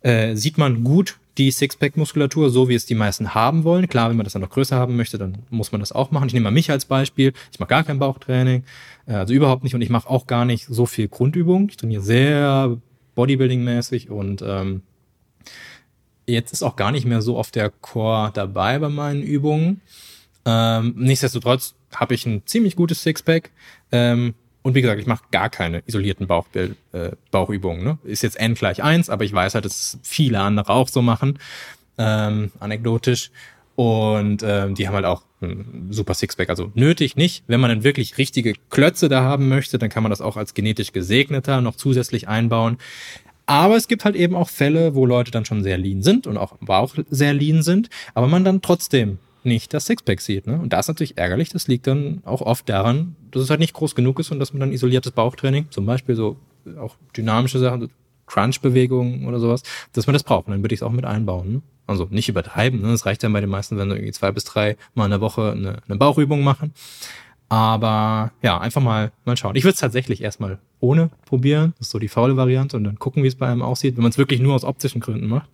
[0.00, 3.88] äh, sieht man gut die Sixpack-Muskulatur, so wie es die meisten haben wollen.
[3.88, 6.26] Klar, wenn man das dann noch größer haben möchte, dann muss man das auch machen.
[6.26, 7.32] Ich nehme mal mich als Beispiel.
[7.52, 8.64] Ich mache gar kein Bauchtraining,
[9.06, 9.74] äh, also überhaupt nicht.
[9.74, 11.68] Und ich mache auch gar nicht so viel Grundübung.
[11.70, 12.76] Ich trainiere sehr
[13.16, 14.82] Bodybuilding-mäßig und ähm,
[16.26, 19.80] jetzt ist auch gar nicht mehr so oft der Core dabei bei meinen Übungen.
[20.44, 23.50] Ähm, nichtsdestotrotz habe ich ein ziemlich gutes Sixpack.
[23.92, 24.34] Ähm,
[24.68, 27.82] und wie gesagt, ich mache gar keine isolierten Bauchbild, äh, Bauchübungen.
[27.82, 27.98] Ne?
[28.04, 31.38] Ist jetzt n gleich eins, aber ich weiß halt, dass viele andere auch so machen,
[31.96, 33.30] ähm, anekdotisch.
[33.76, 36.50] Und ähm, die haben halt auch ein super Sixpack.
[36.50, 37.44] Also nötig nicht.
[37.46, 40.52] Wenn man dann wirklich richtige Klötze da haben möchte, dann kann man das auch als
[40.52, 42.76] genetisch gesegneter noch zusätzlich einbauen.
[43.46, 46.36] Aber es gibt halt eben auch Fälle, wo Leute dann schon sehr lean sind und
[46.36, 49.16] auch, auch sehr lean sind, aber man dann trotzdem
[49.48, 50.46] nicht das Sixpack sieht.
[50.46, 50.58] Ne?
[50.60, 51.48] Und das ist natürlich ärgerlich.
[51.48, 54.52] Das liegt dann auch oft daran, dass es halt nicht groß genug ist und dass
[54.52, 56.36] man dann isoliertes Bauchtraining, zum Beispiel so
[56.78, 57.90] auch dynamische Sachen,
[58.26, 60.46] Crunch-Bewegungen oder sowas, dass man das braucht.
[60.46, 61.52] Und dann würde ich es auch mit einbauen.
[61.52, 61.62] Ne?
[61.86, 62.82] Also nicht übertreiben.
[62.82, 62.88] Ne?
[62.88, 65.20] Das reicht dann bei den meisten, wenn wir irgendwie zwei bis drei Mal in der
[65.20, 66.72] Woche eine, eine Bauchübung machen.
[67.48, 69.56] Aber ja, einfach mal, mal schauen.
[69.56, 71.72] Ich würde es tatsächlich erstmal ohne probieren.
[71.78, 74.02] Das ist so die faule Variante und dann gucken, wie es bei einem aussieht, wenn
[74.02, 75.48] man es wirklich nur aus optischen Gründen macht.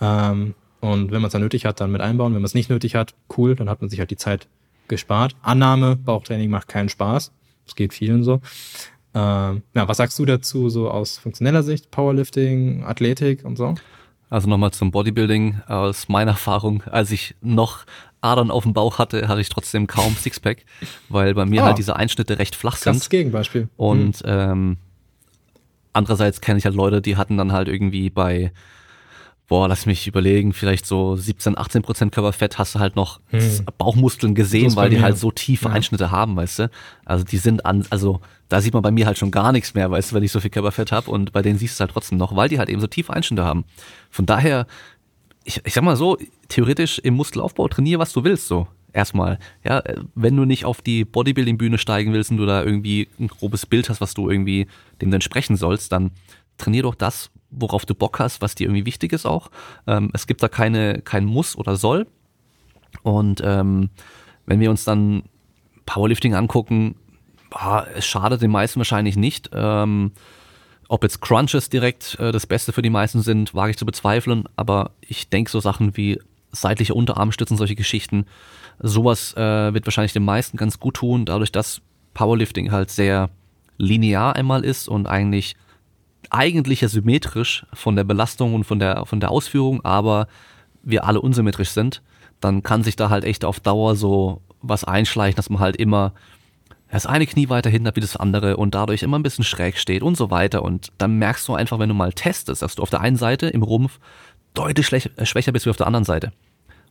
[0.00, 2.34] Ähm, und wenn man es dann nötig hat, dann mit einbauen.
[2.34, 4.48] Wenn man es nicht nötig hat, cool, dann hat man sich halt die Zeit
[4.88, 5.36] gespart.
[5.40, 7.30] Annahme, Bauchtraining macht keinen Spaß.
[7.66, 8.40] Das geht vielen so.
[9.14, 13.76] Ähm, ja, was sagst du dazu, so aus funktioneller Sicht, Powerlifting, Athletik und so?
[14.28, 15.60] Also nochmal zum Bodybuilding.
[15.68, 17.84] Aus meiner Erfahrung, als ich noch
[18.20, 20.64] Adern auf dem Bauch hatte, hatte ich trotzdem kaum Sixpack,
[21.08, 22.96] weil bei mir ah, halt diese Einschnitte recht flach sind.
[22.96, 23.68] Das Gegenbeispiel.
[23.76, 24.24] Und hm.
[24.26, 24.76] ähm,
[25.92, 28.50] andererseits kenne ich halt Leute, die hatten dann halt irgendwie bei
[29.52, 33.66] boah, lass mich überlegen, vielleicht so 17, 18 Prozent Körperfett hast du halt noch hm.
[33.76, 35.74] Bauchmuskeln gesehen, weil die halt so tiefe ja.
[35.74, 36.70] Einschnitte haben, weißt du?
[37.04, 39.90] Also die sind an, also da sieht man bei mir halt schon gar nichts mehr,
[39.90, 41.90] weißt du, wenn ich so viel Körperfett habe und bei denen siehst du es halt
[41.90, 43.66] trotzdem noch, weil die halt eben so tiefe Einschnitte haben.
[44.08, 44.66] Von daher,
[45.44, 46.16] ich, ich sag mal so,
[46.48, 48.68] theoretisch im Muskelaufbau trainier, was du willst, so.
[48.94, 49.82] Erstmal, ja,
[50.14, 53.90] wenn du nicht auf die Bodybuilding-Bühne steigen willst und du da irgendwie ein grobes Bild
[53.90, 54.66] hast, was du irgendwie
[55.02, 56.12] dem entsprechen sollst, dann
[56.56, 59.50] trainier doch das, worauf du Bock hast, was dir irgendwie wichtig ist auch.
[59.86, 62.06] Ähm, es gibt da keine, kein Muss oder Soll.
[63.02, 63.90] Und ähm,
[64.46, 65.22] wenn wir uns dann
[65.86, 66.96] Powerlifting angucken,
[67.50, 69.50] boah, es schadet den meisten wahrscheinlich nicht.
[69.52, 70.12] Ähm,
[70.88, 74.44] ob jetzt Crunches direkt äh, das Beste für die meisten sind, wage ich zu bezweifeln.
[74.56, 78.26] Aber ich denke, so Sachen wie seitliche Unterarmstützen, solche Geschichten,
[78.78, 81.80] sowas äh, wird wahrscheinlich den meisten ganz gut tun, dadurch, dass
[82.14, 83.30] Powerlifting halt sehr
[83.78, 85.56] linear einmal ist und eigentlich
[86.32, 90.26] eigentlich ja symmetrisch von der Belastung und von der, von der Ausführung, aber
[90.82, 92.02] wir alle unsymmetrisch sind,
[92.40, 96.14] dann kann sich da halt echt auf Dauer so was einschleichen, dass man halt immer
[96.90, 99.78] das eine Knie weiter hinten hat wie das andere und dadurch immer ein bisschen schräg
[99.78, 100.62] steht und so weiter.
[100.62, 103.46] Und dann merkst du einfach, wenn du mal testest, dass du auf der einen Seite
[103.48, 103.98] im Rumpf
[104.54, 106.32] deutlich äh, schwächer bist wie auf der anderen Seite.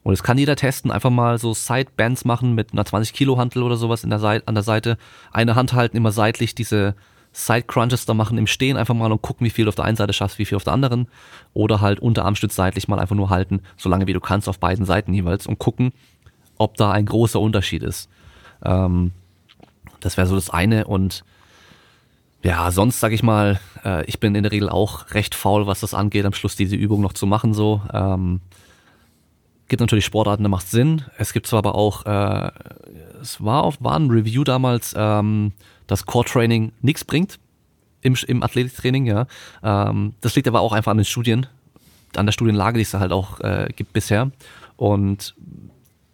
[0.03, 3.61] Und es kann jeder testen, einfach mal so Sidebands machen mit einer 20 Kilo Hantel
[3.61, 4.97] oder sowas in der Seite, an der Seite.
[5.31, 6.95] Eine Hand halten, immer seitlich diese
[7.33, 9.95] Side-Crunches da machen im Stehen einfach mal und gucken, wie viel du auf der einen
[9.95, 11.07] Seite schaffst, wie viel auf der anderen.
[11.53, 14.85] Oder halt Unterarmstütz seitlich mal einfach nur halten, so lange wie du kannst auf beiden
[14.85, 15.93] Seiten jeweils und gucken,
[16.57, 18.09] ob da ein großer Unterschied ist.
[18.63, 19.11] Ähm,
[20.01, 21.23] das wäre so das eine und
[22.43, 25.81] ja, sonst sag ich mal, äh, ich bin in der Regel auch recht faul, was
[25.81, 27.81] das angeht, am Schluss diese Übung noch zu machen so.
[27.93, 28.41] Ähm,
[29.71, 31.03] gibt natürlich Sportarten, da macht Sinn.
[31.17, 32.51] Es gibt zwar aber auch, äh,
[33.21, 35.53] es war, auf, war ein Review damals, ähm,
[35.91, 37.37] dass Core Training nichts bringt
[38.01, 39.27] im, im Athletiktraining, ja.
[39.61, 41.47] Ähm, das liegt aber auch einfach an den Studien,
[42.15, 44.31] an der Studienlage, die es da halt auch äh, gibt bisher.
[44.77, 45.35] Und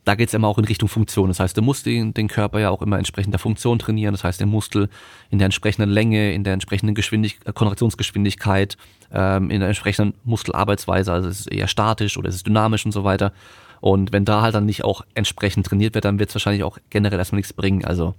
[0.03, 1.27] da geht es immer auch in Richtung Funktion.
[1.27, 4.13] Das heißt, du musst den, den Körper ja auch immer entsprechend der Funktion trainieren.
[4.13, 4.89] Das heißt, den Muskel
[5.29, 8.77] in der entsprechenden Länge, in der entsprechenden Geschwindig äh, Kontraktionsgeschwindigkeit,
[9.13, 11.11] ähm, in der entsprechenden Muskelarbeitsweise.
[11.13, 13.31] Also es ist eher statisch oder es ist dynamisch und so weiter.
[13.79, 16.79] Und wenn da halt dann nicht auch entsprechend trainiert wird, dann wird es wahrscheinlich auch
[16.89, 17.85] generell erstmal nichts bringen.
[17.85, 18.15] Also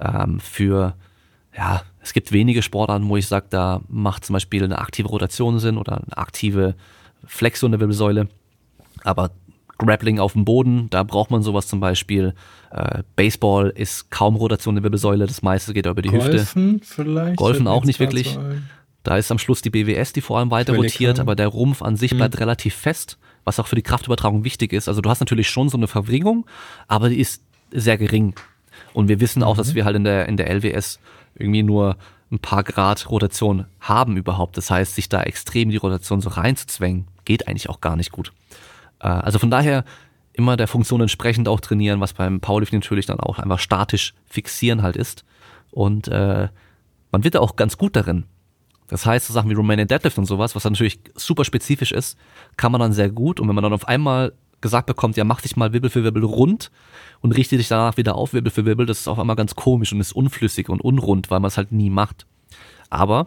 [0.00, 0.94] ähm, für,
[1.56, 5.58] ja, es gibt wenige Sportarten, wo ich sage, da macht zum Beispiel eine aktive Rotation
[5.58, 6.74] Sinn oder eine aktive
[7.24, 8.28] Flexion der Wirbelsäule.
[9.04, 9.30] Aber
[9.78, 12.34] Grappling auf dem Boden, da braucht man sowas zum Beispiel.
[12.70, 16.36] Äh, Baseball ist kaum Rotation der Wirbelsäule, das meiste geht über die Golfen Hüfte.
[16.36, 17.36] Golfen vielleicht?
[17.36, 18.38] Golfen auch nicht wirklich.
[19.02, 21.96] Da ist am Schluss die BWS, die vor allem weiter rotiert, aber der Rumpf an
[21.96, 22.40] sich bleibt hm.
[22.40, 24.88] relativ fest, was auch für die Kraftübertragung wichtig ist.
[24.88, 26.46] Also du hast natürlich schon so eine Verwringung,
[26.88, 28.34] aber die ist sehr gering.
[28.96, 29.58] Und wir wissen auch, mhm.
[29.58, 31.00] dass wir halt in der, in der LWS
[31.34, 31.98] irgendwie nur
[32.32, 34.56] ein paar Grad Rotation haben überhaupt.
[34.56, 38.32] Das heißt, sich da extrem die Rotation so reinzuzwängen, geht eigentlich auch gar nicht gut.
[39.00, 39.84] Äh, also von daher
[40.32, 44.82] immer der Funktion entsprechend auch trainieren, was beim Powerlifting natürlich dann auch einfach statisch fixieren
[44.82, 45.26] halt ist.
[45.72, 46.48] Und äh,
[47.12, 48.24] man wird da auch ganz gut darin.
[48.88, 52.16] Das heißt, so Sachen wie Romanian Deadlift und sowas, was natürlich super spezifisch ist,
[52.56, 53.40] kann man dann sehr gut.
[53.40, 56.24] Und wenn man dann auf einmal gesagt bekommt, ja, mach dich mal Wirbel für Wirbel
[56.24, 56.70] rund
[57.20, 59.92] und richte dich danach wieder auf Wirbel für Wirbel, das ist auf einmal ganz komisch
[59.92, 62.26] und ist unflüssig und unrund, weil man es halt nie macht.
[62.90, 63.26] Aber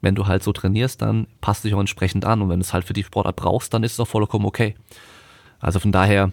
[0.00, 2.42] wenn du halt so trainierst, dann passt dich auch entsprechend an.
[2.42, 4.74] Und wenn du es halt für die Sportart brauchst, dann ist es auch vollkommen okay.
[5.58, 6.32] Also von daher,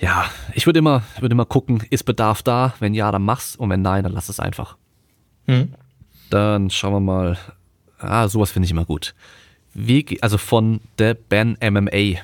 [0.00, 2.74] ja, ich würde immer, ich würde immer gucken, ist Bedarf da?
[2.78, 3.56] Wenn ja, dann mach's.
[3.56, 4.76] Und wenn nein, dann lass es einfach.
[5.46, 5.74] Hm.
[6.30, 7.38] Dann schauen wir mal.
[7.98, 9.14] Ah, sowas finde ich immer gut.
[9.72, 12.20] Wie, also von The Ben MMA.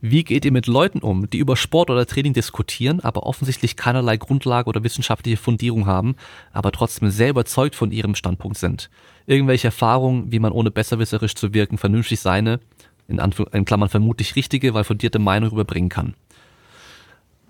[0.00, 4.16] Wie geht ihr mit Leuten um, die über Sport oder Training diskutieren, aber offensichtlich keinerlei
[4.16, 6.14] Grundlage oder wissenschaftliche Fundierung haben,
[6.52, 8.90] aber trotzdem sehr überzeugt von ihrem Standpunkt sind?
[9.26, 12.60] Irgendwelche Erfahrungen, wie man ohne besserwisserisch zu wirken vernünftig seine,
[13.08, 16.14] in, Anführ in Klammern vermutlich richtige, weil fundierte Meinung überbringen kann?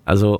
[0.03, 0.39] Also,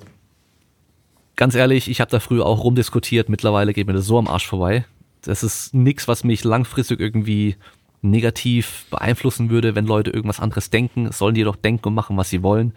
[1.36, 4.48] ganz ehrlich, ich habe da früher auch rumdiskutiert, mittlerweile geht mir das so am Arsch
[4.48, 4.86] vorbei.
[5.22, 7.56] Das ist nichts, was mich langfristig irgendwie
[8.02, 11.12] negativ beeinflussen würde, wenn Leute irgendwas anderes denken.
[11.12, 12.74] Sollen die doch denken und machen, was sie wollen.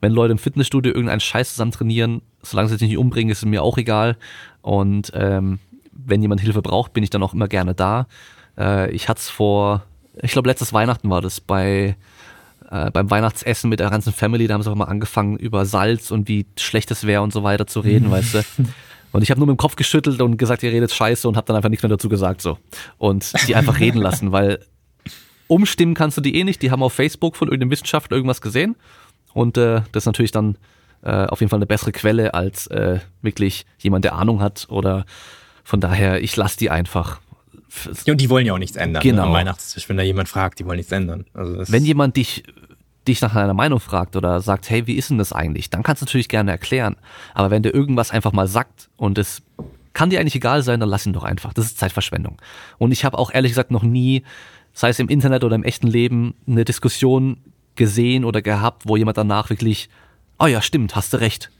[0.00, 3.44] Wenn Leute im Fitnessstudio irgendeinen Scheiß zusammen trainieren, solange sie sich nicht umbringen, ist es
[3.44, 4.16] mir auch egal.
[4.62, 5.58] Und ähm,
[5.92, 8.06] wenn jemand Hilfe braucht, bin ich dann auch immer gerne da.
[8.58, 9.84] Äh, ich hatte es vor,
[10.20, 11.96] ich glaube letztes Weihnachten war das bei
[12.70, 16.10] äh, beim Weihnachtsessen mit der ganzen Family, da haben sie auch mal angefangen über Salz
[16.10, 18.42] und wie schlecht es wäre und so weiter zu reden, weißt du.
[19.14, 21.46] Und ich habe nur mit dem Kopf geschüttelt und gesagt, ihr redet scheiße und habe
[21.46, 22.58] dann einfach nichts mehr dazu gesagt so.
[22.98, 24.58] Und die einfach reden lassen, weil
[25.46, 26.60] umstimmen kannst du die eh nicht.
[26.62, 28.74] Die haben auf Facebook von irgendeinem Wissenschaftler irgendwas gesehen.
[29.32, 30.58] Und äh, das ist natürlich dann
[31.02, 34.66] äh, auf jeden Fall eine bessere Quelle als äh, wirklich jemand, der Ahnung hat.
[34.68, 35.06] Oder
[35.62, 37.20] von daher, ich lasse die einfach.
[38.06, 39.00] Ja, und die wollen ja auch nichts ändern.
[39.00, 39.22] Genau.
[39.22, 39.28] Ne?
[39.28, 41.24] Am Weihnachtstisch, wenn da jemand fragt, die wollen nichts ändern.
[41.34, 42.42] Also wenn jemand dich
[43.06, 45.70] dich nach deiner Meinung fragt oder sagt, hey, wie ist denn das eigentlich?
[45.70, 46.96] Dann kannst du natürlich gerne erklären.
[47.34, 49.42] Aber wenn der irgendwas einfach mal sagt und es
[49.92, 51.52] kann dir eigentlich egal sein, dann lass ihn doch einfach.
[51.52, 52.36] Das ist Zeitverschwendung.
[52.78, 54.24] Und ich habe auch ehrlich gesagt noch nie,
[54.72, 57.38] sei es im Internet oder im echten Leben, eine Diskussion
[57.76, 59.88] gesehen oder gehabt, wo jemand danach wirklich,
[60.38, 61.50] oh ja, stimmt, hast du recht.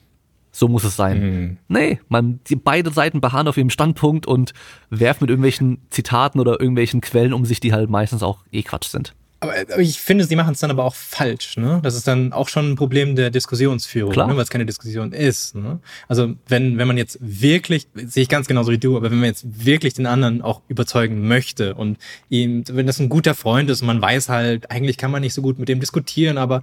[0.50, 1.20] So muss es sein.
[1.20, 1.56] Mhm.
[1.66, 4.52] Nee, man, die, beide Seiten beharren auf ihrem Standpunkt und
[4.88, 8.86] werfen mit irgendwelchen Zitaten oder irgendwelchen Quellen um sich, die halt meistens auch eh Quatsch
[8.86, 9.14] sind.
[9.44, 11.56] Aber ich finde, sie machen es dann aber auch falsch.
[11.56, 11.80] Ne?
[11.82, 14.36] Das ist dann auch schon ein Problem der Diskussionsführung, ne?
[14.36, 15.54] weil es keine Diskussion ist.
[15.54, 15.80] Ne?
[16.08, 19.28] Also wenn, wenn man jetzt wirklich, sehe ich ganz genauso wie du, aber wenn man
[19.28, 23.80] jetzt wirklich den anderen auch überzeugen möchte und ihm, wenn das ein guter Freund ist
[23.82, 26.62] und man weiß halt, eigentlich kann man nicht so gut mit dem diskutieren, aber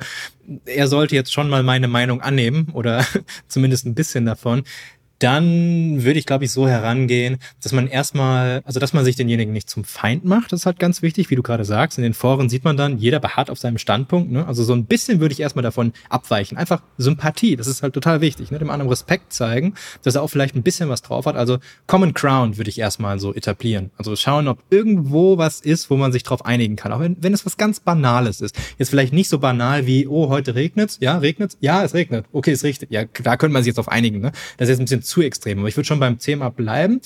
[0.66, 3.06] er sollte jetzt schon mal meine Meinung annehmen oder
[3.48, 4.64] zumindest ein bisschen davon,
[5.22, 9.54] dann würde ich, glaube ich, so herangehen, dass man erstmal, also dass man sich denjenigen
[9.54, 11.98] nicht zum Feind macht, das ist halt ganz wichtig, wie du gerade sagst.
[11.98, 14.32] In den Foren sieht man dann, jeder beharrt auf seinem Standpunkt.
[14.32, 14.48] Ne?
[14.48, 16.58] Also so ein bisschen würde ich erstmal davon abweichen.
[16.58, 18.50] Einfach Sympathie, das ist halt total wichtig.
[18.50, 18.58] Ne?
[18.58, 21.36] Dem anderen Respekt zeigen, dass er auch vielleicht ein bisschen was drauf hat.
[21.36, 23.92] Also Common Ground würde ich erstmal so etablieren.
[23.98, 26.92] Also schauen, ob irgendwo was ist, wo man sich drauf einigen kann.
[26.94, 28.56] Auch wenn, wenn es was ganz Banales ist.
[28.80, 30.98] Jetzt vielleicht nicht so banal wie, oh, heute regnet's.
[31.00, 31.58] Ja, regnet's?
[31.60, 32.26] Ja, es regnet.
[32.32, 32.92] Okay, es regnet.
[32.92, 34.20] Ja, da könnte man sich jetzt auf einigen.
[34.20, 34.32] Ne?
[34.58, 35.60] Das ist jetzt ein bisschen zu extrem.
[35.60, 37.02] Aber ich würde schon beim Thema bleiben.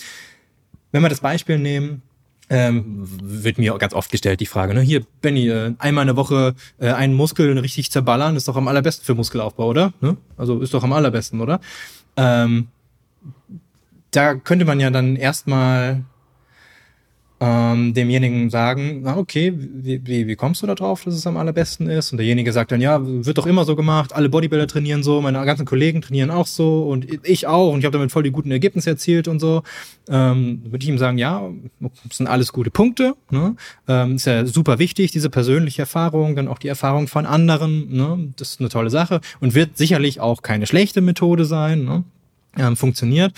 [0.92, 2.02] Wenn wir das Beispiel nehmen,
[2.50, 6.16] ähm, wird mir ganz oft gestellt die Frage, ne, hier, Benny, äh, einmal in der
[6.16, 9.94] Woche äh, einen Muskel richtig zerballern, ist doch am allerbesten für Muskelaufbau, oder?
[10.00, 10.16] Ne?
[10.38, 11.60] Also ist doch am allerbesten, oder?
[12.16, 12.68] Ähm,
[14.12, 16.04] da könnte man ja dann erstmal
[17.46, 21.38] ähm, demjenigen sagen, na okay, wie, wie, wie kommst du da drauf, dass es am
[21.38, 22.12] allerbesten ist?
[22.12, 25.46] Und derjenige sagt dann, ja, wird doch immer so gemacht, alle Bodybuilder trainieren so, meine
[25.46, 28.50] ganzen Kollegen trainieren auch so und ich auch und ich habe damit voll die guten
[28.50, 29.62] Ergebnisse erzielt und so.
[30.10, 31.48] Ähm, würde ich ihm sagen, ja,
[31.80, 33.14] das sind alles gute Punkte.
[33.30, 33.56] Ne?
[33.88, 37.96] Ähm, ist ja super wichtig, diese persönliche Erfahrung, dann auch die Erfahrung von anderen.
[37.96, 38.34] Ne?
[38.38, 41.86] Das ist eine tolle Sache und wird sicherlich auch keine schlechte Methode sein.
[41.86, 42.04] Ne?
[42.58, 43.34] Ähm, funktioniert.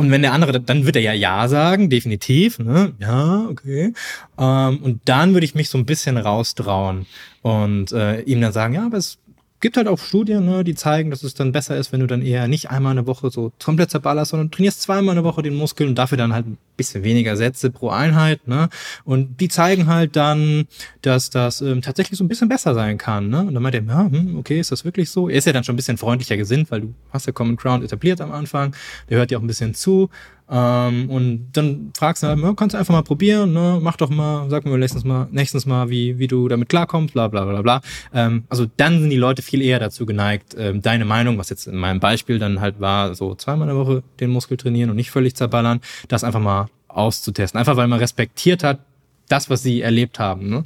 [0.00, 2.58] Und wenn der andere, dann wird er ja Ja sagen, definitiv.
[2.58, 2.94] Ne?
[3.00, 3.92] Ja, okay.
[4.38, 7.04] Ähm, und dann würde ich mich so ein bisschen raustrauen
[7.42, 9.18] und äh, ihm dann sagen, ja, aber es
[9.60, 12.22] gibt halt auch Studien, ne, die zeigen, dass es dann besser ist, wenn du dann
[12.22, 15.86] eher nicht einmal eine Woche so komplett zerballerst, sondern trainierst zweimal eine Woche den Muskel
[15.86, 18.48] und dafür dann halt ein bisschen weniger Sätze pro Einheit.
[18.48, 18.70] Ne?
[19.04, 20.66] Und die zeigen halt dann,
[21.02, 23.28] dass das ähm, tatsächlich so ein bisschen besser sein kann.
[23.28, 23.40] Ne?
[23.40, 25.28] Und dann meint er, ja, hm, okay, ist das wirklich so?
[25.28, 27.84] Er ist ja dann schon ein bisschen freundlicher gesinnt, weil du hast ja Common Ground
[27.84, 28.74] etabliert am Anfang.
[29.10, 30.08] Der hört dir auch ein bisschen zu.
[30.52, 33.78] Ähm, und dann fragst du halt, kannst du einfach mal probieren, ne?
[33.80, 37.28] mach doch mal, sag mir nächstes Mal, nächstes Mal, wie, wie du damit klarkommst, bla
[37.28, 37.80] bla bla bla.
[38.12, 41.68] Ähm, also dann sind die Leute viel eher dazu geneigt, ähm, deine Meinung, was jetzt
[41.68, 44.96] in meinem Beispiel dann halt war, so zweimal in der Woche den Muskel trainieren und
[44.96, 47.58] nicht völlig zerballern, das einfach mal auszutesten.
[47.58, 48.80] Einfach weil man respektiert hat,
[49.28, 50.50] das, was sie erlebt haben.
[50.50, 50.62] Ne?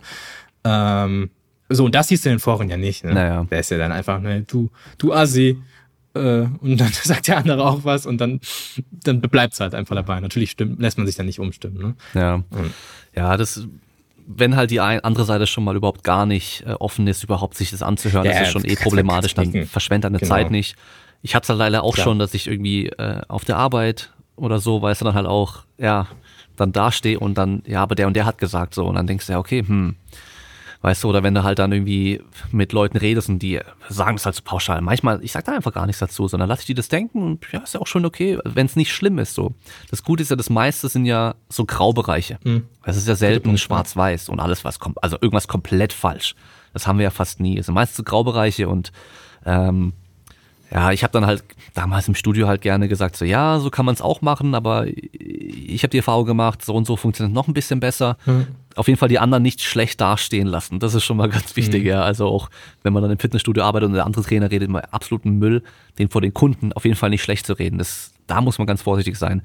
[0.64, 1.30] Ähm,
[1.68, 3.04] so, und das siehst du in den Foren ja nicht.
[3.04, 3.14] Ne?
[3.14, 3.46] Naja.
[3.50, 5.58] Der ist ja dann einfach, ne, du, du Assi,
[6.14, 8.40] äh, und dann sagt der andere auch was und dann,
[9.04, 10.20] dann bleibt es halt einfach dabei.
[10.20, 11.78] Natürlich stimmt, lässt man sich dann nicht umstimmen.
[12.14, 12.20] Ne?
[12.20, 12.42] Ja.
[13.14, 13.66] Ja, das,
[14.26, 17.70] wenn halt die andere Seite schon mal überhaupt gar nicht äh, offen ist, überhaupt sich
[17.70, 20.28] das anzuhören, Ja, das ist schon eh problematisch, dann verschwendet deine Genau.
[20.34, 20.76] Zeit nicht.
[21.22, 22.04] Ich hatte es halt leider auch Klar.
[22.04, 25.64] schon, dass ich irgendwie äh, auf der Arbeit oder so, weißt du, dann halt auch,
[25.78, 26.06] ja,
[26.56, 29.26] dann dastehe und dann, ja, aber der und der hat gesagt so und dann denkst
[29.26, 29.96] du ja, okay, hm,
[30.84, 32.20] weißt du, oder wenn du halt dann irgendwie
[32.52, 33.58] mit Leuten redest und die
[33.88, 34.82] sagen das halt so pauschal.
[34.82, 37.46] Manchmal, ich sag da einfach gar nichts dazu, sondern lass ich die das denken und
[37.52, 39.54] ja, ist ja auch schon okay, wenn es nicht schlimm ist so.
[39.90, 42.38] Das Gute ist ja, das meiste sind ja so Graubereiche.
[42.42, 42.64] Hm.
[42.84, 46.34] Es ist ja selten schwarz-weiß und alles was kommt, also irgendwas komplett falsch.
[46.74, 47.56] Das haben wir ja fast nie.
[47.56, 48.92] Es sind meist so Graubereiche und
[49.46, 49.94] ähm,
[50.70, 53.86] ja, ich habe dann halt damals im Studio halt gerne gesagt, so ja, so kann
[53.86, 57.48] man es auch machen, aber ich habe die Erfahrung gemacht, so und so funktioniert noch
[57.48, 58.18] ein bisschen besser.
[58.76, 60.80] Auf jeden Fall die anderen nicht schlecht dastehen lassen.
[60.80, 62.02] Das ist schon mal ganz wichtig, ja.
[62.02, 62.50] Also auch
[62.82, 65.62] wenn man dann im Fitnessstudio arbeitet und der andere Trainer redet immer absoluten Müll,
[65.98, 67.78] den vor den Kunden auf jeden Fall nicht schlecht zu reden.
[67.78, 69.42] Das, da muss man ganz vorsichtig sein.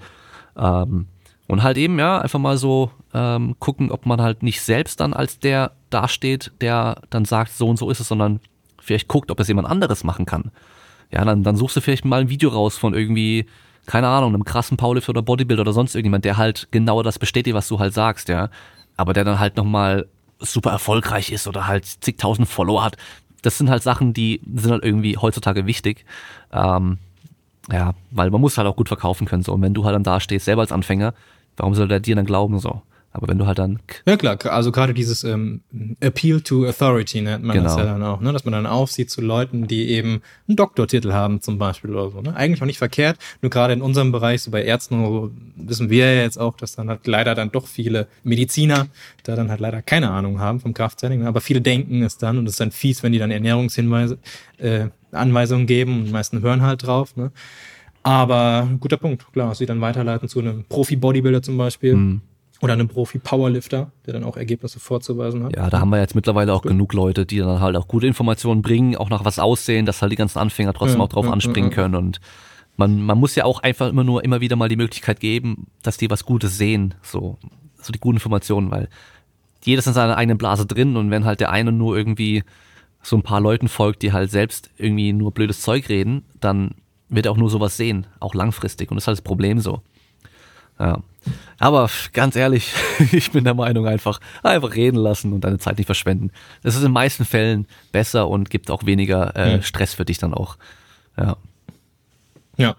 [0.57, 1.07] Ähm,
[1.47, 5.13] und halt eben, ja, einfach mal so ähm, gucken, ob man halt nicht selbst dann
[5.13, 8.39] als der dasteht, der dann sagt, so und so ist es, sondern
[8.79, 10.51] vielleicht guckt, ob es jemand anderes machen kann.
[11.11, 13.47] Ja, dann, dann suchst du vielleicht mal ein Video raus von irgendwie,
[13.87, 17.55] keine Ahnung, einem krassen Powerlifter oder Bodybuilder oder sonst irgendjemand, der halt genau das bestätigt,
[17.55, 18.49] was du halt sagst, ja.
[18.99, 20.07] Aber der dann halt nochmal
[20.39, 22.97] super erfolgreich ist oder halt zigtausend Follower hat.
[23.41, 26.03] Das sind halt Sachen, die sind halt irgendwie heutzutage wichtig.
[26.51, 26.97] Ähm,
[27.71, 29.53] ja, weil man muss halt auch gut verkaufen können, so.
[29.53, 31.13] Und wenn du halt dann da stehst, selber als Anfänger,
[31.55, 32.81] warum soll der dir dann glauben, so?
[33.11, 35.61] Aber wenn du halt dann, Ja klar, also gerade dieses ähm,
[35.99, 37.85] Appeal to Authority nennt man das Genau.
[37.87, 38.31] ja dann auch, ne?
[38.31, 42.21] dass man dann aufsieht zu Leuten, die eben einen Doktortitel haben zum Beispiel oder so.
[42.21, 42.35] Ne?
[42.35, 46.13] Eigentlich auch nicht verkehrt, nur gerade in unserem Bereich, so bei Ärzten so, wissen wir
[46.13, 48.87] ja jetzt auch, dass dann halt leider dann doch viele Mediziner
[49.23, 51.27] da dann halt leider keine Ahnung haben vom Krafttraining, ne?
[51.27, 54.19] aber viele denken es dann und es ist dann fies, wenn die dann Ernährungshinweise,
[54.59, 57.15] äh, Anweisungen geben und die meisten hören halt drauf.
[57.15, 57.31] Ne?
[58.03, 61.93] Aber guter Punkt, klar, sie dann weiterleiten zu einem Profi-Bodybuilder zum Beispiel.
[61.93, 62.21] hm,
[62.61, 65.55] Oder einem Profi-Powerlifter, der dann auch Ergebnisse vorzuweisen hat.
[65.55, 68.61] ja, da haben wir jetzt mittlerweile auch genug Leute, die dann halt auch gute Informationen
[68.61, 71.31] bringen, auch nach was aussehen, dass halt die ganzen Anfänger trotzdem Ja, auch drauf ja,
[71.31, 72.19] anspringen ja, können und
[72.75, 75.97] man, man muss ja auch einfach immer nur immer wieder mal die Möglichkeit geben, dass
[75.97, 77.37] die was Gutes sehen, so,
[77.75, 78.87] so die guten Informationen, weil
[79.63, 82.43] jeder ist in seiner eigenen Blase drin und wenn halt der eine nur irgendwie
[83.01, 86.75] so ein paar Leuten folgt, die halt selbst irgendwie nur blödes Zeug reden, dann
[87.09, 89.81] wird er auch nur sowas sehen, auch langfristig und das ist halt das Problem so.
[90.79, 91.01] Ja.
[91.57, 92.73] Aber ganz ehrlich,
[93.11, 96.31] ich bin der Meinung einfach, einfach reden lassen und deine Zeit nicht verschwenden.
[96.63, 99.61] Das ist in den meisten Fällen besser und gibt auch weniger äh, Hm.
[99.63, 100.57] Stress für dich dann auch.
[101.17, 101.35] Ja.
[102.57, 102.75] Ja,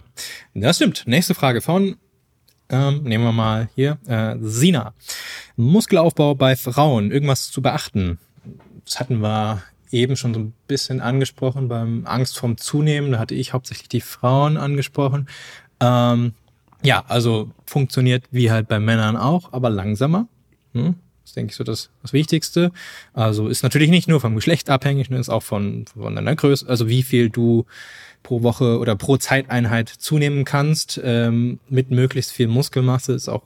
[0.55, 1.05] das stimmt.
[1.07, 1.97] Nächste Frage von,
[2.69, 4.93] ähm, nehmen wir mal hier, äh, Sina.
[5.57, 8.19] Muskelaufbau bei Frauen, irgendwas zu beachten.
[8.85, 13.13] Das hatten wir eben schon so ein bisschen angesprochen beim Angst vorm Zunehmen.
[13.13, 15.29] Da hatte ich hauptsächlich die Frauen angesprochen.
[15.81, 16.35] Ähm,
[16.83, 20.29] ja, also funktioniert wie halt bei Männern auch, aber langsamer.
[20.73, 20.95] Hm?
[21.23, 22.73] Das ist, denke ich, so das, das Wichtigste.
[23.13, 26.69] Also ist natürlich nicht nur vom Geschlecht abhängig, ne, ist auch von, von deiner Größe,
[26.69, 27.67] also wie viel du
[28.23, 33.43] pro Woche oder pro Zeiteinheit zunehmen kannst, ähm, mit möglichst viel Muskelmasse, ist auch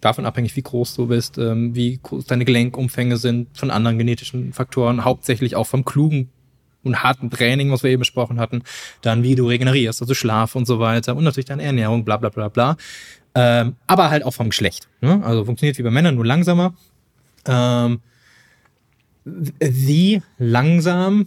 [0.00, 4.52] davon abhängig, wie groß du bist, ähm, wie groß deine Gelenkumfänge sind, von anderen genetischen
[4.52, 6.30] Faktoren, hauptsächlich auch vom klugen
[6.84, 8.62] und harten Training, was wir eben besprochen hatten,
[9.02, 12.28] dann wie du regenerierst, also Schlaf und so weiter und natürlich deine Ernährung, bla bla
[12.28, 12.76] bla bla.
[13.34, 14.88] ähm, aber halt auch vom Geschlecht.
[15.00, 15.20] Ne?
[15.24, 16.74] Also funktioniert wie bei Männern, nur langsamer.
[17.46, 18.00] Ähm,
[19.24, 21.26] wie langsam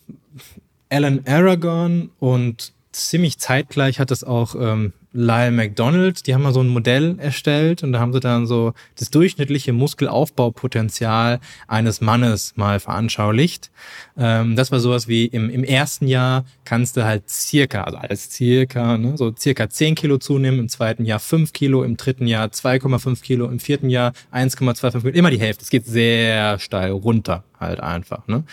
[0.89, 6.61] Alan Aragon und ziemlich zeitgleich hat es auch ähm, Lyle McDonald, die haben mal so
[6.61, 12.79] ein Modell erstellt und da haben sie dann so das durchschnittliche Muskelaufbaupotenzial eines Mannes mal
[12.79, 13.71] veranschaulicht.
[14.17, 18.29] Ähm, das war sowas wie im, im ersten Jahr kannst du halt circa, also alles
[18.31, 22.47] circa, ne, so circa 10 Kilo zunehmen, im zweiten Jahr 5 Kilo, im dritten Jahr
[22.47, 25.63] 2,5 Kilo, im vierten Jahr 1,25 Kilo, immer die Hälfte.
[25.63, 28.27] Es geht sehr steil runter halt einfach.
[28.27, 28.43] Ne?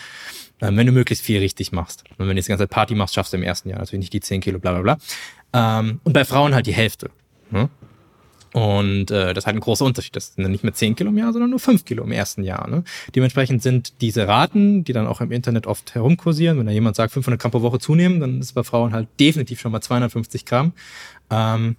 [0.61, 2.03] Ähm, wenn du möglichst viel richtig machst.
[2.11, 4.01] Und wenn du jetzt die ganze Zeit Party machst, schaffst du im ersten Jahr natürlich
[4.01, 5.79] nicht die 10 Kilo, bla bla bla.
[5.79, 7.09] Ähm, und bei Frauen halt die Hälfte.
[8.55, 10.15] Und äh, das ist halt ein großer Unterschied.
[10.15, 12.69] Das sind nicht mehr 10 Kilo im Jahr, sondern nur 5 Kilo im ersten Jahr.
[12.69, 12.85] Ne?
[13.13, 17.11] Dementsprechend sind diese Raten, die dann auch im Internet oft herumkursieren, wenn da jemand sagt,
[17.11, 20.71] 500 Gramm pro Woche zunehmen, dann ist bei Frauen halt definitiv schon mal 250 Gramm.
[21.29, 21.75] Ähm,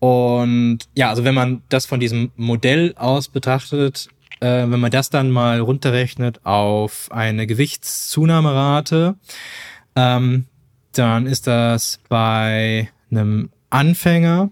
[0.00, 4.08] und ja, also wenn man das von diesem Modell aus betrachtet,
[4.40, 9.16] äh, wenn man das dann mal runterrechnet auf eine Gewichtszunahmerate,
[9.96, 10.46] ähm,
[10.92, 14.50] dann ist das bei einem Anfänger,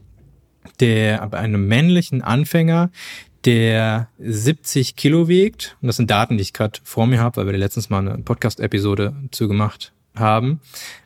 [0.80, 2.90] der, bei einem männlichen Anfänger,
[3.44, 7.52] der 70 Kilo wiegt, und das sind Daten, die ich gerade vor mir habe, weil
[7.52, 10.60] wir letztens mal eine Podcast-Episode zu gemacht haben,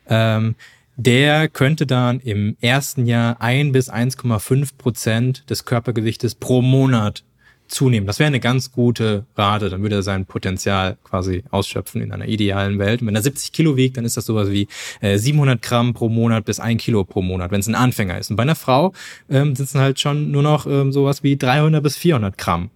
[0.09, 0.55] ähm,
[0.97, 7.25] der könnte dann im ersten Jahr ein bis 1,5 Prozent des Körpergewichtes pro Monat
[7.71, 8.07] zunehmen.
[8.07, 9.71] Das wäre eine ganz gute Rate.
[9.71, 13.01] Dann würde er sein Potenzial quasi ausschöpfen in einer idealen Welt.
[13.01, 14.69] Und wenn er 70 Kilo wiegt, dann ist das sowas wie
[15.01, 18.31] äh, 700 Gramm pro Monat bis ein Kilo pro Monat, wenn es ein Anfänger ist.
[18.31, 18.93] Und bei einer Frau
[19.29, 22.71] ähm, sind es halt schon nur noch ähm, sowas wie 300 bis 400 Gramm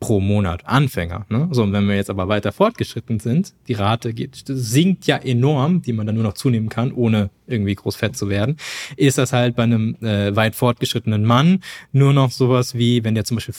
[0.00, 1.26] pro Monat Anfänger.
[1.28, 1.48] Ne?
[1.52, 5.82] So, und wenn wir jetzt aber weiter fortgeschritten sind, die Rate geht, sinkt ja enorm,
[5.82, 8.56] die man dann nur noch zunehmen kann, ohne irgendwie groß fett zu werden,
[8.96, 11.62] ist das halt bei einem äh, weit fortgeschrittenen Mann
[11.92, 13.54] nur noch sowas wie, wenn der zum Beispiel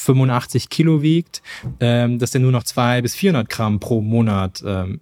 [0.00, 1.42] 85 Kilo wiegt,
[1.80, 5.00] ähm, dass der nur noch 200 bis 400 Gramm pro Monat ähm,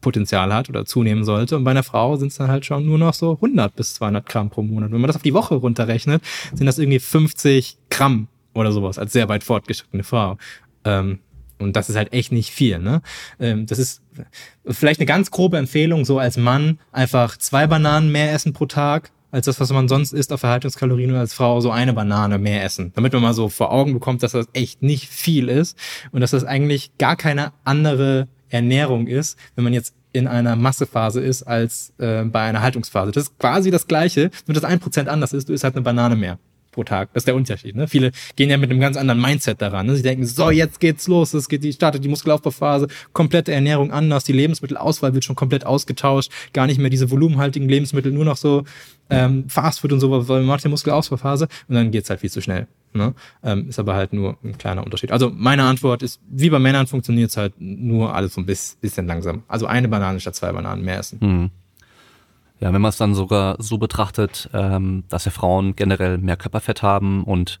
[0.00, 1.56] Potenzial hat oder zunehmen sollte.
[1.56, 4.26] Und bei einer Frau sind es dann halt schon nur noch so 100 bis 200
[4.26, 4.92] Gramm pro Monat.
[4.92, 6.22] Wenn man das auf die Woche runterrechnet,
[6.54, 10.38] sind das irgendwie 50 Gramm oder sowas als sehr weit fortgeschrittene Frau.
[10.84, 11.20] Ähm,
[11.58, 12.78] und das ist halt echt nicht viel.
[12.78, 13.02] Ne?
[13.40, 14.00] Ähm, das ist
[14.64, 19.10] vielleicht eine ganz grobe Empfehlung, so als Mann einfach zwei Bananen mehr essen pro Tag
[19.30, 22.64] als das, was man sonst isst auf Erhaltungskalorien und als Frau so eine Banane mehr
[22.64, 22.92] essen.
[22.94, 25.76] Damit man mal so vor Augen bekommt, dass das echt nicht viel ist
[26.12, 31.20] und dass das eigentlich gar keine andere Ernährung ist, wenn man jetzt in einer Massephase
[31.20, 33.12] ist als äh, bei einer Haltungsphase.
[33.12, 35.82] Das ist quasi das Gleiche, nur dass ein Prozent anders ist, du isst halt eine
[35.82, 36.38] Banane mehr
[36.70, 37.10] pro Tag.
[37.12, 37.76] Das ist der Unterschied.
[37.76, 37.88] Ne?
[37.88, 39.86] Viele gehen ja mit einem ganz anderen Mindset daran.
[39.86, 39.96] Ne?
[39.96, 44.24] Sie denken, so, jetzt geht's los, es geht, die startet die Muskelaufbauphase, komplette Ernährung anders,
[44.24, 48.64] die Lebensmittelauswahl wird schon komplett ausgetauscht, gar nicht mehr diese volumenhaltigen Lebensmittel, nur noch so
[49.10, 52.40] ähm, Fastfood und so, weil man macht ja Muskelausbauphase und dann geht's halt viel zu
[52.40, 52.66] schnell.
[52.92, 53.14] Ne?
[53.42, 55.12] Ähm, ist aber halt nur ein kleiner Unterschied.
[55.12, 59.42] Also meine Antwort ist, wie bei Männern funktioniert's halt nur alles so ein bisschen langsam.
[59.48, 61.18] Also eine Banane statt zwei Bananen mehr essen.
[61.20, 61.50] Mhm.
[62.60, 66.82] Ja, wenn man es dann sogar so betrachtet, ähm, dass ja Frauen generell mehr Körperfett
[66.82, 67.60] haben und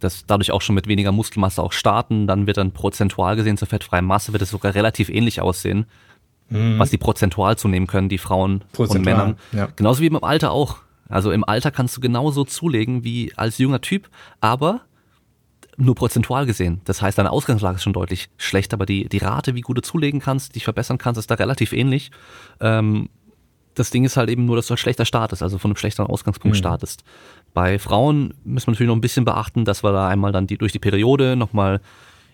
[0.00, 3.68] das dadurch auch schon mit weniger Muskelmasse auch starten, dann wird dann prozentual gesehen zur
[3.68, 5.86] fettfreien Masse wird es sogar relativ ähnlich aussehen,
[6.48, 6.78] mhm.
[6.78, 9.36] was die prozentual zunehmen können, die Frauen und Männern.
[9.52, 9.68] Ja.
[9.76, 10.78] Genauso wie im Alter auch.
[11.08, 14.08] Also im Alter kannst du genauso zulegen wie als junger Typ,
[14.40, 14.82] aber
[15.76, 16.80] nur prozentual gesehen.
[16.84, 19.82] Das heißt, deine Ausgangslage ist schon deutlich schlechter, aber die, die Rate, wie gut du
[19.82, 22.10] zulegen kannst, dich verbessern kannst, ist da relativ ähnlich.
[22.60, 23.08] Ähm,
[23.78, 26.08] das Ding ist halt eben nur, dass du halt schlechter startest, also von einem schlechteren
[26.08, 26.58] Ausgangspunkt mhm.
[26.58, 27.04] startest.
[27.54, 30.58] Bei Frauen müssen wir natürlich noch ein bisschen beachten, dass wir da einmal dann die,
[30.58, 31.80] durch die Periode nochmal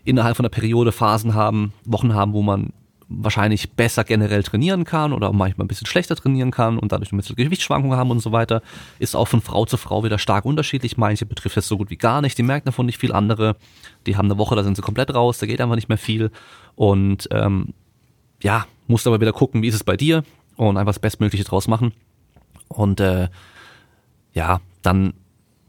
[0.04, 2.72] innerhalb von der Periode Phasen haben, Wochen haben, wo man
[3.08, 7.16] wahrscheinlich besser generell trainieren kann oder manchmal ein bisschen schlechter trainieren kann und dadurch ein
[7.16, 8.62] bisschen Gewichtsschwankungen haben und so weiter,
[8.98, 10.96] ist auch von Frau zu Frau wieder stark unterschiedlich.
[10.96, 13.56] Manche betrifft es so gut wie gar nicht, die merken davon nicht viel andere.
[14.06, 16.30] Die haben eine Woche, da sind sie komplett raus, da geht einfach nicht mehr viel.
[16.76, 17.74] Und ähm,
[18.42, 20.24] ja, musst aber wieder gucken, wie ist es bei dir
[20.56, 21.92] und einfach das Bestmögliche draus machen.
[22.68, 23.28] Und äh,
[24.32, 25.14] ja, dann,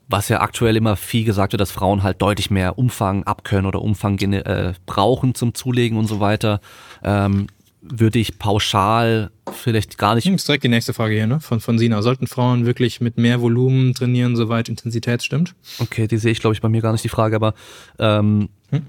[0.07, 3.81] was ja aktuell immer viel gesagt wird, dass Frauen halt deutlich mehr Umfang abkönnen oder
[3.81, 6.59] Umfang äh, brauchen zum Zulegen und so weiter,
[7.03, 7.47] ähm,
[7.87, 10.27] würde ich pauschal vielleicht gar nicht.
[10.27, 11.39] Das ist direkt die nächste Frage hier, ne?
[11.39, 12.01] Von, von Sina.
[12.01, 15.53] Sollten Frauen wirklich mit mehr Volumen trainieren, soweit Intensität stimmt?
[15.77, 17.53] Okay, die sehe ich, glaube ich, bei mir gar nicht die Frage, aber
[17.99, 18.87] ähm, hm?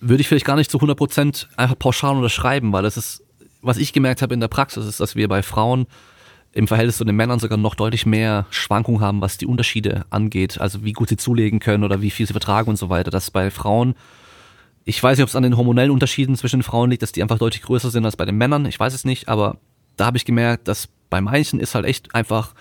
[0.00, 3.25] würde ich vielleicht gar nicht zu 100 Prozent einfach pauschal unterschreiben, weil das ist
[3.62, 5.86] was ich gemerkt habe in der Praxis, ist, dass wir bei Frauen
[6.52, 10.58] im Verhältnis zu den Männern sogar noch deutlich mehr Schwankungen haben, was die Unterschiede angeht.
[10.58, 13.10] Also wie gut sie zulegen können oder wie viel sie vertragen und so weiter.
[13.10, 13.94] Dass bei Frauen,
[14.84, 17.22] ich weiß nicht, ob es an den hormonellen Unterschieden zwischen den Frauen liegt, dass die
[17.22, 18.64] einfach deutlich größer sind als bei den Männern.
[18.64, 19.58] Ich weiß es nicht, aber
[19.96, 22.54] da habe ich gemerkt, dass bei manchen ist halt echt einfach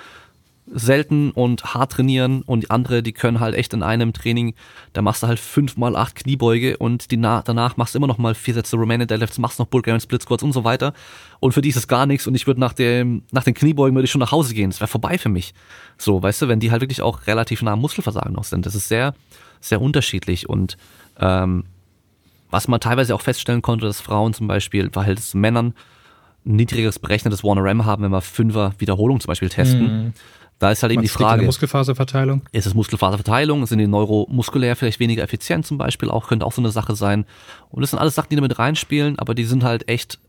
[0.67, 4.55] selten und hart trainieren und andere, die können halt echt in einem Training,
[4.93, 8.17] da machst du halt fünf mal acht Kniebeuge und die danach machst du immer noch
[8.17, 10.93] mal vier Sätze Romanian Deadlifts, machst noch Bulgarian Split Squats und so weiter.
[11.39, 13.95] Und für die ist es gar nichts und ich würde nach dem, nach den Kniebeugen
[13.95, 14.71] würde ich schon nach Hause gehen.
[14.71, 15.53] Das wäre vorbei für mich.
[15.97, 18.65] So, weißt du, wenn die halt wirklich auch relativ nah am Muskelversagen noch sind.
[18.65, 19.13] Das ist sehr,
[19.61, 20.77] sehr unterschiedlich und
[21.19, 21.65] ähm,
[22.49, 25.73] was man teilweise auch feststellen konnte, dass Frauen zum Beispiel im Verhältnis zu Männern
[26.43, 30.05] niedrigeres berechnetes Warner RAM haben, wenn wir Fünfer Wiederholung zum Beispiel testen.
[30.05, 30.13] Mhm.
[30.59, 31.43] Da ist halt eben die Frage.
[31.43, 32.43] Muskelfaserverteilung?
[32.51, 33.65] Ist es Muskelfaserverteilung?
[33.65, 36.27] Sind die neuromuskulär vielleicht weniger effizient zum Beispiel auch?
[36.27, 37.25] Könnte auch so eine Sache sein.
[37.69, 40.19] Und das sind alles Sachen, die da mit reinspielen, aber die sind halt echt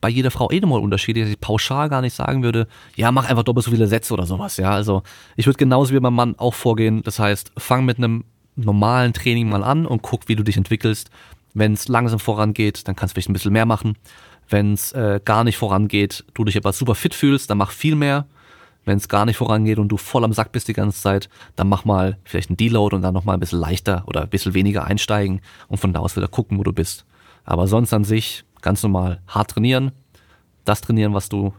[0.00, 3.26] bei jeder Frau eh nochmal unterschiedlich, dass ich pauschal gar nicht sagen würde, ja, mach
[3.26, 4.70] einfach doppelt so viele Sätze oder sowas, ja.
[4.70, 5.02] Also
[5.34, 7.02] ich würde genauso wie beim Mann auch vorgehen.
[7.02, 8.24] Das heißt, fang mit einem
[8.56, 11.10] normalen Training mal an und guck, wie du dich entwickelst.
[11.54, 13.96] Wenn es langsam vorangeht, dann kannst du vielleicht ein bisschen mehr machen.
[14.48, 17.94] Wenn es äh, gar nicht vorangeht, du dich aber super fit fühlst, dann mach viel
[17.94, 18.26] mehr.
[18.84, 21.68] Wenn es gar nicht vorangeht und du voll am Sack bist die ganze Zeit, dann
[21.68, 24.84] mach mal vielleicht einen Deload und dann nochmal ein bisschen leichter oder ein bisschen weniger
[24.84, 27.06] einsteigen und von da aus wieder gucken, wo du bist.
[27.44, 29.92] Aber sonst an sich ganz normal hart trainieren,
[30.64, 31.52] das trainieren, was du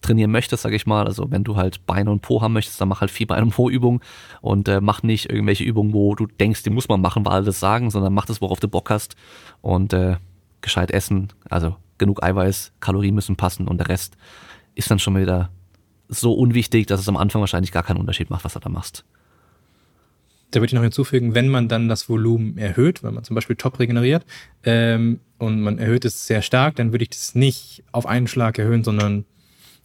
[0.00, 1.06] trainieren möchtest, sag ich mal.
[1.06, 3.50] Also wenn du halt Beine und Po haben möchtest, dann mach halt viel Beine und
[3.50, 4.00] Po Übungen
[4.40, 7.44] und äh, mach nicht irgendwelche Übungen, wo du denkst, die muss man machen, weil alle
[7.44, 9.16] das sagen, sondern mach das, worauf du Bock hast
[9.60, 10.16] und äh,
[10.60, 14.16] gescheit essen, also genug Eiweiß, Kalorien müssen passen und der Rest
[14.74, 15.50] ist dann schon wieder
[16.08, 19.04] so unwichtig, dass es am Anfang wahrscheinlich gar keinen Unterschied macht, was du da machst.
[20.50, 23.56] Da würde ich noch hinzufügen, wenn man dann das Volumen erhöht, wenn man zum Beispiel
[23.56, 24.24] top regeneriert
[24.64, 28.58] ähm, und man erhöht es sehr stark, dann würde ich das nicht auf einen Schlag
[28.58, 29.26] erhöhen, sondern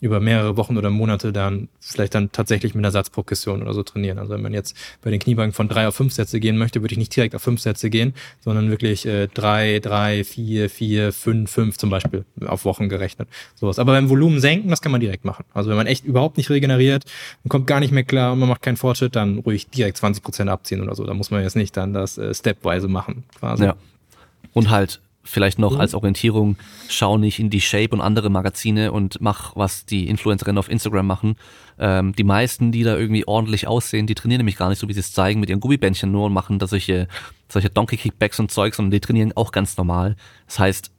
[0.04, 4.20] über mehrere Wochen oder Monate dann vielleicht dann tatsächlich mit einer Satzprogression oder so trainieren.
[4.20, 6.92] Also wenn man jetzt bei den Kniebeugen von drei auf fünf Sätze gehen möchte, würde
[6.92, 11.50] ich nicht direkt auf fünf Sätze gehen, sondern wirklich äh, drei, drei, vier, vier, fünf,
[11.50, 13.30] fünf zum Beispiel auf Wochen gerechnet.
[13.56, 13.80] Sowas.
[13.80, 15.46] Aber beim Volumen senken, das kann man direkt machen.
[15.54, 17.06] Also wenn man echt überhaupt nicht regeneriert
[17.46, 20.22] und kommt gar nicht mehr klar und man macht keinen Fortschritt, dann ruhig direkt 20
[20.22, 21.06] Prozent abziehen oder so.
[21.06, 23.64] Da muss man jetzt nicht dann das äh, stepweise machen, quasi.
[23.64, 23.76] Ja.
[24.52, 25.80] Und halt Vielleicht noch mhm.
[25.80, 26.58] als Orientierung,
[26.90, 31.08] schau nicht in die Shape und andere Magazine und mach, was die Influencerinnen auf Instagram
[31.08, 31.36] machen.
[31.80, 34.94] Ähm, die meisten, die da irgendwie ordentlich aussehen, die trainieren nämlich gar nicht so, wie
[34.94, 37.08] sie es zeigen, mit ihren Gummibändchen nur und machen da solche,
[37.48, 40.18] solche Donkey Kickbacks und Zeugs, sondern die trainieren auch ganz normal.
[40.46, 40.92] Das heißt,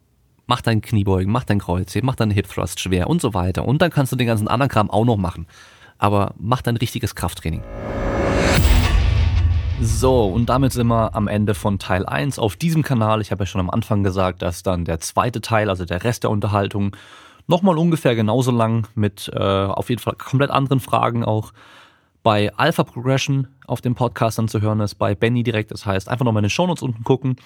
[0.46, 3.68] mach dein Kniebeugen, mach dein Kreuzheben, mach deinen Hip Thrust schwer und so weiter.
[3.68, 5.46] Und dann kannst du den ganzen anderen Kram auch noch machen.
[5.98, 7.62] Aber mach dein richtiges Krafttraining.
[9.80, 13.20] So, und damit sind wir am Ende von Teil 1 auf diesem Kanal.
[13.20, 16.22] Ich habe ja schon am Anfang gesagt, dass dann der zweite Teil, also der Rest
[16.22, 16.96] der Unterhaltung,
[17.48, 21.52] nochmal ungefähr genauso lang mit äh, auf jeden Fall komplett anderen Fragen auch
[22.22, 25.72] bei Alpha Progression auf dem Podcast dann zu hören ist, bei Benny direkt.
[25.72, 27.36] Das heißt, einfach nochmal in den Shownotes unten gucken.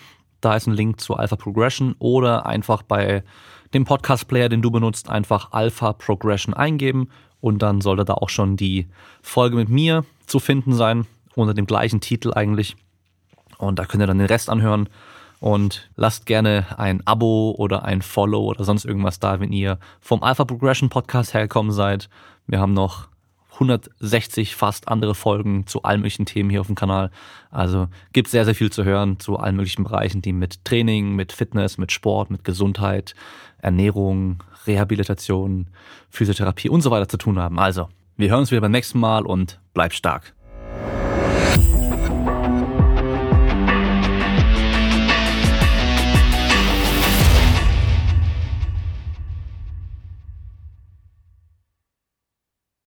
[0.40, 3.24] Da ist ein Link zu Alpha Progression oder einfach bei
[3.74, 7.08] dem Podcast-Player, den du benutzt, einfach Alpha Progression eingeben
[7.40, 8.86] und dann sollte da auch schon die
[9.22, 11.06] Folge mit mir zu finden sein
[11.38, 12.76] unter dem gleichen Titel eigentlich.
[13.58, 14.88] Und da könnt ihr dann den Rest anhören.
[15.40, 20.22] Und lasst gerne ein Abo oder ein Follow oder sonst irgendwas da, wenn ihr vom
[20.22, 22.08] Alpha Progression Podcast hergekommen seid.
[22.48, 23.08] Wir haben noch
[23.52, 27.10] 160 fast andere Folgen zu allen möglichen Themen hier auf dem Kanal.
[27.50, 31.32] Also gibt sehr, sehr viel zu hören zu allen möglichen Bereichen, die mit Training, mit
[31.32, 33.14] Fitness, mit Sport, mit Gesundheit,
[33.58, 35.68] Ernährung, Rehabilitation,
[36.10, 37.58] Physiotherapie und so weiter zu tun haben.
[37.58, 40.34] Also, wir hören uns wieder beim nächsten Mal und bleibt stark.